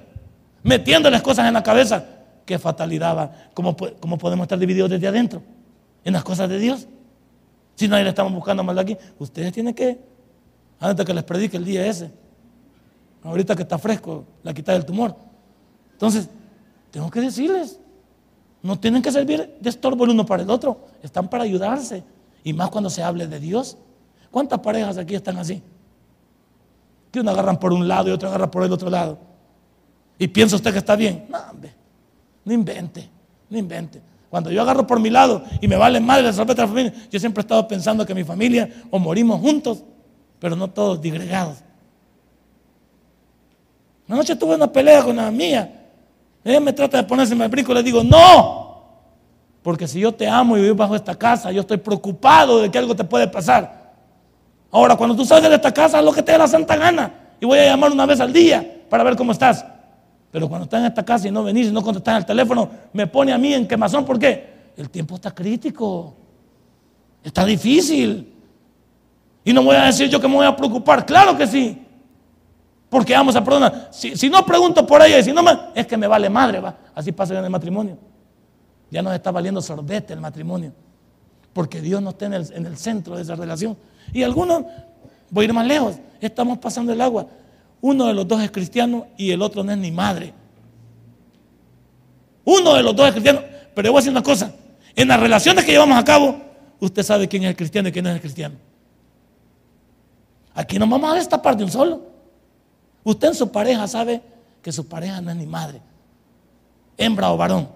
metiéndoles 0.64 1.22
cosas 1.22 1.46
en 1.46 1.54
la 1.54 1.62
cabeza. 1.62 2.04
Qué 2.44 2.58
fatalidad 2.58 3.16
va. 3.16 3.32
¿Cómo, 3.54 3.76
cómo 4.00 4.18
podemos 4.18 4.44
estar 4.44 4.58
divididos 4.58 4.90
desde 4.90 5.06
adentro? 5.06 5.42
En 6.06 6.12
las 6.12 6.22
cosas 6.22 6.48
de 6.48 6.60
Dios. 6.60 6.86
Si 7.74 7.88
nadie 7.88 8.04
le 8.04 8.10
estamos 8.10 8.32
buscando 8.32 8.62
mal 8.62 8.76
de 8.76 8.82
aquí, 8.82 8.96
ustedes 9.18 9.52
tienen 9.52 9.74
que, 9.74 9.98
antes 10.78 11.04
que 11.04 11.12
les 11.12 11.24
predique 11.24 11.56
el 11.56 11.64
día 11.64 11.84
ese, 11.84 12.12
ahorita 13.24 13.56
que 13.56 13.62
está 13.62 13.76
fresco, 13.76 14.24
la 14.44 14.54
quita 14.54 14.72
del 14.72 14.86
tumor. 14.86 15.16
Entonces, 15.90 16.28
tengo 16.92 17.10
que 17.10 17.20
decirles, 17.20 17.80
no 18.62 18.78
tienen 18.78 19.02
que 19.02 19.10
servir 19.10 19.56
de 19.60 19.68
estorbo 19.68 20.04
el 20.04 20.10
uno 20.10 20.24
para 20.24 20.44
el 20.44 20.48
otro, 20.48 20.86
están 21.02 21.28
para 21.28 21.42
ayudarse. 21.42 22.04
Y 22.44 22.52
más 22.52 22.70
cuando 22.70 22.88
se 22.88 23.02
hable 23.02 23.26
de 23.26 23.40
Dios. 23.40 23.76
¿Cuántas 24.30 24.60
parejas 24.60 24.98
aquí 24.98 25.16
están 25.16 25.38
así? 25.38 25.60
Que 27.10 27.18
uno 27.18 27.32
agarran 27.32 27.58
por 27.58 27.72
un 27.72 27.88
lado 27.88 28.08
y 28.08 28.12
otro 28.12 28.28
agarra 28.28 28.48
por 28.48 28.62
el 28.62 28.72
otro 28.72 28.88
lado. 28.88 29.18
Y 30.20 30.28
piensa 30.28 30.54
usted 30.54 30.70
que 30.70 30.78
está 30.78 30.94
bien. 30.94 31.26
No, 31.28 31.38
hombre, 31.50 31.74
no 32.44 32.52
invente, 32.52 33.10
no 33.50 33.58
invente. 33.58 34.00
Cuando 34.30 34.50
yo 34.50 34.62
agarro 34.62 34.86
por 34.86 35.00
mi 35.00 35.10
lado 35.10 35.42
y 35.60 35.68
me 35.68 35.76
vale 35.76 36.00
madre 36.00 36.24
la 36.24 36.44
la 36.44 36.66
familia, 36.66 36.92
yo 37.10 37.18
siempre 37.20 37.40
he 37.40 37.44
estado 37.44 37.66
pensando 37.68 38.04
que 38.04 38.14
mi 38.14 38.24
familia 38.24 38.68
o 38.90 38.98
morimos 38.98 39.40
juntos, 39.40 39.82
pero 40.38 40.56
no 40.56 40.68
todos 40.68 41.00
digregados. 41.00 41.58
Una 44.08 44.18
noche 44.18 44.36
tuve 44.36 44.54
una 44.54 44.70
pelea 44.70 45.02
con 45.02 45.16
la 45.16 45.30
mía 45.30 45.76
ella 46.46 46.60
me 46.60 46.72
trata 46.72 46.98
de 46.98 47.02
ponerse 47.02 47.34
en 47.34 47.40
el 47.42 47.48
brinco 47.48 47.72
y 47.72 47.74
le 47.74 47.82
digo, 47.82 48.04
no. 48.04 48.76
Porque 49.64 49.88
si 49.88 49.98
yo 49.98 50.12
te 50.12 50.28
amo 50.28 50.56
y 50.56 50.60
vivo 50.60 50.76
bajo 50.76 50.94
esta 50.94 51.16
casa, 51.16 51.50
yo 51.50 51.62
estoy 51.62 51.78
preocupado 51.78 52.60
de 52.60 52.70
que 52.70 52.78
algo 52.78 52.94
te 52.94 53.02
puede 53.02 53.26
pasar. 53.26 53.94
Ahora, 54.70 54.94
cuando 54.94 55.16
tú 55.16 55.24
sales 55.24 55.48
de 55.48 55.56
esta 55.56 55.74
casa, 55.74 55.98
haz 55.98 56.04
lo 56.04 56.12
que 56.12 56.22
te 56.22 56.30
dé 56.30 56.38
la 56.38 56.46
santa 56.46 56.76
gana. 56.76 57.12
Y 57.40 57.46
voy 57.46 57.58
a 57.58 57.64
llamar 57.64 57.90
una 57.90 58.06
vez 58.06 58.20
al 58.20 58.32
día 58.32 58.64
para 58.88 59.02
ver 59.02 59.16
cómo 59.16 59.32
estás. 59.32 59.64
Pero 60.36 60.50
cuando 60.50 60.64
estás 60.64 60.80
en 60.80 60.86
esta 60.88 61.02
casa 61.02 61.26
y 61.26 61.30
no 61.30 61.42
venís 61.42 61.68
y 61.68 61.72
no 61.72 61.80
contestás 61.80 62.18
el 62.18 62.26
teléfono, 62.26 62.68
me 62.92 63.06
pone 63.06 63.32
a 63.32 63.38
mí 63.38 63.54
en 63.54 63.66
quemazón. 63.66 64.04
¿Por 64.04 64.18
qué? 64.18 64.72
El 64.76 64.90
tiempo 64.90 65.14
está 65.14 65.34
crítico. 65.34 66.14
Está 67.24 67.42
difícil. 67.46 68.34
Y 69.42 69.52
no 69.54 69.62
voy 69.62 69.76
a 69.76 69.84
decir 69.84 70.10
yo 70.10 70.20
que 70.20 70.28
me 70.28 70.34
voy 70.34 70.44
a 70.44 70.54
preocupar. 70.54 71.06
Claro 71.06 71.38
que 71.38 71.46
sí. 71.46 71.82
Porque 72.90 73.14
vamos 73.14 73.34
a 73.34 73.42
perdonar. 73.42 73.88
Si, 73.90 74.28
no 74.28 74.44
pregunto 74.44 74.86
por 74.86 75.00
ella 75.00 75.22
si 75.22 75.32
no 75.32 75.42
es 75.74 75.86
que 75.86 75.96
me 75.96 76.06
vale 76.06 76.28
madre, 76.28 76.60
va. 76.60 76.76
Así 76.94 77.12
pasa 77.12 77.38
en 77.38 77.42
el 77.42 77.50
matrimonio. 77.50 77.96
Ya 78.90 79.00
nos 79.00 79.14
está 79.14 79.30
valiendo 79.30 79.62
sorbete 79.62 80.12
el 80.12 80.20
matrimonio. 80.20 80.74
Porque 81.54 81.80
Dios 81.80 82.02
no 82.02 82.10
está 82.10 82.26
en 82.26 82.66
el 82.66 82.76
centro 82.76 83.16
de 83.16 83.22
esa 83.22 83.36
relación. 83.36 83.74
Y 84.12 84.22
algunos, 84.22 84.64
voy 85.30 85.44
a 85.44 85.48
ir 85.48 85.54
más 85.54 85.66
lejos, 85.66 85.96
estamos 86.20 86.58
pasando 86.58 86.92
el 86.92 87.00
agua. 87.00 87.26
Uno 87.86 88.06
de 88.06 88.14
los 88.14 88.26
dos 88.26 88.42
es 88.42 88.50
cristiano 88.50 89.06
y 89.16 89.30
el 89.30 89.40
otro 89.40 89.62
no 89.62 89.70
es 89.70 89.78
ni 89.78 89.92
madre. 89.92 90.34
Uno 92.44 92.74
de 92.74 92.82
los 92.82 92.96
dos 92.96 93.06
es 93.06 93.12
cristiano. 93.12 93.42
Pero 93.76 93.86
yo 93.86 93.92
voy 93.92 93.98
a 93.98 94.00
decir 94.00 94.10
una 94.10 94.24
cosa. 94.24 94.52
En 94.96 95.06
las 95.06 95.20
relaciones 95.20 95.64
que 95.64 95.70
llevamos 95.70 95.96
a 95.96 96.04
cabo, 96.04 96.36
usted 96.80 97.04
sabe 97.04 97.28
quién 97.28 97.44
es 97.44 97.50
el 97.50 97.56
cristiano 97.56 97.88
y 97.88 97.92
quién 97.92 98.02
no 98.02 98.10
es 98.10 98.16
el 98.16 98.20
cristiano. 98.20 98.56
Aquí 100.52 100.80
nos 100.80 100.90
vamos 100.90 101.12
a 101.12 101.14
destapar 101.14 101.56
de 101.56 101.62
un 101.62 101.70
solo. 101.70 102.02
Usted 103.04 103.28
en 103.28 103.34
su 103.36 103.52
pareja 103.52 103.86
sabe 103.86 104.20
que 104.60 104.72
su 104.72 104.88
pareja 104.88 105.20
no 105.20 105.30
es 105.30 105.36
ni 105.36 105.46
madre, 105.46 105.80
hembra 106.98 107.30
o 107.30 107.36
varón. 107.36 107.68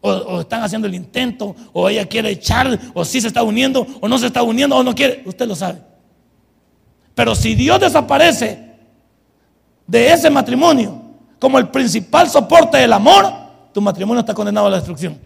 O, 0.00 0.40
están 0.40 0.62
haciendo 0.62 0.88
el 0.88 0.94
intento, 0.94 1.54
o 1.74 1.90
ella 1.90 2.08
quiere 2.08 2.30
echar, 2.30 2.80
o 2.94 3.04
si 3.04 3.20
se 3.20 3.28
está 3.28 3.42
uniendo, 3.42 3.86
o 4.00 4.08
no 4.08 4.16
se 4.16 4.28
está 4.28 4.42
uniendo, 4.42 4.76
o 4.76 4.82
no 4.82 4.94
quiere. 4.94 5.22
Usted 5.26 5.46
lo 5.46 5.54
sabe. 5.54 5.95
Pero 7.16 7.34
si 7.34 7.54
Dios 7.54 7.80
desaparece 7.80 8.76
de 9.86 10.12
ese 10.12 10.28
matrimonio 10.28 11.00
como 11.40 11.58
el 11.58 11.70
principal 11.70 12.28
soporte 12.28 12.76
del 12.76 12.92
amor, 12.92 13.24
tu 13.72 13.80
matrimonio 13.80 14.20
está 14.20 14.34
condenado 14.34 14.66
a 14.66 14.70
la 14.70 14.76
destrucción. 14.76 15.18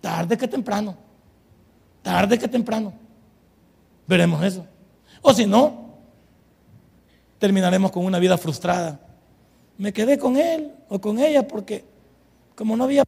Tarde 0.00 0.38
que 0.38 0.46
temprano. 0.46 0.96
Tarde 2.02 2.38
que 2.38 2.46
temprano. 2.46 2.92
Veremos 4.06 4.44
eso. 4.44 4.64
O 5.20 5.34
si 5.34 5.44
no, 5.44 5.96
terminaremos 7.40 7.90
con 7.90 8.04
una 8.04 8.20
vida 8.20 8.38
frustrada. 8.38 9.00
Me 9.76 9.92
quedé 9.92 10.20
con 10.20 10.36
él 10.36 10.72
o 10.88 11.00
con 11.00 11.18
ella 11.18 11.48
porque 11.48 11.84
como 12.54 12.76
no 12.76 12.84
había... 12.84 13.02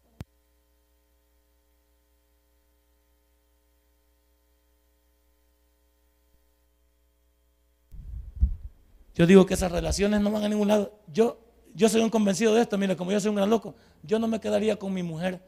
Yo 9.19 9.27
digo 9.27 9.45
que 9.45 9.55
esas 9.55 9.73
relaciones 9.73 10.21
no 10.21 10.31
van 10.31 10.45
a 10.45 10.49
ningún 10.49 10.69
lado. 10.69 10.93
Yo, 11.13 11.41
yo 11.75 11.89
soy 11.89 12.03
un 12.03 12.09
convencido 12.09 12.55
de 12.55 12.63
esto, 12.63 12.79
mira, 12.79 12.97
como 12.97 13.11
yo 13.11 13.19
soy 13.19 13.31
un 13.31 13.35
gran 13.35 13.51
loco, 13.51 13.75
yo 14.05 14.21
no 14.21 14.29
me 14.29 14.39
quedaría 14.39 14.77
con 14.77 14.95
mi 14.95 15.03
mujer 15.03 15.43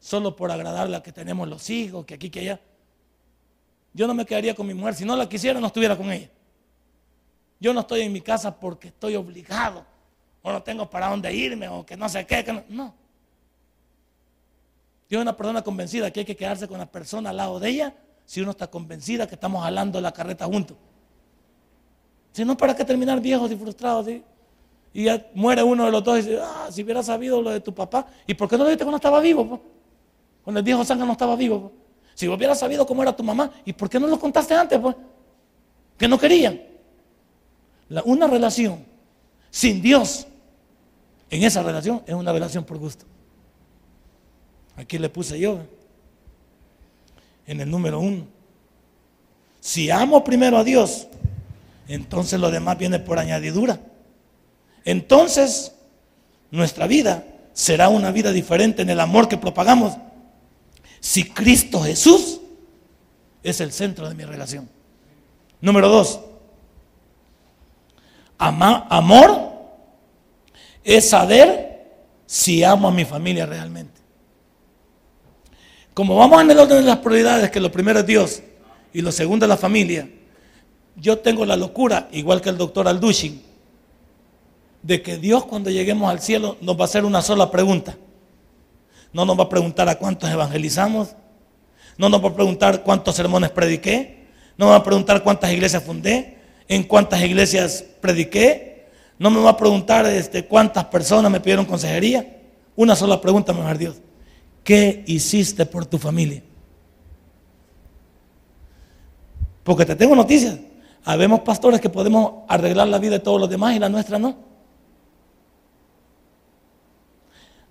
solo 0.00 0.34
por 0.34 0.50
agradarla 0.50 1.04
que 1.04 1.12
tenemos 1.12 1.48
los 1.48 1.70
hijos, 1.70 2.04
que 2.04 2.14
aquí, 2.14 2.30
que 2.30 2.40
allá. 2.40 2.60
Yo 3.94 4.08
no 4.08 4.14
me 4.14 4.26
quedaría 4.26 4.56
con 4.56 4.66
mi 4.66 4.74
mujer. 4.74 4.96
Si 4.96 5.04
no 5.04 5.14
la 5.14 5.28
quisiera, 5.28 5.60
no 5.60 5.68
estuviera 5.68 5.96
con 5.96 6.10
ella. 6.10 6.28
Yo 7.60 7.72
no 7.72 7.80
estoy 7.80 8.00
en 8.00 8.12
mi 8.12 8.20
casa 8.20 8.58
porque 8.58 8.88
estoy 8.88 9.14
obligado. 9.14 9.86
O 10.42 10.50
no 10.50 10.60
tengo 10.60 10.90
para 10.90 11.08
dónde 11.08 11.32
irme. 11.32 11.68
O 11.68 11.86
que 11.86 11.96
no 11.96 12.08
sé 12.08 12.26
qué. 12.26 12.42
no. 12.52 12.64
no. 12.70 12.94
Yo 15.08 15.18
soy 15.18 15.22
una 15.22 15.36
persona 15.36 15.62
convencida 15.62 16.10
que 16.10 16.20
hay 16.20 16.26
que 16.26 16.34
quedarse 16.34 16.66
con 16.66 16.78
la 16.78 16.90
persona 16.90 17.30
al 17.30 17.36
lado 17.36 17.60
de 17.60 17.68
ella 17.68 17.94
si 18.24 18.40
uno 18.40 18.50
está 18.50 18.68
convencida 18.68 19.28
que 19.28 19.36
estamos 19.36 19.62
jalando 19.62 20.00
la 20.00 20.10
carreta 20.10 20.46
juntos. 20.46 20.76
Si 22.32 22.44
no, 22.44 22.56
¿para 22.56 22.74
qué 22.74 22.84
terminar 22.84 23.20
viejos 23.20 23.50
y 23.52 23.56
frustrados? 23.56 24.08
Y 24.94 25.04
ya 25.04 25.26
muere 25.34 25.62
uno 25.62 25.84
de 25.84 25.90
los 25.90 26.02
dos 26.02 26.18
y 26.18 26.22
dice, 26.22 26.40
ah, 26.42 26.68
si 26.70 26.82
hubiera 26.82 27.02
sabido 27.02 27.40
lo 27.40 27.50
de 27.50 27.60
tu 27.60 27.74
papá, 27.74 28.06
¿y 28.26 28.34
por 28.34 28.48
qué 28.48 28.56
no 28.56 28.64
lo 28.64 28.70
viste 28.70 28.84
cuando 28.84 28.96
estaba 28.96 29.20
vivo? 29.20 29.60
Cuando 30.42 30.58
el 30.58 30.64
viejo 30.64 30.84
sangre 30.84 31.06
no 31.06 31.12
estaba 31.12 31.36
vivo. 31.36 31.72
Si 32.14 32.28
hubieras 32.28 32.58
sabido 32.58 32.86
cómo 32.86 33.02
era 33.02 33.14
tu 33.14 33.22
mamá, 33.22 33.50
¿y 33.64 33.72
por 33.72 33.88
qué 33.88 33.98
no 33.98 34.06
lo 34.06 34.18
contaste 34.18 34.54
antes? 34.54 34.78
Pues? 34.78 34.96
Que 35.96 36.08
no 36.08 36.18
querían. 36.18 36.60
una 38.04 38.26
relación 38.26 38.84
sin 39.50 39.82
Dios, 39.82 40.26
en 41.30 41.42
esa 41.42 41.62
relación, 41.62 42.02
es 42.06 42.14
una 42.14 42.32
relación 42.32 42.64
por 42.64 42.78
gusto. 42.78 43.04
Aquí 44.76 44.98
le 44.98 45.08
puse 45.10 45.38
yo, 45.38 45.60
en 47.46 47.60
el 47.60 47.70
número 47.70 48.00
uno. 48.00 48.26
Si 49.60 49.90
amo 49.90 50.24
primero 50.24 50.56
a 50.56 50.64
Dios, 50.64 51.06
entonces 51.88 52.40
lo 52.40 52.50
demás 52.50 52.78
viene 52.78 52.98
por 52.98 53.18
añadidura. 53.18 53.80
Entonces, 54.84 55.72
nuestra 56.50 56.86
vida 56.86 57.24
será 57.52 57.88
una 57.88 58.10
vida 58.10 58.32
diferente 58.32 58.82
en 58.82 58.90
el 58.90 59.00
amor 59.00 59.28
que 59.28 59.36
propagamos 59.36 59.94
si 61.00 61.24
Cristo 61.24 61.80
Jesús 61.80 62.40
es 63.42 63.60
el 63.60 63.72
centro 63.72 64.08
de 64.08 64.14
mi 64.14 64.24
relación. 64.24 64.68
Número 65.60 65.88
dos, 65.88 66.20
amor 68.38 69.52
es 70.84 71.08
saber 71.08 71.72
si 72.26 72.64
amo 72.64 72.88
a 72.88 72.92
mi 72.92 73.04
familia 73.04 73.46
realmente. 73.46 74.00
Como 75.94 76.16
vamos 76.16 76.40
en 76.40 76.50
el 76.50 76.58
orden 76.58 76.78
de 76.78 76.84
las 76.84 76.98
prioridades, 76.98 77.50
que 77.50 77.60
lo 77.60 77.70
primero 77.70 78.00
es 78.00 78.06
Dios 78.06 78.42
y 78.92 79.02
lo 79.02 79.12
segundo 79.12 79.44
es 79.44 79.48
la 79.48 79.56
familia, 79.56 80.08
yo 80.96 81.18
tengo 81.18 81.44
la 81.46 81.56
locura, 81.56 82.08
igual 82.12 82.40
que 82.40 82.50
el 82.50 82.58
doctor 82.58 82.86
Aldushin, 82.88 83.42
de 84.82 85.02
que 85.02 85.16
Dios 85.16 85.44
cuando 85.44 85.70
lleguemos 85.70 86.10
al 86.10 86.20
cielo 86.20 86.56
nos 86.60 86.76
va 86.76 86.82
a 86.82 86.84
hacer 86.84 87.04
una 87.04 87.22
sola 87.22 87.50
pregunta. 87.50 87.96
No 89.12 89.24
nos 89.24 89.38
va 89.38 89.44
a 89.44 89.48
preguntar 89.48 89.88
a 89.88 89.96
cuántos 89.96 90.30
evangelizamos. 90.30 91.14
No 91.98 92.08
nos 92.08 92.22
va 92.22 92.28
a 92.28 92.34
preguntar 92.34 92.82
cuántos 92.82 93.14
sermones 93.14 93.50
prediqué. 93.50 94.26
No 94.56 94.66
me 94.66 94.70
va 94.72 94.78
a 94.78 94.82
preguntar 94.82 95.22
cuántas 95.22 95.52
iglesias 95.52 95.84
fundé. 95.84 96.38
En 96.66 96.82
cuántas 96.84 97.22
iglesias 97.22 97.84
prediqué. 98.00 98.88
No 99.18 99.30
me 99.30 99.40
va 99.40 99.50
a 99.50 99.56
preguntar 99.56 100.06
este, 100.06 100.46
cuántas 100.46 100.86
personas 100.86 101.30
me 101.30 101.40
pidieron 101.40 101.66
consejería. 101.66 102.40
Una 102.74 102.96
sola 102.96 103.20
pregunta, 103.20 103.52
mejor 103.52 103.78
Dios. 103.78 103.96
¿Qué 104.64 105.04
hiciste 105.06 105.66
por 105.66 105.84
tu 105.86 105.98
familia? 105.98 106.42
Porque 109.62 109.84
te 109.84 109.94
tengo 109.94 110.16
noticias. 110.16 110.58
Habemos 111.04 111.40
pastores 111.40 111.80
que 111.80 111.88
podemos 111.88 112.44
arreglar 112.48 112.88
la 112.88 112.98
vida 112.98 113.12
de 113.12 113.18
todos 113.20 113.40
los 113.40 113.50
demás 113.50 113.74
y 113.74 113.78
la 113.78 113.88
nuestra 113.88 114.18
no. 114.18 114.36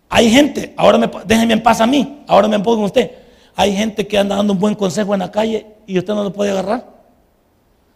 Hay 0.09 0.29
gente, 0.29 0.73
ahora 0.75 0.97
me, 0.97 1.09
déjenme 1.25 1.53
en 1.53 1.63
paz 1.63 1.79
a 1.79 1.87
mí, 1.87 2.23
ahora 2.27 2.49
me 2.49 2.59
pongo 2.59 2.83
usted. 2.83 3.11
Hay 3.55 3.73
gente 3.75 4.05
que 4.05 4.17
anda 4.17 4.35
dando 4.35 4.53
un 4.53 4.59
buen 4.59 4.75
consejo 4.75 5.13
en 5.13 5.21
la 5.21 5.31
calle 5.31 5.65
y 5.87 5.97
usted 5.97 6.13
no 6.13 6.23
lo 6.23 6.33
puede 6.33 6.51
agarrar. 6.51 6.85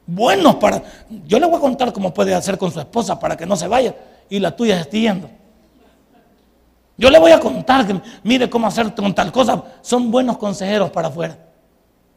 Buenos 0.07 0.55
para. 0.55 0.81
Yo 1.25 1.39
le 1.39 1.45
voy 1.47 1.57
a 1.57 1.59
contar 1.59 1.91
cómo 1.91 2.13
puede 2.13 2.33
hacer 2.33 2.57
con 2.57 2.71
su 2.71 2.79
esposa 2.79 3.19
para 3.19 3.35
que 3.35 3.45
no 3.45 3.57
se 3.57 3.67
vaya 3.67 3.95
y 4.29 4.39
la 4.39 4.55
tuya 4.55 4.75
se 4.75 4.81
esté 4.81 5.01
yendo. 5.01 5.29
Yo 6.97 7.09
le 7.09 7.19
voy 7.19 7.31
a 7.31 7.39
contar 7.39 7.85
que 7.85 7.99
mire 8.23 8.49
cómo 8.49 8.67
hacer 8.67 8.93
con 8.95 9.13
tal 9.13 9.31
cosa. 9.31 9.61
Son 9.81 10.09
buenos 10.09 10.37
consejeros 10.37 10.91
para 10.91 11.09
afuera, 11.09 11.37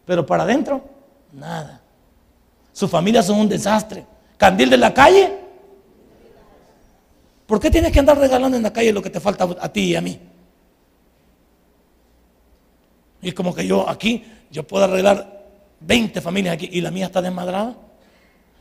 pero 0.04 0.24
para 0.24 0.44
adentro, 0.44 0.84
nada. 1.32 1.80
Su 2.78 2.86
familia 2.86 3.24
son 3.24 3.40
un 3.40 3.48
desastre. 3.48 4.06
Candil 4.36 4.70
de 4.70 4.76
la 4.76 4.94
calle. 4.94 5.36
¿Por 7.44 7.58
qué 7.58 7.72
tienes 7.72 7.90
que 7.90 7.98
andar 7.98 8.16
regalando 8.16 8.56
en 8.56 8.62
la 8.62 8.72
calle 8.72 8.92
lo 8.92 9.02
que 9.02 9.10
te 9.10 9.18
falta 9.18 9.48
a 9.60 9.68
ti 9.68 9.80
y 9.80 9.96
a 9.96 10.00
mí? 10.00 10.16
Y 13.20 13.28
es 13.30 13.34
como 13.34 13.52
que 13.52 13.66
yo 13.66 13.88
aquí, 13.88 14.24
yo 14.52 14.64
puedo 14.64 14.84
arreglar 14.84 15.48
20 15.80 16.20
familias 16.20 16.54
aquí 16.54 16.68
y 16.70 16.80
la 16.80 16.92
mía 16.92 17.06
está 17.06 17.20
desmadrada. 17.20 17.74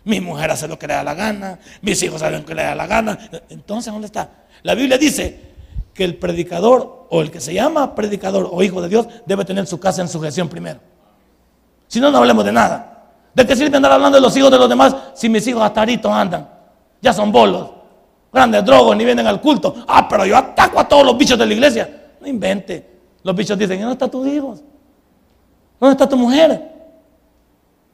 Mi 0.04 0.20
mujer 0.20 0.50
hace 0.50 0.68
lo 0.68 0.80
que 0.80 0.88
le 0.88 0.96
da 0.96 1.04
la 1.04 1.14
gana, 1.14 1.60
mis 1.84 2.02
hijos 2.02 2.20
hacen 2.20 2.40
lo 2.40 2.46
que 2.48 2.56
le 2.56 2.64
da 2.64 2.74
la 2.74 2.88
gana. 2.88 3.20
Entonces, 3.50 3.94
¿dónde 3.94 4.08
está? 4.08 4.32
La 4.64 4.74
Biblia 4.74 4.98
dice 4.98 5.42
que 5.94 6.04
el 6.04 6.16
predicador 6.16 7.06
o 7.12 7.22
el 7.22 7.30
que 7.30 7.40
se 7.40 7.54
llama 7.54 7.94
predicador 7.94 8.50
o 8.52 8.64
hijo 8.64 8.82
de 8.82 8.90
Dios 8.90 9.08
debe 9.28 9.46
tener 9.46 9.68
su 9.68 9.80
casa 9.80 10.02
en 10.02 10.08
sujeción 10.08 10.50
primero. 10.50 10.80
Si 11.88 12.00
no, 12.00 12.10
no 12.10 12.18
hablemos 12.18 12.44
de 12.44 12.52
nada. 12.52 12.97
¿De 13.38 13.46
qué 13.46 13.56
sirve 13.56 13.78
andar 13.78 13.92
hablando 13.92 14.16
de 14.16 14.22
los 14.22 14.36
hijos 14.36 14.50
de 14.50 14.58
los 14.58 14.68
demás 14.68 14.96
si 15.14 15.30
mis 15.30 15.46
hijos 15.46 15.62
hasta 15.62 15.84
andan? 15.84 16.50
Ya 17.00 17.14
son 17.14 17.32
bolos, 17.32 17.70
grandes 18.34 18.66
drogos, 18.66 18.98
ni 18.98 19.06
vienen 19.06 19.28
al 19.28 19.40
culto. 19.40 19.76
Ah, 19.88 20.08
pero 20.10 20.26
yo 20.26 20.36
ataco 20.36 20.80
a 20.80 20.88
todos 20.88 21.06
los 21.06 21.16
bichos 21.16 21.38
de 21.38 21.46
la 21.46 21.54
iglesia. 21.54 22.16
No 22.20 22.28
invente. 22.28 22.98
Los 23.22 23.36
bichos 23.36 23.56
dicen, 23.56 23.80
¿dónde 23.80 23.94
están 23.94 24.10
tus 24.10 24.26
hijos? 24.26 24.64
¿Dónde 25.80 25.92
está 25.92 26.10
tu 26.10 26.18
mujer? 26.18 26.68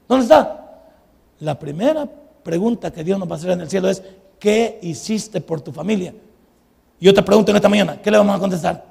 ¿Dónde 0.08 0.24
está? 0.24 0.66
La 1.42 1.60
primera 1.60 2.08
pregunta 2.42 2.90
que 2.90 3.04
Dios 3.04 3.20
nos 3.20 3.30
va 3.30 3.34
a 3.34 3.38
hacer 3.38 3.50
en 3.50 3.60
el 3.60 3.70
cielo 3.70 3.90
es, 3.90 4.02
¿qué 4.40 4.80
hiciste 4.82 5.42
por 5.42 5.60
tu 5.60 5.74
familia? 5.74 6.14
Y 7.02 7.06
yo 7.06 7.14
te 7.14 7.22
pregunto 7.22 7.52
en 7.52 7.58
esta 7.58 7.68
mañana, 7.68 8.02
¿qué 8.02 8.10
le 8.10 8.18
vamos 8.18 8.34
a 8.34 8.40
contestar? 8.40 8.86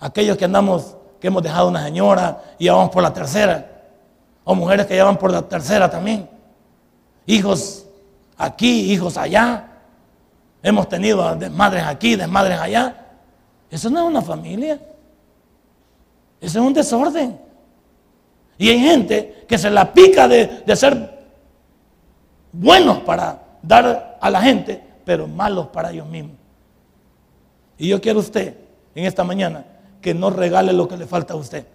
Aquellos 0.00 0.36
que 0.36 0.44
andamos, 0.44 0.96
que 1.20 1.28
hemos 1.28 1.40
dejado 1.40 1.68
una 1.68 1.84
señora 1.84 2.42
y 2.58 2.68
vamos 2.68 2.90
por 2.90 3.00
la 3.00 3.12
tercera 3.12 3.71
o 4.44 4.54
mujeres 4.54 4.86
que 4.86 4.94
llevan 4.94 5.16
por 5.16 5.30
la 5.30 5.42
tercera 5.42 5.90
también. 5.90 6.28
Hijos 7.26 7.86
aquí, 8.36 8.92
hijos 8.92 9.16
allá. 9.16 9.68
Hemos 10.62 10.88
tenido 10.88 11.34
desmadres 11.36 11.84
aquí, 11.84 12.16
desmadres 12.16 12.58
allá. 12.58 12.96
Eso 13.70 13.90
no 13.90 14.00
es 14.00 14.06
una 14.06 14.22
familia. 14.22 14.80
Eso 16.40 16.58
es 16.58 16.64
un 16.64 16.74
desorden. 16.74 17.38
Y 18.58 18.68
hay 18.68 18.80
gente 18.80 19.44
que 19.48 19.58
se 19.58 19.70
la 19.70 19.92
pica 19.92 20.28
de, 20.28 20.62
de 20.66 20.76
ser 20.76 21.22
buenos 22.52 22.98
para 23.00 23.42
dar 23.62 24.18
a 24.20 24.30
la 24.30 24.40
gente, 24.40 24.82
pero 25.04 25.26
malos 25.26 25.68
para 25.68 25.90
ellos 25.90 26.06
mismos. 26.06 26.36
Y 27.78 27.88
yo 27.88 28.00
quiero 28.00 28.20
usted 28.20 28.56
en 28.94 29.06
esta 29.06 29.24
mañana 29.24 29.64
que 30.00 30.14
no 30.14 30.30
regale 30.30 30.72
lo 30.72 30.86
que 30.86 30.96
le 30.96 31.06
falta 31.06 31.34
a 31.34 31.36
usted. 31.36 31.66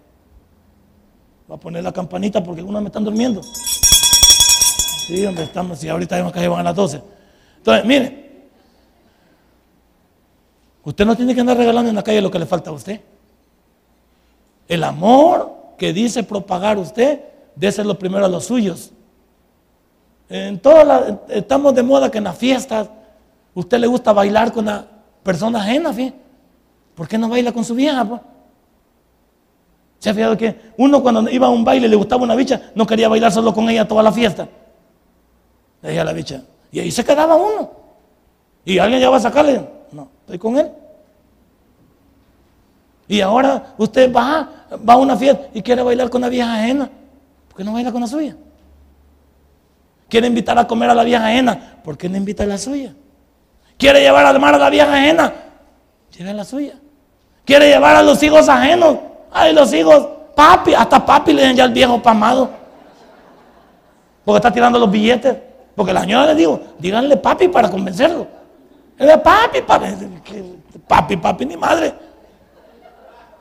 Va 1.50 1.54
a 1.54 1.58
poner 1.58 1.82
la 1.82 1.92
campanita 1.92 2.42
porque 2.42 2.60
algunos 2.60 2.82
me 2.82 2.88
están 2.88 3.04
durmiendo. 3.04 3.42
Sí, 3.42 5.24
hombre, 5.24 5.44
estamos, 5.44 5.78
si 5.78 5.88
ahorita 5.88 6.16
hay 6.16 6.32
que 6.32 6.48
van 6.48 6.60
a 6.60 6.64
las 6.64 6.76
12. 6.76 7.02
Entonces, 7.56 7.84
mire, 7.86 8.48
usted 10.84 11.06
no 11.06 11.16
tiene 11.16 11.34
que 11.34 11.40
andar 11.40 11.56
regalando 11.56 11.88
en 11.88 11.96
la 11.96 12.02
calle 12.02 12.20
lo 12.20 12.30
que 12.30 12.38
le 12.38 12.46
falta 12.46 12.68
a 12.68 12.74
usted. 12.74 13.00
El 14.68 14.84
amor 14.84 15.56
que 15.78 15.94
dice 15.94 16.22
propagar 16.22 16.76
usted, 16.76 17.20
lo 17.84 17.98
primero 17.98 18.26
a 18.26 18.28
los 18.28 18.44
suyos. 18.44 18.92
En 20.28 20.60
todas 20.60 21.14
estamos 21.28 21.74
de 21.74 21.82
moda 21.82 22.10
que 22.10 22.18
en 22.18 22.24
las 22.24 22.36
fiestas 22.36 22.90
usted 23.54 23.78
le 23.78 23.86
gusta 23.86 24.12
bailar 24.12 24.52
con 24.52 24.66
la 24.66 24.86
persona 25.22 25.60
ajena, 25.60 25.94
¿por 26.94 27.08
qué 27.08 27.16
no 27.16 27.30
baila 27.30 27.52
con 27.52 27.64
su 27.64 27.74
vieja? 27.74 28.04
Pues? 28.04 28.20
¿Se 29.98 30.10
ha 30.10 30.14
fijado 30.14 30.36
que 30.36 30.72
uno 30.76 31.02
cuando 31.02 31.28
iba 31.28 31.46
a 31.46 31.50
un 31.50 31.64
baile 31.64 31.88
le 31.88 31.96
gustaba 31.96 32.22
una 32.22 32.36
bicha, 32.36 32.70
no 32.74 32.86
quería 32.86 33.08
bailar 33.08 33.32
solo 33.32 33.52
con 33.52 33.68
ella 33.68 33.86
toda 33.86 34.02
la 34.02 34.12
fiesta? 34.12 34.48
Le 35.82 35.88
decía 35.88 36.02
a 36.02 36.04
la 36.04 36.12
bicha. 36.12 36.42
Y 36.70 36.80
ahí 36.80 36.90
se 36.90 37.04
quedaba 37.04 37.34
uno. 37.34 37.70
Y 38.64 38.78
alguien 38.78 39.00
ya 39.00 39.10
va 39.10 39.16
a 39.16 39.20
sacarle. 39.20 39.66
No, 39.90 40.08
estoy 40.20 40.38
con 40.38 40.56
él. 40.58 40.70
Y 43.08 43.20
ahora 43.20 43.74
usted 43.78 44.12
va, 44.12 44.66
va 44.88 44.92
a 44.92 44.96
una 44.96 45.16
fiesta 45.16 45.48
y 45.54 45.62
quiere 45.62 45.82
bailar 45.82 46.10
con 46.10 46.20
una 46.20 46.28
vieja 46.28 46.54
ajena. 46.54 46.90
¿Por 47.48 47.56
qué 47.56 47.64
no 47.64 47.72
baila 47.72 47.90
con 47.90 48.02
la 48.02 48.06
suya? 48.06 48.36
Quiere 50.08 50.26
invitar 50.26 50.58
a 50.58 50.66
comer 50.66 50.90
a 50.90 50.94
la 50.94 51.04
vieja 51.04 51.26
ajena. 51.26 51.80
¿Por 51.82 51.96
qué 51.96 52.08
no 52.08 52.16
invita 52.16 52.44
a 52.44 52.46
la 52.46 52.58
suya? 52.58 52.94
Quiere 53.78 54.00
llevar 54.00 54.26
a 54.26 54.38
mar 54.38 54.54
a 54.54 54.58
la 54.58 54.70
vieja 54.70 54.92
ajena. 54.92 55.32
Lleve 56.16 56.30
a 56.30 56.34
la 56.34 56.44
suya. 56.44 56.74
Quiere 57.44 57.68
llevar 57.68 57.96
a 57.96 58.02
los 58.02 58.22
hijos 58.22 58.48
ajenos. 58.48 58.98
Ay, 59.30 59.52
los 59.52 59.72
hijos, 59.72 60.06
papi, 60.34 60.74
hasta 60.74 61.04
papi 61.04 61.32
le 61.32 61.42
den 61.42 61.56
ya 61.56 61.64
al 61.64 61.72
viejo 61.72 62.00
pamado. 62.02 62.50
Porque 64.24 64.36
está 64.36 64.52
tirando 64.52 64.78
los 64.78 64.90
billetes. 64.90 65.36
Porque 65.74 65.92
la 65.92 66.00
señora 66.00 66.26
le 66.26 66.34
digo, 66.34 66.60
díganle 66.78 67.16
papi 67.16 67.48
para 67.48 67.70
convencerlo. 67.70 68.26
Él 68.98 69.08
papi, 69.20 69.62
papi, 69.62 69.86
papi, 70.86 71.16
papi, 71.16 71.46
ni 71.46 71.56
madre. 71.56 71.94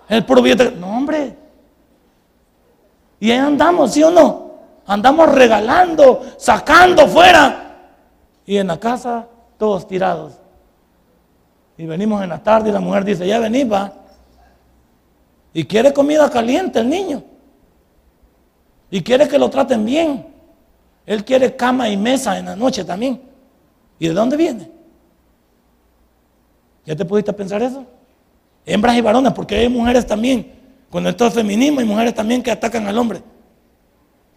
El 0.08 0.24
puro 0.24 0.42
billete. 0.42 0.72
No, 0.72 0.96
hombre. 0.96 1.36
Y 3.20 3.32
ahí 3.32 3.40
andamos, 3.40 3.92
¿sí 3.92 4.04
o 4.04 4.12
no? 4.12 4.52
Andamos 4.86 5.34
regalando, 5.34 6.24
sacando 6.38 7.08
fuera. 7.08 7.76
Y 8.46 8.58
en 8.58 8.68
la 8.68 8.80
casa, 8.80 9.26
todos 9.58 9.88
tirados. 9.88 10.34
Y 11.78 11.86
venimos 11.86 12.24
en 12.24 12.30
la 12.30 12.42
tarde 12.42 12.70
y 12.70 12.72
la 12.72 12.80
mujer 12.80 13.04
dice, 13.04 13.28
ya 13.28 13.40
vení, 13.40 13.64
va. 13.64 13.92
Y 15.54 15.66
quiere 15.66 15.94
comida 15.94 16.30
caliente 16.30 16.80
el 16.80 16.90
niño. 16.90 17.24
Y 18.90 19.02
quiere 19.02 19.28
que 19.28 19.38
lo 19.38 19.50
traten 19.50 19.86
bien. 19.86 20.28
Él 21.06 21.24
quiere 21.24 21.56
cama 21.56 21.90
y 21.90 21.98
mesa 21.98 22.38
en 22.38 22.46
la 22.46 22.56
noche 22.56 22.84
también. 22.84 23.22
¿Y 24.00 24.08
de 24.08 24.14
dónde 24.14 24.38
viene? 24.38 24.70
¿Ya 26.86 26.96
te 26.96 27.06
pudiste 27.06 27.34
pensar 27.34 27.62
eso? 27.62 27.86
Hembras 28.66 28.96
y 28.96 29.02
varones, 29.02 29.34
porque 29.34 29.56
hay 29.56 29.70
mujeres 29.70 30.06
también. 30.06 30.54
Cuando 30.90 31.10
esto 31.10 31.28
es 31.28 31.34
feminismo, 31.34 31.80
hay 31.80 31.86
mujeres 31.86 32.14
también 32.14 32.42
que 32.42 32.52
atacan 32.52 32.88
al 32.88 32.98
hombre. 32.98 33.22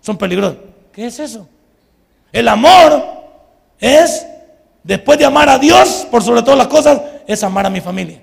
Son 0.00 0.16
peligrosos. 0.16 0.58
¿Qué 0.92 1.06
es 1.06 1.18
eso? 1.18 1.48
El 2.32 2.48
amor 2.48 3.02
es, 3.78 4.26
después 4.82 5.18
de 5.18 5.24
amar 5.24 5.48
a 5.48 5.58
Dios, 5.58 6.06
por 6.10 6.22
sobre 6.22 6.42
todas 6.42 6.58
las 6.58 6.68
cosas, 6.68 7.00
es 7.26 7.42
amar 7.42 7.66
a 7.66 7.70
mi 7.70 7.80
familia. 7.80 8.20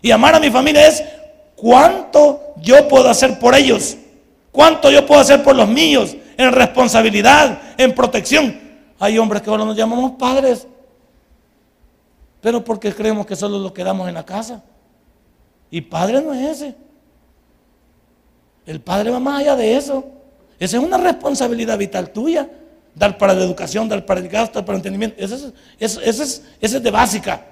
Y 0.00 0.10
amar 0.10 0.34
a 0.34 0.40
mi 0.40 0.50
familia 0.50 0.86
es 0.86 1.02
¿Cuánto 1.56 2.54
yo 2.60 2.86
puedo 2.86 3.08
hacer 3.08 3.38
por 3.38 3.54
ellos? 3.54 3.96
¿Cuánto 4.52 4.90
yo 4.90 5.04
puedo 5.04 5.20
hacer 5.20 5.42
por 5.42 5.56
los 5.56 5.68
míos? 5.68 6.14
En 6.36 6.52
responsabilidad, 6.52 7.60
en 7.78 7.94
protección. 7.94 8.60
Hay 8.98 9.18
hombres 9.18 9.42
que 9.42 9.50
ahora 9.50 9.64
nos 9.64 9.76
llamamos 9.76 10.12
padres, 10.12 10.66
pero 12.40 12.62
porque 12.62 12.92
creemos 12.94 13.26
que 13.26 13.34
solo 13.34 13.58
lo 13.58 13.72
quedamos 13.72 14.06
en 14.08 14.14
la 14.14 14.24
casa. 14.24 14.62
Y 15.70 15.80
padre 15.80 16.20
no 16.20 16.32
es 16.32 16.58
ese. 16.58 16.76
El 18.66 18.80
padre 18.80 19.10
va 19.10 19.18
más 19.18 19.40
allá 19.40 19.56
de 19.56 19.76
eso. 19.76 20.04
Esa 20.58 20.76
es 20.76 20.82
una 20.82 20.98
responsabilidad 20.98 21.78
vital 21.78 22.10
tuya. 22.10 22.48
Dar 22.94 23.18
para 23.18 23.34
la 23.34 23.44
educación, 23.44 23.88
dar 23.88 24.04
para 24.06 24.20
el 24.20 24.28
gasto, 24.28 24.58
dar 24.58 24.64
para 24.64 24.76
el 24.76 24.80
entendimiento. 24.80 25.16
Eso 25.18 25.52
es, 25.78 25.98
es, 25.98 26.42
es 26.60 26.82
de 26.82 26.90
básica. 26.90 27.44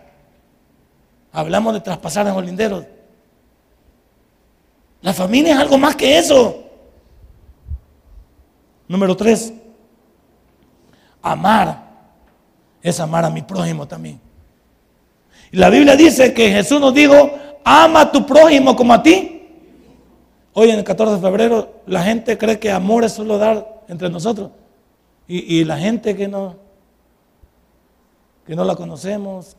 Hablamos 1.33 1.75
de 1.75 1.81
traspasar 1.81 2.27
en 2.27 2.35
los 2.35 2.45
linderos. 2.45 2.85
La 5.05 5.13
familia 5.13 5.53
es 5.53 5.59
algo 5.59 5.77
más 5.77 5.95
que 5.97 6.17
eso. 6.17 6.65
Número 8.89 9.15
tres, 9.15 9.53
amar 11.21 11.85
es 12.81 12.99
amar 13.01 13.27
a 13.27 13.29
mi 13.29 13.43
prójimo 13.43 13.87
también. 13.87 14.19
Y 15.53 15.59
la 15.59 15.69
Biblia 15.69 15.95
dice 15.95 16.33
que 16.33 16.51
Jesús 16.51 16.81
nos 16.81 16.95
dijo, 16.95 17.31
ama 17.63 18.01
a 18.01 18.13
tu 18.13 18.25
prójimo 18.25 18.75
como 18.75 18.95
a 18.95 19.03
ti. 19.03 19.43
Hoy 20.55 20.71
en 20.71 20.79
el 20.79 20.85
14 20.85 21.17
de 21.17 21.21
febrero 21.21 21.83
la 21.85 22.03
gente 22.03 22.39
cree 22.39 22.59
que 22.59 22.71
amor 22.71 23.05
es 23.05 23.13
solo 23.13 23.37
dar 23.37 23.83
entre 23.89 24.09
nosotros. 24.09 24.53
Y, 25.29 25.65
la 25.65 25.77
gente 25.77 26.17
que 26.17 26.29
no, 26.29 26.57
que 28.47 28.57
no 28.57 28.65
la 28.65 28.75
conocemos, 28.75 29.55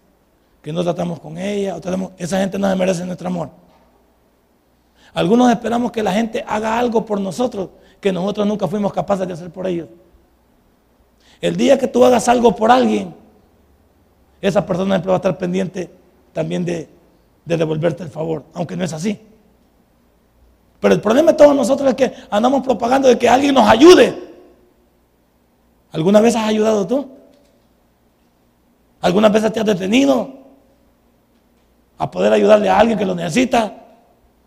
que 0.63 0.73
no 0.73 0.83
tratamos 0.83 1.19
con 1.19 1.37
ella, 1.37 1.79
esa 2.17 2.39
gente 2.39 2.57
no 2.57 2.67
se 2.67 2.75
merece 2.75 3.05
nuestro 3.05 3.27
amor. 3.27 3.64
Algunos 5.16 5.49
esperamos 5.49 5.91
que 5.91 6.03
la 6.03 6.11
gente 6.11 6.43
haga 6.47 6.78
algo 6.78 7.03
por 7.05 7.20
nosotros 7.20 7.70
que 7.99 8.11
nosotros 8.11 8.45
nunca 8.45 8.68
fuimos 8.68 8.93
capaces 8.93 9.26
de 9.28 9.34
hacer 9.34 9.49
por 9.49 9.66
ellos. 9.66 9.88
El 11.41 11.55
día 11.55 11.80
que 11.80 11.88
tú 11.88 12.05
hagas 12.05 12.30
algo 12.30 12.55
por 12.55 12.70
alguien, 12.70 13.16
esa 14.41 14.63
persona 14.63 14.95
siempre 14.95 15.09
va 15.09 15.16
a 15.16 15.18
estar 15.18 15.38
pendiente 15.38 15.89
también 16.32 16.63
de, 16.63 16.88
de 17.45 17.57
devolverte 17.57 18.03
el 18.03 18.09
favor, 18.09 18.43
aunque 18.53 18.76
no 18.76 18.84
es 18.84 18.93
así. 18.93 19.20
Pero 20.80 20.93
el 20.93 21.01
problema 21.01 21.32
de 21.32 21.38
todos 21.38 21.55
nosotros 21.55 21.89
es 21.89 21.95
que 21.95 22.13
andamos 22.30 22.63
propagando 22.63 23.07
de 23.07 23.18
que 23.18 23.28
alguien 23.28 23.55
nos 23.55 23.68
ayude. 23.68 24.16
¿Alguna 25.91 26.22
vez 26.22 26.36
has 26.36 26.47
ayudado 26.47 26.86
tú? 26.86 27.09
¿Alguna 29.01 29.30
vez 29.30 29.51
te 29.51 29.59
has 29.59 29.66
detenido 29.66 30.30
a 31.97 32.11
poder 32.11 32.34
ayudarle 32.34 32.70
a 32.70 32.78
alguien 32.78 32.99
que 32.99 33.05
lo 33.05 33.16
necesita? 33.16 33.84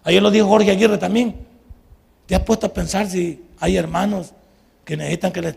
Ayer 0.09 0.23
lo 0.23 0.31
dijo 0.31 0.49
Jorge 0.49 0.71
Aguirre 0.71 0.97
también. 0.97 1.37
¿Te 2.25 2.35
has 2.35 2.41
puesto 2.41 2.67
a 2.67 2.73
pensar 2.73 3.07
si 3.11 3.45
hay 3.61 3.77
hermanos 3.77 4.33
que 4.83 4.97
necesitan 4.97 5.31
que 5.31 5.43
les, 5.43 5.57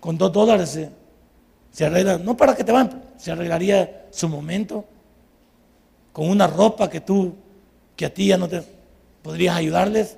con 0.00 0.18
dos 0.18 0.32
dólares 0.32 0.70
se, 0.70 0.90
se 1.70 1.86
arreglan? 1.86 2.24
No 2.24 2.36
para 2.36 2.56
que 2.56 2.64
te 2.64 2.72
van, 2.72 3.00
se 3.16 3.30
arreglaría 3.30 4.06
su 4.10 4.28
momento 4.28 4.84
con 6.12 6.28
una 6.28 6.48
ropa 6.48 6.90
que 6.90 7.00
tú, 7.00 7.32
que 7.94 8.06
a 8.06 8.12
ti 8.12 8.26
ya 8.26 8.36
no 8.36 8.48
te 8.48 8.60
¿Podrías 9.22 9.54
ayudarles? 9.54 10.16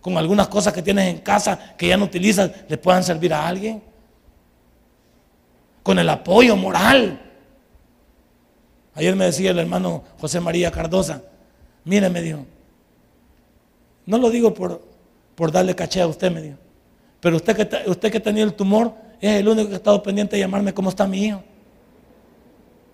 Con 0.00 0.16
algunas 0.16 0.48
cosas 0.48 0.72
que 0.72 0.80
tienes 0.80 1.06
en 1.06 1.18
casa 1.18 1.74
que 1.76 1.88
ya 1.88 1.98
no 1.98 2.06
utilizas, 2.06 2.50
¿les 2.66 2.78
puedan 2.78 3.04
servir 3.04 3.34
a 3.34 3.46
alguien? 3.46 3.82
Con 5.82 5.98
el 5.98 6.08
apoyo 6.08 6.56
moral. 6.56 7.20
Ayer 8.94 9.14
me 9.16 9.26
decía 9.26 9.50
el 9.50 9.58
hermano 9.58 10.02
José 10.18 10.40
María 10.40 10.70
Cardosa, 10.70 11.24
mire, 11.84 12.08
me 12.08 12.22
dijo, 12.22 12.44
no 14.06 14.18
lo 14.18 14.30
digo 14.30 14.54
por, 14.54 14.82
por 15.34 15.52
darle 15.52 15.74
caché 15.74 16.00
a 16.00 16.06
usted, 16.06 16.30
me 16.30 16.42
dijo, 16.42 16.56
pero 17.20 17.36
usted 17.36 17.56
que, 17.56 17.90
usted 17.90 18.10
que 18.10 18.20
tenía 18.20 18.44
el 18.44 18.54
tumor 18.54 18.94
es 19.20 19.40
el 19.40 19.48
único 19.48 19.68
que 19.68 19.74
ha 19.74 19.78
estado 19.78 20.02
pendiente 20.02 20.36
de 20.36 20.40
llamarme 20.40 20.72
cómo 20.72 20.88
está 20.88 21.06
mi 21.06 21.26
hijo. 21.26 21.42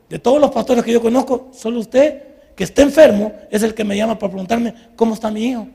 De 0.09 0.19
todos 0.19 0.41
los 0.41 0.51
pastores 0.51 0.85
que 0.85 0.93
yo 0.93 1.01
conozco, 1.01 1.51
solo 1.53 1.81
usted 1.81 2.23
que 2.55 2.65
esté 2.65 2.83
enfermo 2.83 3.33
es 3.51 3.63
el 3.63 3.75
que 3.75 3.85
me 3.85 3.97
llama 3.97 4.19
para 4.19 4.31
preguntarme 4.31 4.75
cómo 4.97 5.15
está 5.15 5.31
mi 5.31 5.47
hijo. 5.47 5.69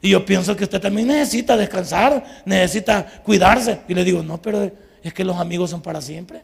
Y 0.00 0.10
yo 0.10 0.24
pienso 0.24 0.54
que 0.56 0.64
usted 0.64 0.80
también 0.80 1.08
necesita 1.08 1.56
descansar, 1.56 2.42
necesita 2.44 3.04
cuidarse. 3.24 3.80
Y 3.88 3.94
le 3.94 4.04
digo, 4.04 4.22
no, 4.22 4.40
pero 4.40 4.70
es 5.02 5.12
que 5.12 5.24
los 5.24 5.36
amigos 5.36 5.70
son 5.70 5.82
para 5.82 6.00
siempre. 6.00 6.42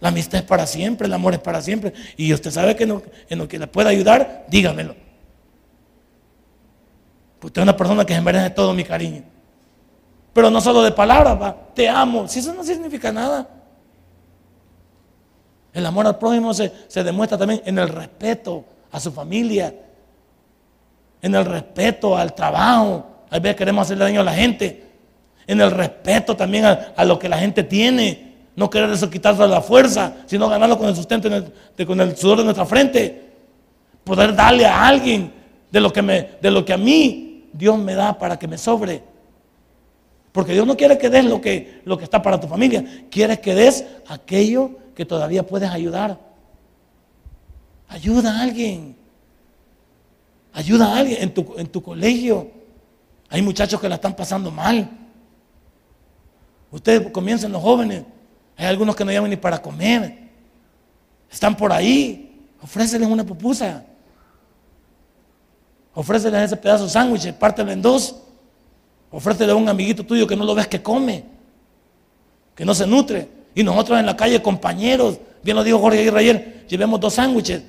La 0.00 0.08
amistad 0.08 0.40
es 0.40 0.46
para 0.46 0.66
siempre, 0.66 1.06
el 1.06 1.12
amor 1.12 1.34
es 1.34 1.40
para 1.40 1.62
siempre. 1.62 1.92
Y 2.16 2.32
usted 2.32 2.50
sabe 2.50 2.76
que 2.76 2.84
en 2.84 3.38
lo 3.38 3.48
que 3.48 3.58
le 3.58 3.66
pueda 3.66 3.90
ayudar, 3.90 4.46
dígamelo. 4.48 4.94
Usted 7.42 7.60
es 7.60 7.62
una 7.62 7.76
persona 7.76 8.04
que 8.04 8.14
se 8.14 8.20
merece 8.20 8.50
todo 8.50 8.74
mi 8.74 8.82
cariño. 8.82 9.22
Pero 10.32 10.50
no 10.50 10.60
solo 10.60 10.82
de 10.82 10.90
palabras, 10.90 11.54
te 11.74 11.88
amo. 11.88 12.28
Si 12.28 12.40
eso 12.40 12.52
no 12.52 12.64
significa 12.64 13.12
nada. 13.12 13.48
El 15.72 15.86
amor 15.86 16.06
al 16.06 16.18
prójimo 16.18 16.52
se, 16.52 16.72
demuestra 17.04 17.38
también 17.38 17.62
en 17.64 17.78
el 17.78 17.88
respeto 17.88 18.64
a 18.90 18.98
su 18.98 19.12
familia, 19.12 19.74
en 21.22 21.34
el 21.34 21.44
respeto 21.44 22.16
al 22.16 22.34
trabajo. 22.34 23.06
A 23.30 23.38
veces 23.38 23.56
queremos 23.56 23.86
hacerle 23.86 24.04
daño 24.04 24.22
a 24.22 24.24
la 24.24 24.34
gente. 24.34 24.90
En 25.46 25.60
el 25.60 25.70
respeto 25.70 26.34
también 26.34 26.64
a, 26.64 27.04
lo 27.04 27.18
que 27.18 27.28
la 27.28 27.38
gente 27.38 27.62
tiene. 27.62 28.25
No 28.56 28.70
querer 28.70 28.90
eso 28.90 29.10
quitarse 29.10 29.46
la 29.46 29.60
fuerza, 29.60 30.14
sino 30.24 30.48
ganarlo 30.48 30.78
con 30.78 30.88
el 30.88 30.96
sustento, 30.96 31.28
con 31.86 32.00
el 32.00 32.16
sudor 32.16 32.38
de 32.38 32.44
nuestra 32.44 32.64
frente. 32.64 33.22
Poder 34.02 34.34
darle 34.34 34.64
a 34.64 34.86
alguien 34.86 35.30
de 35.70 35.80
lo 35.80 35.92
que, 35.92 36.02
de 36.40 36.50
lo 36.50 36.64
que 36.64 36.72
a 36.72 36.78
mí 36.78 37.50
Dios 37.52 37.78
me 37.78 37.94
da 37.94 38.18
para 38.18 38.38
que 38.38 38.48
me 38.48 38.56
sobre. 38.56 39.02
Porque 40.32 40.54
Dios 40.54 40.66
no 40.66 40.76
quiere 40.76 40.96
que 40.96 41.10
des 41.10 41.24
lo 41.26 41.40
que, 41.40 41.82
lo 41.84 41.98
que 41.98 42.04
está 42.04 42.22
para 42.22 42.40
tu 42.40 42.46
familia. 42.46 42.84
Quiere 43.10 43.40
que 43.40 43.54
des 43.54 43.84
aquello 44.06 44.70
que 44.94 45.04
todavía 45.04 45.46
puedes 45.46 45.70
ayudar. 45.70 46.18
Ayuda 47.88 48.38
a 48.38 48.42
alguien. 48.42 48.96
Ayuda 50.54 50.94
a 50.94 50.98
alguien 50.98 51.22
en 51.22 51.34
tu, 51.34 51.54
en 51.58 51.66
tu 51.66 51.82
colegio. 51.82 52.50
Hay 53.28 53.42
muchachos 53.42 53.78
que 53.80 53.88
la 53.88 53.96
están 53.96 54.16
pasando 54.16 54.50
mal. 54.50 54.88
Ustedes 56.70 57.10
comienzan 57.10 57.52
los 57.52 57.62
jóvenes. 57.62 58.04
Hay 58.56 58.66
algunos 58.66 58.96
que 58.96 59.04
no 59.04 59.10
llevan 59.10 59.30
ni 59.30 59.36
para 59.36 59.60
comer. 59.60 60.18
Están 61.30 61.56
por 61.56 61.72
ahí. 61.72 62.48
Ofréceles 62.62 63.08
una 63.08 63.24
pupusa. 63.24 63.84
Ofréceles 65.94 66.42
ese 66.42 66.56
pedazo 66.56 66.84
de 66.84 66.90
sándwich, 66.90 67.32
pártelo 67.32 67.72
en 67.72 67.80
dos. 67.80 68.16
Ofrécele 69.10 69.52
a 69.52 69.54
un 69.54 69.68
amiguito 69.68 70.04
tuyo 70.04 70.26
que 70.26 70.36
no 70.36 70.44
lo 70.44 70.54
ves 70.54 70.66
que 70.66 70.82
come, 70.82 71.24
que 72.54 72.64
no 72.64 72.74
se 72.74 72.86
nutre. 72.86 73.28
Y 73.54 73.62
nosotros 73.62 73.98
en 73.98 74.04
la 74.04 74.14
calle, 74.14 74.42
compañeros, 74.42 75.18
bien 75.42 75.56
lo 75.56 75.64
dijo 75.64 75.78
Jorge 75.78 76.00
Aguirre 76.00 76.64
llevemos 76.68 77.00
dos 77.00 77.14
sándwiches 77.14 77.62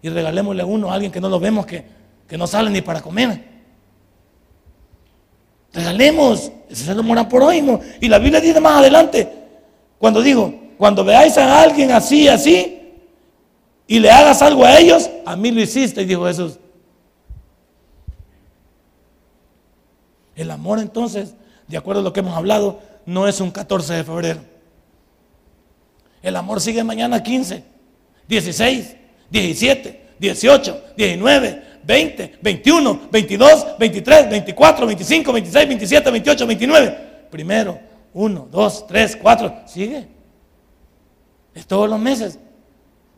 y 0.00 0.08
regalémosle 0.08 0.64
uno 0.64 0.90
a 0.90 0.94
alguien 0.94 1.12
que 1.12 1.20
no 1.20 1.28
lo 1.28 1.38
vemos, 1.38 1.66
que, 1.66 1.84
no 2.38 2.46
sale 2.46 2.70
ni 2.70 2.80
para 2.80 3.00
comer. 3.00 3.44
Regalemos, 5.72 6.50
ese 6.70 6.82
es 6.84 6.88
el 6.88 6.98
amor 6.98 7.28
por 7.28 7.42
hoy. 7.42 7.62
Y 8.00 8.08
la 8.08 8.18
Biblia 8.18 8.40
dice 8.40 8.60
más 8.60 8.78
adelante, 8.78 9.43
cuando 10.04 10.20
digo, 10.20 10.52
cuando 10.76 11.02
veáis 11.02 11.38
a 11.38 11.62
alguien 11.62 11.90
así, 11.90 12.28
así, 12.28 12.78
y 13.86 13.98
le 14.00 14.10
hagas 14.10 14.42
algo 14.42 14.62
a 14.62 14.78
ellos, 14.78 15.08
a 15.24 15.34
mí 15.34 15.50
lo 15.50 15.62
hiciste, 15.62 16.04
dijo 16.04 16.26
Jesús. 16.26 16.58
El 20.36 20.50
amor 20.50 20.78
entonces, 20.78 21.32
de 21.68 21.78
acuerdo 21.78 22.02
a 22.02 22.04
lo 22.04 22.12
que 22.12 22.20
hemos 22.20 22.36
hablado, 22.36 22.80
no 23.06 23.26
es 23.26 23.40
un 23.40 23.50
14 23.50 23.94
de 23.94 24.04
febrero. 24.04 24.40
El 26.20 26.36
amor 26.36 26.60
sigue 26.60 26.84
mañana 26.84 27.22
15, 27.22 27.64
16, 28.28 28.96
17, 29.30 30.06
18, 30.18 30.82
19, 30.98 31.62
20, 31.82 32.38
21, 32.42 33.00
22, 33.10 33.78
23, 33.78 34.28
24, 34.28 34.86
25, 34.86 35.32
26, 35.32 35.68
27, 35.68 36.10
28, 36.10 36.46
29. 36.46 36.98
Primero, 37.30 37.93
1, 38.14 38.48
2, 38.50 38.86
3, 38.86 39.18
4. 39.20 39.54
Sigue. 39.66 40.08
Es 41.52 41.66
todos 41.66 41.90
los 41.90 41.98
meses. 41.98 42.38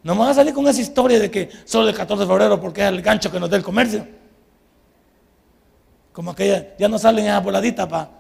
No 0.03 0.15
me 0.15 0.21
vas 0.21 0.31
a 0.31 0.35
salir 0.35 0.55
con 0.55 0.67
esa 0.67 0.81
historia 0.81 1.19
de 1.19 1.31
que 1.31 1.51
solo 1.65 1.89
el 1.89 1.95
14 1.95 2.23
de 2.23 2.27
febrero 2.29 2.61
porque 2.61 2.83
es 2.83 2.89
el 2.89 3.03
gancho 3.03 3.31
que 3.31 3.39
nos 3.39 3.51
da 3.51 3.57
el 3.57 3.63
comercio. 3.63 4.07
Como 6.13 6.31
aquella, 6.31 6.77
ya 6.79 6.89
no 6.89 6.99
salen 6.99 7.27
esas 7.27 7.45
voladitas 7.45 7.87
para 7.87 8.11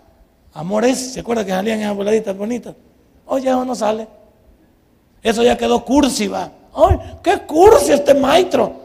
amores. 0.52 1.12
¿Se 1.12 1.20
acuerda 1.20 1.44
que 1.44 1.52
salían 1.52 1.80
esas 1.80 1.96
voladitas 1.96 2.36
bonitas? 2.36 2.74
Hoy 3.24 3.42
ya 3.42 3.56
no 3.64 3.74
sale. 3.74 4.06
Eso 5.22 5.42
ya 5.42 5.56
quedó 5.56 5.84
cursiva. 5.84 6.52
¡Ay, 6.74 6.98
qué 7.22 7.38
cursi 7.46 7.92
este 7.92 8.14
maestro! 8.14 8.84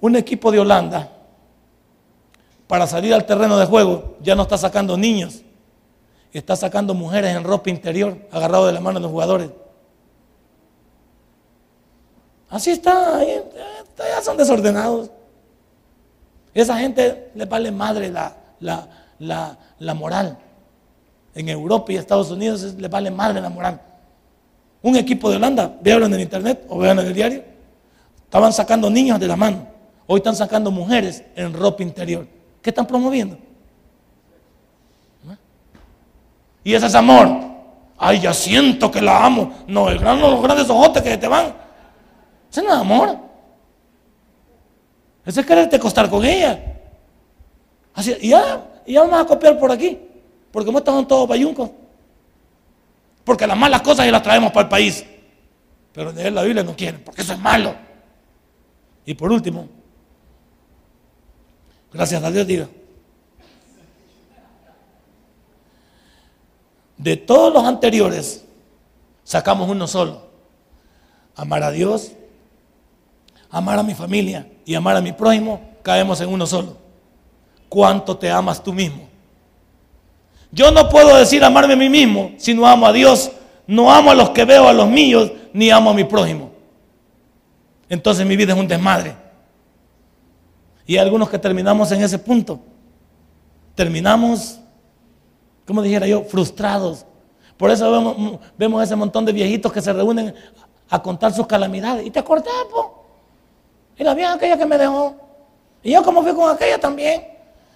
Un 0.00 0.16
equipo 0.16 0.50
de 0.50 0.58
Holanda, 0.58 1.10
para 2.66 2.86
salir 2.86 3.12
al 3.14 3.26
terreno 3.26 3.56
de 3.58 3.66
juego, 3.66 4.16
ya 4.20 4.34
no 4.34 4.42
está 4.42 4.58
sacando 4.58 4.96
niños, 4.96 5.42
está 6.38 6.56
sacando 6.56 6.94
mujeres 6.94 7.34
en 7.34 7.44
ropa 7.44 7.70
interior, 7.70 8.18
agarrado 8.30 8.66
de 8.66 8.72
la 8.72 8.80
mano 8.80 8.98
de 8.98 9.02
los 9.02 9.10
jugadores. 9.10 9.50
Así 12.48 12.70
está, 12.70 13.20
ya 13.98 14.22
son 14.22 14.36
desordenados. 14.36 15.10
Esa 16.52 16.78
gente 16.78 17.30
le 17.34 17.44
vale 17.46 17.70
madre 17.70 18.10
la, 18.10 18.36
la, 18.60 19.58
la 19.78 19.94
moral. 19.94 20.38
En 21.34 21.48
Europa 21.48 21.92
y 21.92 21.96
Estados 21.96 22.30
Unidos 22.30 22.62
le 22.74 22.88
vale 22.88 23.10
madre 23.10 23.40
la 23.40 23.48
moral 23.48 23.80
un 24.84 24.96
equipo 24.96 25.30
de 25.30 25.36
Holanda, 25.36 25.78
vean 25.80 26.12
en 26.12 26.20
internet 26.20 26.66
o 26.68 26.76
vean 26.76 26.98
en 26.98 27.06
el 27.06 27.14
diario, 27.14 27.42
estaban 28.22 28.52
sacando 28.52 28.90
niños 28.90 29.18
de 29.18 29.26
la 29.26 29.34
mano, 29.34 29.66
hoy 30.06 30.18
están 30.18 30.36
sacando 30.36 30.70
mujeres 30.70 31.24
en 31.34 31.54
ropa 31.54 31.82
interior. 31.82 32.26
¿Qué 32.60 32.68
están 32.68 32.86
promoviendo? 32.86 33.38
Y 36.64 36.74
ese 36.74 36.86
es 36.86 36.94
amor. 36.94 37.28
Ay, 37.98 38.20
ya 38.20 38.34
siento 38.34 38.90
que 38.90 39.00
la 39.00 39.24
amo. 39.24 39.52
No, 39.68 39.88
el 39.90 39.98
gran, 39.98 40.20
los 40.20 40.42
grandes 40.42 40.68
ojotes 40.68 41.02
que 41.02 41.16
te 41.16 41.28
van. 41.28 41.54
Ese 42.50 42.62
no 42.62 42.70
es 42.70 42.80
amor. 42.80 43.18
Ese 45.24 45.40
es 45.40 45.46
quererte 45.46 45.78
costar 45.78 46.10
con 46.10 46.24
ella. 46.24 46.80
Y 48.20 48.30
ya, 48.30 48.64
y 48.86 48.94
ya 48.94 49.02
vamos 49.02 49.20
a 49.20 49.26
copiar 49.26 49.58
por 49.58 49.70
aquí. 49.70 49.98
Porque 50.50 50.66
como 50.66 50.78
están 50.78 51.06
todos 51.06 51.28
payuncos. 51.28 51.70
Porque 53.24 53.46
las 53.46 53.56
malas 53.56 53.82
cosas 53.82 54.06
ya 54.06 54.12
las 54.12 54.22
traemos 54.22 54.52
para 54.52 54.62
el 54.62 54.68
país. 54.68 55.04
pero 55.92 56.12
leer 56.12 56.32
la 56.32 56.42
Biblia 56.42 56.62
no 56.62 56.74
quieren, 56.76 57.02
porque 57.04 57.22
eso 57.22 57.32
es 57.32 57.38
malo. 57.38 57.74
Y 59.06 59.14
por 59.14 59.30
último, 59.30 59.68
gracias 61.92 62.22
a 62.22 62.30
Dios 62.30 62.46
diga, 62.46 62.68
de 66.96 67.16
todos 67.16 67.52
los 67.52 67.64
anteriores 67.64 68.44
sacamos 69.24 69.68
uno 69.68 69.86
solo, 69.86 70.28
amar 71.34 71.62
a 71.62 71.70
Dios, 71.70 72.12
amar 73.50 73.78
a 73.78 73.82
mi 73.82 73.94
familia 73.94 74.48
y 74.64 74.74
amar 74.74 74.96
a 74.96 75.00
mi 75.00 75.12
prójimo, 75.12 75.60
caemos 75.82 76.20
en 76.20 76.28
uno 76.28 76.46
solo. 76.46 76.76
¿Cuánto 77.68 78.16
te 78.16 78.30
amas 78.30 78.62
tú 78.62 78.72
mismo? 78.72 79.08
Yo 80.52 80.70
no 80.70 80.88
puedo 80.88 81.16
decir 81.16 81.42
amarme 81.42 81.74
a 81.74 81.76
mí 81.76 81.88
mismo 81.88 82.32
si 82.36 82.54
no 82.54 82.66
amo 82.66 82.86
a 82.86 82.92
Dios, 82.92 83.32
no 83.66 83.90
amo 83.90 84.10
a 84.10 84.14
los 84.14 84.30
que 84.30 84.44
veo, 84.44 84.68
a 84.68 84.72
los 84.72 84.88
míos, 84.88 85.32
ni 85.52 85.70
amo 85.70 85.90
a 85.90 85.94
mi 85.94 86.04
prójimo. 86.04 86.52
Entonces 87.88 88.24
mi 88.26 88.36
vida 88.36 88.52
es 88.52 88.58
un 88.58 88.68
desmadre. 88.68 89.16
Y 90.86 90.96
hay 90.96 90.98
algunos 90.98 91.28
que 91.28 91.38
terminamos 91.38 91.90
en 91.92 92.02
ese 92.02 92.18
punto. 92.18 92.60
Terminamos, 93.74 94.60
como 95.66 95.82
dijera 95.82 96.06
yo, 96.06 96.22
frustrados. 96.24 97.06
Por 97.56 97.70
eso 97.70 97.90
vemos, 97.90 98.40
vemos 98.58 98.82
ese 98.82 98.96
montón 98.96 99.24
de 99.24 99.32
viejitos 99.32 99.72
que 99.72 99.80
se 99.80 99.92
reúnen 99.92 100.34
a 100.88 101.02
contar 101.02 101.32
sus 101.32 101.46
calamidades. 101.46 102.06
¿Y 102.06 102.10
te 102.10 102.18
acordás, 102.18 102.52
po? 102.70 103.04
Y 103.96 104.04
la 104.04 104.14
vieja 104.14 104.34
aquella 104.34 104.58
que 104.58 104.66
me 104.66 104.76
dejó. 104.76 105.14
Y 105.82 105.92
yo 105.92 106.02
como 106.02 106.22
fui 106.22 106.34
con 106.34 106.50
aquella 106.50 106.78
también. 106.78 107.24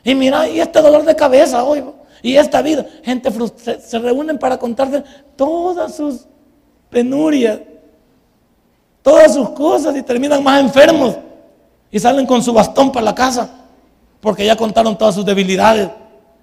Y 0.03 0.15
mira, 0.15 0.49
y 0.49 0.61
este 0.61 0.81
dolor 0.81 1.05
de 1.05 1.15
cabeza 1.15 1.63
hoy. 1.65 1.85
Y 2.23 2.37
esta 2.37 2.61
vida. 2.63 2.85
Gente 3.05 3.31
se, 3.57 3.81
se 3.81 3.99
reúnen 3.99 4.39
para 4.39 4.59
contarse 4.59 5.05
todas 5.37 5.95
sus 5.95 6.27
penurias. 6.91 7.61
Todas 9.03 9.35
sus 9.35 9.51
cosas 9.51 9.97
y 9.97 10.03
terminan 10.03 10.43
más 10.43 10.61
enfermos. 10.61 11.17
Y 11.91 11.99
salen 11.99 12.27
con 12.27 12.43
su 12.43 12.53
bastón 12.53 12.91
para 12.91 13.05
la 13.05 13.15
casa. 13.15 13.49
Porque 14.21 14.45
ya 14.45 14.57
contaron 14.57 14.99
todas 14.99 15.15
sus 15.15 15.25
debilidades 15.25 15.89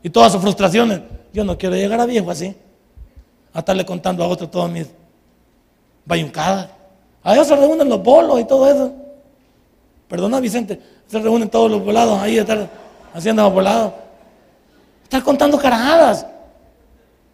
y 0.02 0.10
todas 0.10 0.32
sus 0.32 0.42
frustraciones. 0.42 1.02
Yo 1.36 1.44
no 1.44 1.58
quiero 1.58 1.76
llegar 1.76 2.00
a 2.00 2.06
viejo 2.06 2.32
así. 2.32 2.56
A 3.54 3.60
estarle 3.60 3.86
contando 3.86 4.24
a 4.24 4.28
otro 4.28 4.48
todas 4.48 4.72
mis 4.72 4.88
bayuncadas. 6.06 6.70
A 7.22 7.34
ellos 7.34 7.46
se 7.46 7.58
reúnen 7.58 7.90
los 7.90 8.02
bolos 8.02 8.40
y 8.40 8.46
todo 8.46 8.72
eso. 8.72 8.94
Perdona, 10.08 10.40
Vicente. 10.40 10.80
Se 11.08 11.20
reúnen 11.20 11.50
todos 11.50 11.70
los 11.70 11.84
volados 11.84 12.22
ahí, 12.22 12.38
estar 12.38 12.70
haciendo 13.14 13.52
volados. 13.52 13.92
Estar 15.04 15.22
contando 15.24 15.58
carajadas. 15.58 16.26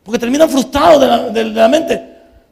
Porque 0.04 0.18
terminan 0.18 0.50
frustrados 0.50 1.32
de 1.32 1.44
la, 1.44 1.68
mente. 1.68 2.02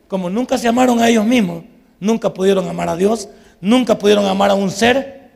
Como 0.08 0.30
nunca 0.30 0.56
se 0.56 0.68
amaron 0.68 1.00
a 1.00 1.10
ellos 1.10 1.26
mismos, 1.26 1.64
nunca 2.00 2.32
pudieron 2.32 2.68
amar 2.70 2.90
a 2.90 2.96
Dios, 2.96 3.28
nunca 3.60 3.98
pudieron 3.98 4.28
amar 4.28 4.52
a 4.52 4.54
un 4.54 4.70
ser 4.70 5.32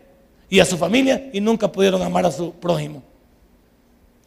y 0.48 0.60
a 0.60 0.66
su 0.66 0.78
familia 0.78 1.32
y 1.34 1.42
nunca 1.42 1.72
pudieron 1.72 2.04
amar 2.04 2.28
a 2.28 2.32
su 2.32 2.52
prójimo. 2.52 3.02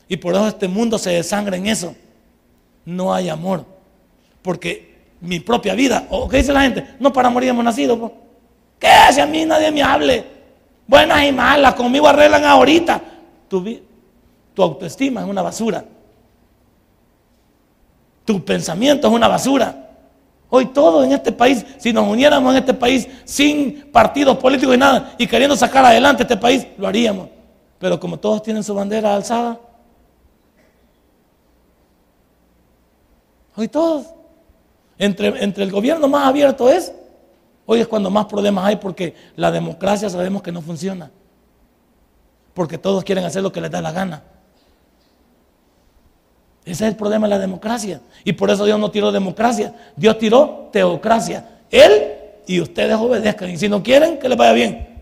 Y 0.09 0.17
por 0.17 0.35
eso 0.35 0.47
este 0.47 0.69
mundo 0.69 0.99
se 0.99 1.11
desangra 1.11 1.57
en 1.57 1.67
eso. 1.67 1.95
No 2.85 3.13
hay 3.13 3.29
amor. 3.29 3.65
Porque 4.43 4.95
mi 5.21 5.41
propia 5.41 5.75
vida, 5.75 6.07
o 6.11 6.29
qué 6.29 6.39
dice 6.39 6.53
la 6.53 6.63
gente, 6.63 6.87
no 7.01 7.13
para 7.13 7.31
morir 7.31 7.49
hemos 7.49 7.65
nacido. 7.65 8.13
¿Qué 8.79 8.89
si 9.13 9.21
a 9.21 9.27
mí 9.27 9.45
nadie 9.45 9.71
me 9.73 9.83
hable? 9.83 10.37
buenas 10.87 11.25
y 11.25 11.33
malas, 11.33 11.75
conmigo 11.75 12.09
arreglan 12.09 12.45
ahorita. 12.45 13.01
Tu, 13.49 13.81
tu 14.55 14.63
autoestima 14.63 15.23
es 15.23 15.27
una 15.27 15.43
basura. 15.43 15.85
Tu 18.25 18.45
pensamiento 18.45 19.09
es 19.09 19.13
una 19.13 19.29
basura. 19.29 19.83
Hoy 20.49 20.67
todos 20.67 21.05
en 21.05 21.13
este 21.13 21.33
país, 21.33 21.65
si 21.79 21.93
nos 21.93 22.07
uniéramos 22.09 22.53
en 22.53 22.59
este 22.59 22.75
país 22.75 23.09
sin 23.25 23.91
partidos 23.93 24.37
políticos 24.39 24.75
y 24.75 24.79
nada, 24.79 25.15
y 25.19 25.27
queriendo 25.27 25.57
sacar 25.57 25.85
adelante 25.85 26.23
este 26.23 26.37
país, 26.37 26.67
lo 26.79 26.87
haríamos. 26.87 27.29
Pero 27.79 27.99
como 27.99 28.19
todos 28.19 28.43
tienen 28.43 28.63
su 28.63 28.75
bandera 28.75 29.15
alzada, 29.15 29.59
hoy 33.57 33.69
todos, 33.69 34.07
entre, 34.99 35.43
entre 35.43 35.65
el 35.65 35.71
gobierno 35.71 36.09
más 36.09 36.27
abierto 36.27 36.69
es 36.71 36.93
Hoy 37.67 37.81
es 37.81 37.89
cuando 37.89 38.11
más 38.11 38.27
problemas 38.27 38.65
hay 38.65 38.77
porque 38.77 39.15
la 39.35 39.51
democracia 39.51 40.09
sabemos 40.09 40.41
que 40.41 40.53
no 40.53 40.63
funciona. 40.63 41.11
Porque 42.55 42.79
todos 42.79 43.03
quieren 43.03 43.25
hacer 43.25 43.43
lo 43.43 43.53
que 43.53 43.61
les 43.61 43.71
da 43.71 43.83
la 43.83 43.91
gana. 43.91 44.23
Ese 46.65 46.85
es 46.85 46.91
el 46.93 46.97
problema 46.97 47.27
de 47.27 47.31
la 47.31 47.39
democracia. 47.39 48.01
Y 48.25 48.33
por 48.33 48.51
eso 48.51 48.65
Dios 48.65 48.79
no 48.79 48.91
tiró 48.91 49.11
democracia. 49.13 49.75
Dios 49.97 50.17
tiró 50.19 50.69
teocracia. 50.73 51.61
Él 51.71 52.15
y 52.47 52.61
ustedes 52.61 52.95
obedezcan. 52.95 53.51
Y 53.51 53.57
si 53.57 53.69
no 53.69 53.83
quieren, 53.83 54.19
que 54.19 54.29
les 54.29 54.39
vaya 54.39 54.53
bien. 54.53 55.01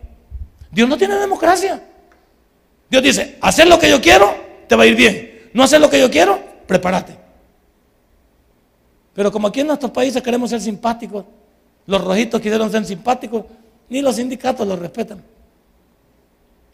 Dios 0.70 0.88
no 0.88 0.96
tiene 0.96 1.16
democracia. 1.16 1.82
Dios 2.90 3.02
dice, 3.02 3.38
hacer 3.42 3.68
lo 3.68 3.78
que 3.78 3.90
yo 3.90 4.00
quiero, 4.00 4.34
te 4.66 4.74
va 4.74 4.84
a 4.84 4.86
ir 4.86 4.96
bien. 4.96 5.50
No 5.52 5.62
hacer 5.62 5.80
lo 5.80 5.90
que 5.90 6.00
yo 6.00 6.10
quiero, 6.10 6.38
prepárate. 6.66 7.23
Pero 9.14 9.30
como 9.30 9.48
aquí 9.48 9.60
en 9.60 9.68
nuestros 9.68 9.92
países 9.92 10.22
queremos 10.22 10.50
ser 10.50 10.60
simpáticos, 10.60 11.24
los 11.86 12.02
rojitos 12.02 12.40
quisieron 12.40 12.70
ser 12.70 12.84
simpáticos, 12.84 13.44
ni 13.88 14.02
los 14.02 14.16
sindicatos 14.16 14.66
los 14.66 14.78
respetan. 14.78 15.22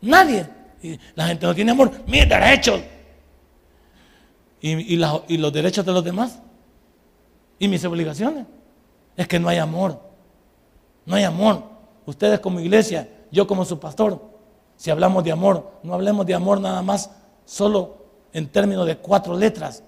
Nadie. 0.00 0.46
la 1.14 1.26
gente 1.26 1.46
no 1.46 1.54
tiene 1.54 1.72
amor. 1.72 1.90
Mis 2.06 2.28
derechos. 2.28 2.80
Y, 4.60 4.94
y 4.94 5.36
los 5.38 5.52
derechos 5.52 5.84
de 5.84 5.92
los 5.92 6.04
demás. 6.04 6.38
Y 7.58 7.68
mis 7.68 7.84
obligaciones. 7.84 8.46
Es 9.16 9.28
que 9.28 9.38
no 9.38 9.48
hay 9.48 9.58
amor. 9.58 10.00
No 11.04 11.16
hay 11.16 11.24
amor. 11.24 11.64
Ustedes 12.06 12.40
como 12.40 12.60
iglesia, 12.60 13.08
yo 13.30 13.46
como 13.46 13.64
su 13.64 13.78
pastor, 13.78 14.30
si 14.76 14.90
hablamos 14.90 15.22
de 15.24 15.32
amor, 15.32 15.72
no 15.82 15.92
hablemos 15.94 16.24
de 16.24 16.34
amor 16.34 16.60
nada 16.60 16.80
más 16.80 17.10
solo 17.44 17.98
en 18.32 18.48
términos 18.48 18.86
de 18.86 18.96
cuatro 18.96 19.36
letras. 19.36 19.82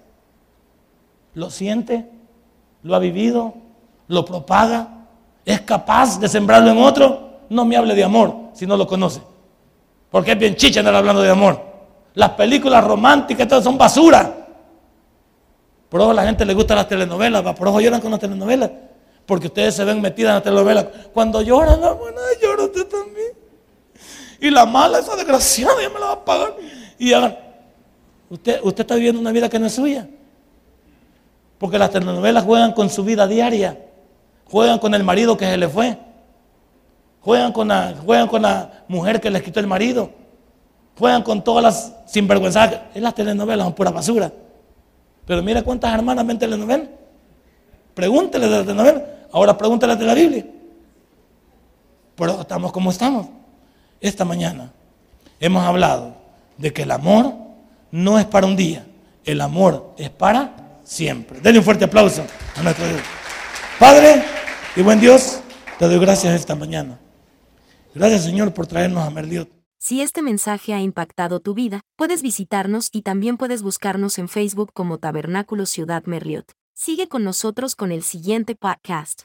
Lo 1.33 1.49
siente, 1.49 2.09
lo 2.83 2.95
ha 2.95 2.99
vivido, 2.99 3.53
lo 4.07 4.25
propaga, 4.25 4.87
es 5.45 5.61
capaz 5.61 6.19
de 6.19 6.27
sembrarlo 6.27 6.71
en 6.71 6.77
otro, 6.77 7.39
no 7.49 7.65
me 7.65 7.75
hable 7.75 7.95
de 7.95 8.03
amor 8.03 8.35
si 8.53 8.65
no 8.65 8.77
lo 8.77 8.87
conoce. 8.87 9.21
Porque 10.11 10.33
es 10.33 10.37
bien 10.37 10.55
chicha 10.55 10.79
andar 10.79 10.95
hablando 10.95 11.21
de 11.21 11.29
amor. 11.29 11.59
Las 12.13 12.29
películas 12.31 12.83
románticas 12.83 13.47
todas 13.47 13.63
son 13.63 13.77
basura. 13.77 14.31
Por 15.89 16.01
eso 16.01 16.11
a 16.11 16.13
la 16.13 16.23
gente 16.23 16.45
le 16.45 16.53
gustan 16.53 16.77
las 16.77 16.87
telenovelas, 16.87 17.41
por 17.55 17.67
eso 17.67 17.81
lloran 17.81 18.01
con 18.01 18.11
las 18.11 18.19
telenovelas. 18.19 18.69
Porque 19.25 19.47
ustedes 19.47 19.75
se 19.75 19.83
ven 19.83 20.01
metidas 20.01 20.29
en 20.29 20.35
las 20.35 20.43
telenovelas. 20.43 20.85
Cuando 21.13 21.41
lloran 21.41 21.81
la 21.81 21.95
llora 22.41 22.63
usted 22.63 22.87
también. 22.87 23.31
Y 24.39 24.49
la 24.49 24.65
mala, 24.65 24.99
esa 24.99 25.15
desgraciada, 25.15 25.81
ya 25.81 25.89
me 25.89 25.99
la 25.99 26.07
va 26.07 26.11
a 26.13 26.25
pagar. 26.25 26.55
Y 26.99 27.13
hagan, 27.13 27.37
usted, 28.29 28.59
usted 28.61 28.81
está 28.81 28.95
viviendo 28.95 29.21
una 29.21 29.31
vida 29.31 29.47
que 29.49 29.57
no 29.57 29.67
es 29.67 29.73
suya. 29.73 30.07
Porque 31.57 31.77
las 31.77 31.91
telenovelas 31.91 32.43
juegan 32.43 32.73
con 32.73 32.89
su 32.89 33.03
vida 33.03 33.27
diaria. 33.27 33.79
Juegan 34.45 34.79
con 34.79 34.93
el 34.93 35.03
marido 35.03 35.37
que 35.37 35.45
se 35.45 35.57
le 35.57 35.67
fue. 35.67 35.97
Juegan 37.21 37.53
con 37.53 37.69
la, 37.69 37.95
juegan 38.03 38.27
con 38.27 38.41
la 38.41 38.83
mujer 38.87 39.21
que 39.21 39.29
les 39.29 39.41
quitó 39.41 39.59
el 39.59 39.67
marido. 39.67 40.11
Juegan 40.97 41.23
con 41.23 41.43
todas 41.43 41.63
las 41.63 41.95
sinvergüenzas. 42.05 42.75
Es 42.93 43.01
las 43.01 43.15
telenovelas 43.15 43.65
son 43.65 43.73
pura 43.73 43.91
basura. 43.91 44.31
Pero 45.25 45.41
mira 45.41 45.63
cuántas 45.63 45.93
hermanas 45.93 46.25
ven 46.25 46.37
telenovelas. 46.37 46.87
Pregúntele 47.93 48.47
de 48.47 48.57
la 48.57 48.63
telenovela. 48.63 49.05
Ahora 49.31 49.57
pregúntele 49.57 49.95
de 49.95 50.05
la 50.05 50.13
Biblia. 50.13 50.45
Pero 52.15 52.41
estamos 52.41 52.71
como 52.71 52.91
estamos. 52.91 53.27
Esta 53.99 54.25
mañana 54.25 54.71
hemos 55.39 55.63
hablado 55.63 56.15
de 56.57 56.73
que 56.73 56.83
el 56.83 56.91
amor 56.91 57.33
no 57.91 58.19
es 58.19 58.25
para 58.25 58.45
un 58.45 58.55
día. 58.55 58.85
El 59.23 59.41
amor 59.41 59.93
es 59.97 60.09
para 60.09 60.62
siempre. 60.83 61.39
Denle 61.41 61.59
un 61.59 61.65
fuerte 61.65 61.85
aplauso 61.85 62.25
a 62.55 62.63
nuestro 62.63 62.87
Dios. 62.87 63.01
Padre, 63.79 64.23
y 64.75 64.81
buen 64.81 64.99
Dios, 64.99 65.39
te 65.79 65.85
doy 65.85 65.99
gracias 65.99 66.33
esta 66.35 66.55
mañana. 66.55 66.99
Gracias 67.95 68.23
Señor 68.23 68.53
por 68.53 68.67
traernos 68.67 69.05
a 69.05 69.09
Merliot. 69.09 69.49
Si 69.77 70.01
este 70.01 70.21
mensaje 70.21 70.73
ha 70.73 70.79
impactado 70.79 71.41
tu 71.41 71.53
vida, 71.53 71.81
puedes 71.97 72.21
visitarnos 72.21 72.89
y 72.93 73.01
también 73.01 73.37
puedes 73.37 73.61
buscarnos 73.61 74.17
en 74.17 74.29
Facebook 74.29 74.71
como 74.73 74.97
Tabernáculo 74.97 75.65
Ciudad 75.65 76.03
Merliot. 76.05 76.53
Sigue 76.73 77.07
con 77.07 77.23
nosotros 77.23 77.75
con 77.75 77.91
el 77.91 78.01
siguiente 78.01 78.55
podcast. 78.55 79.23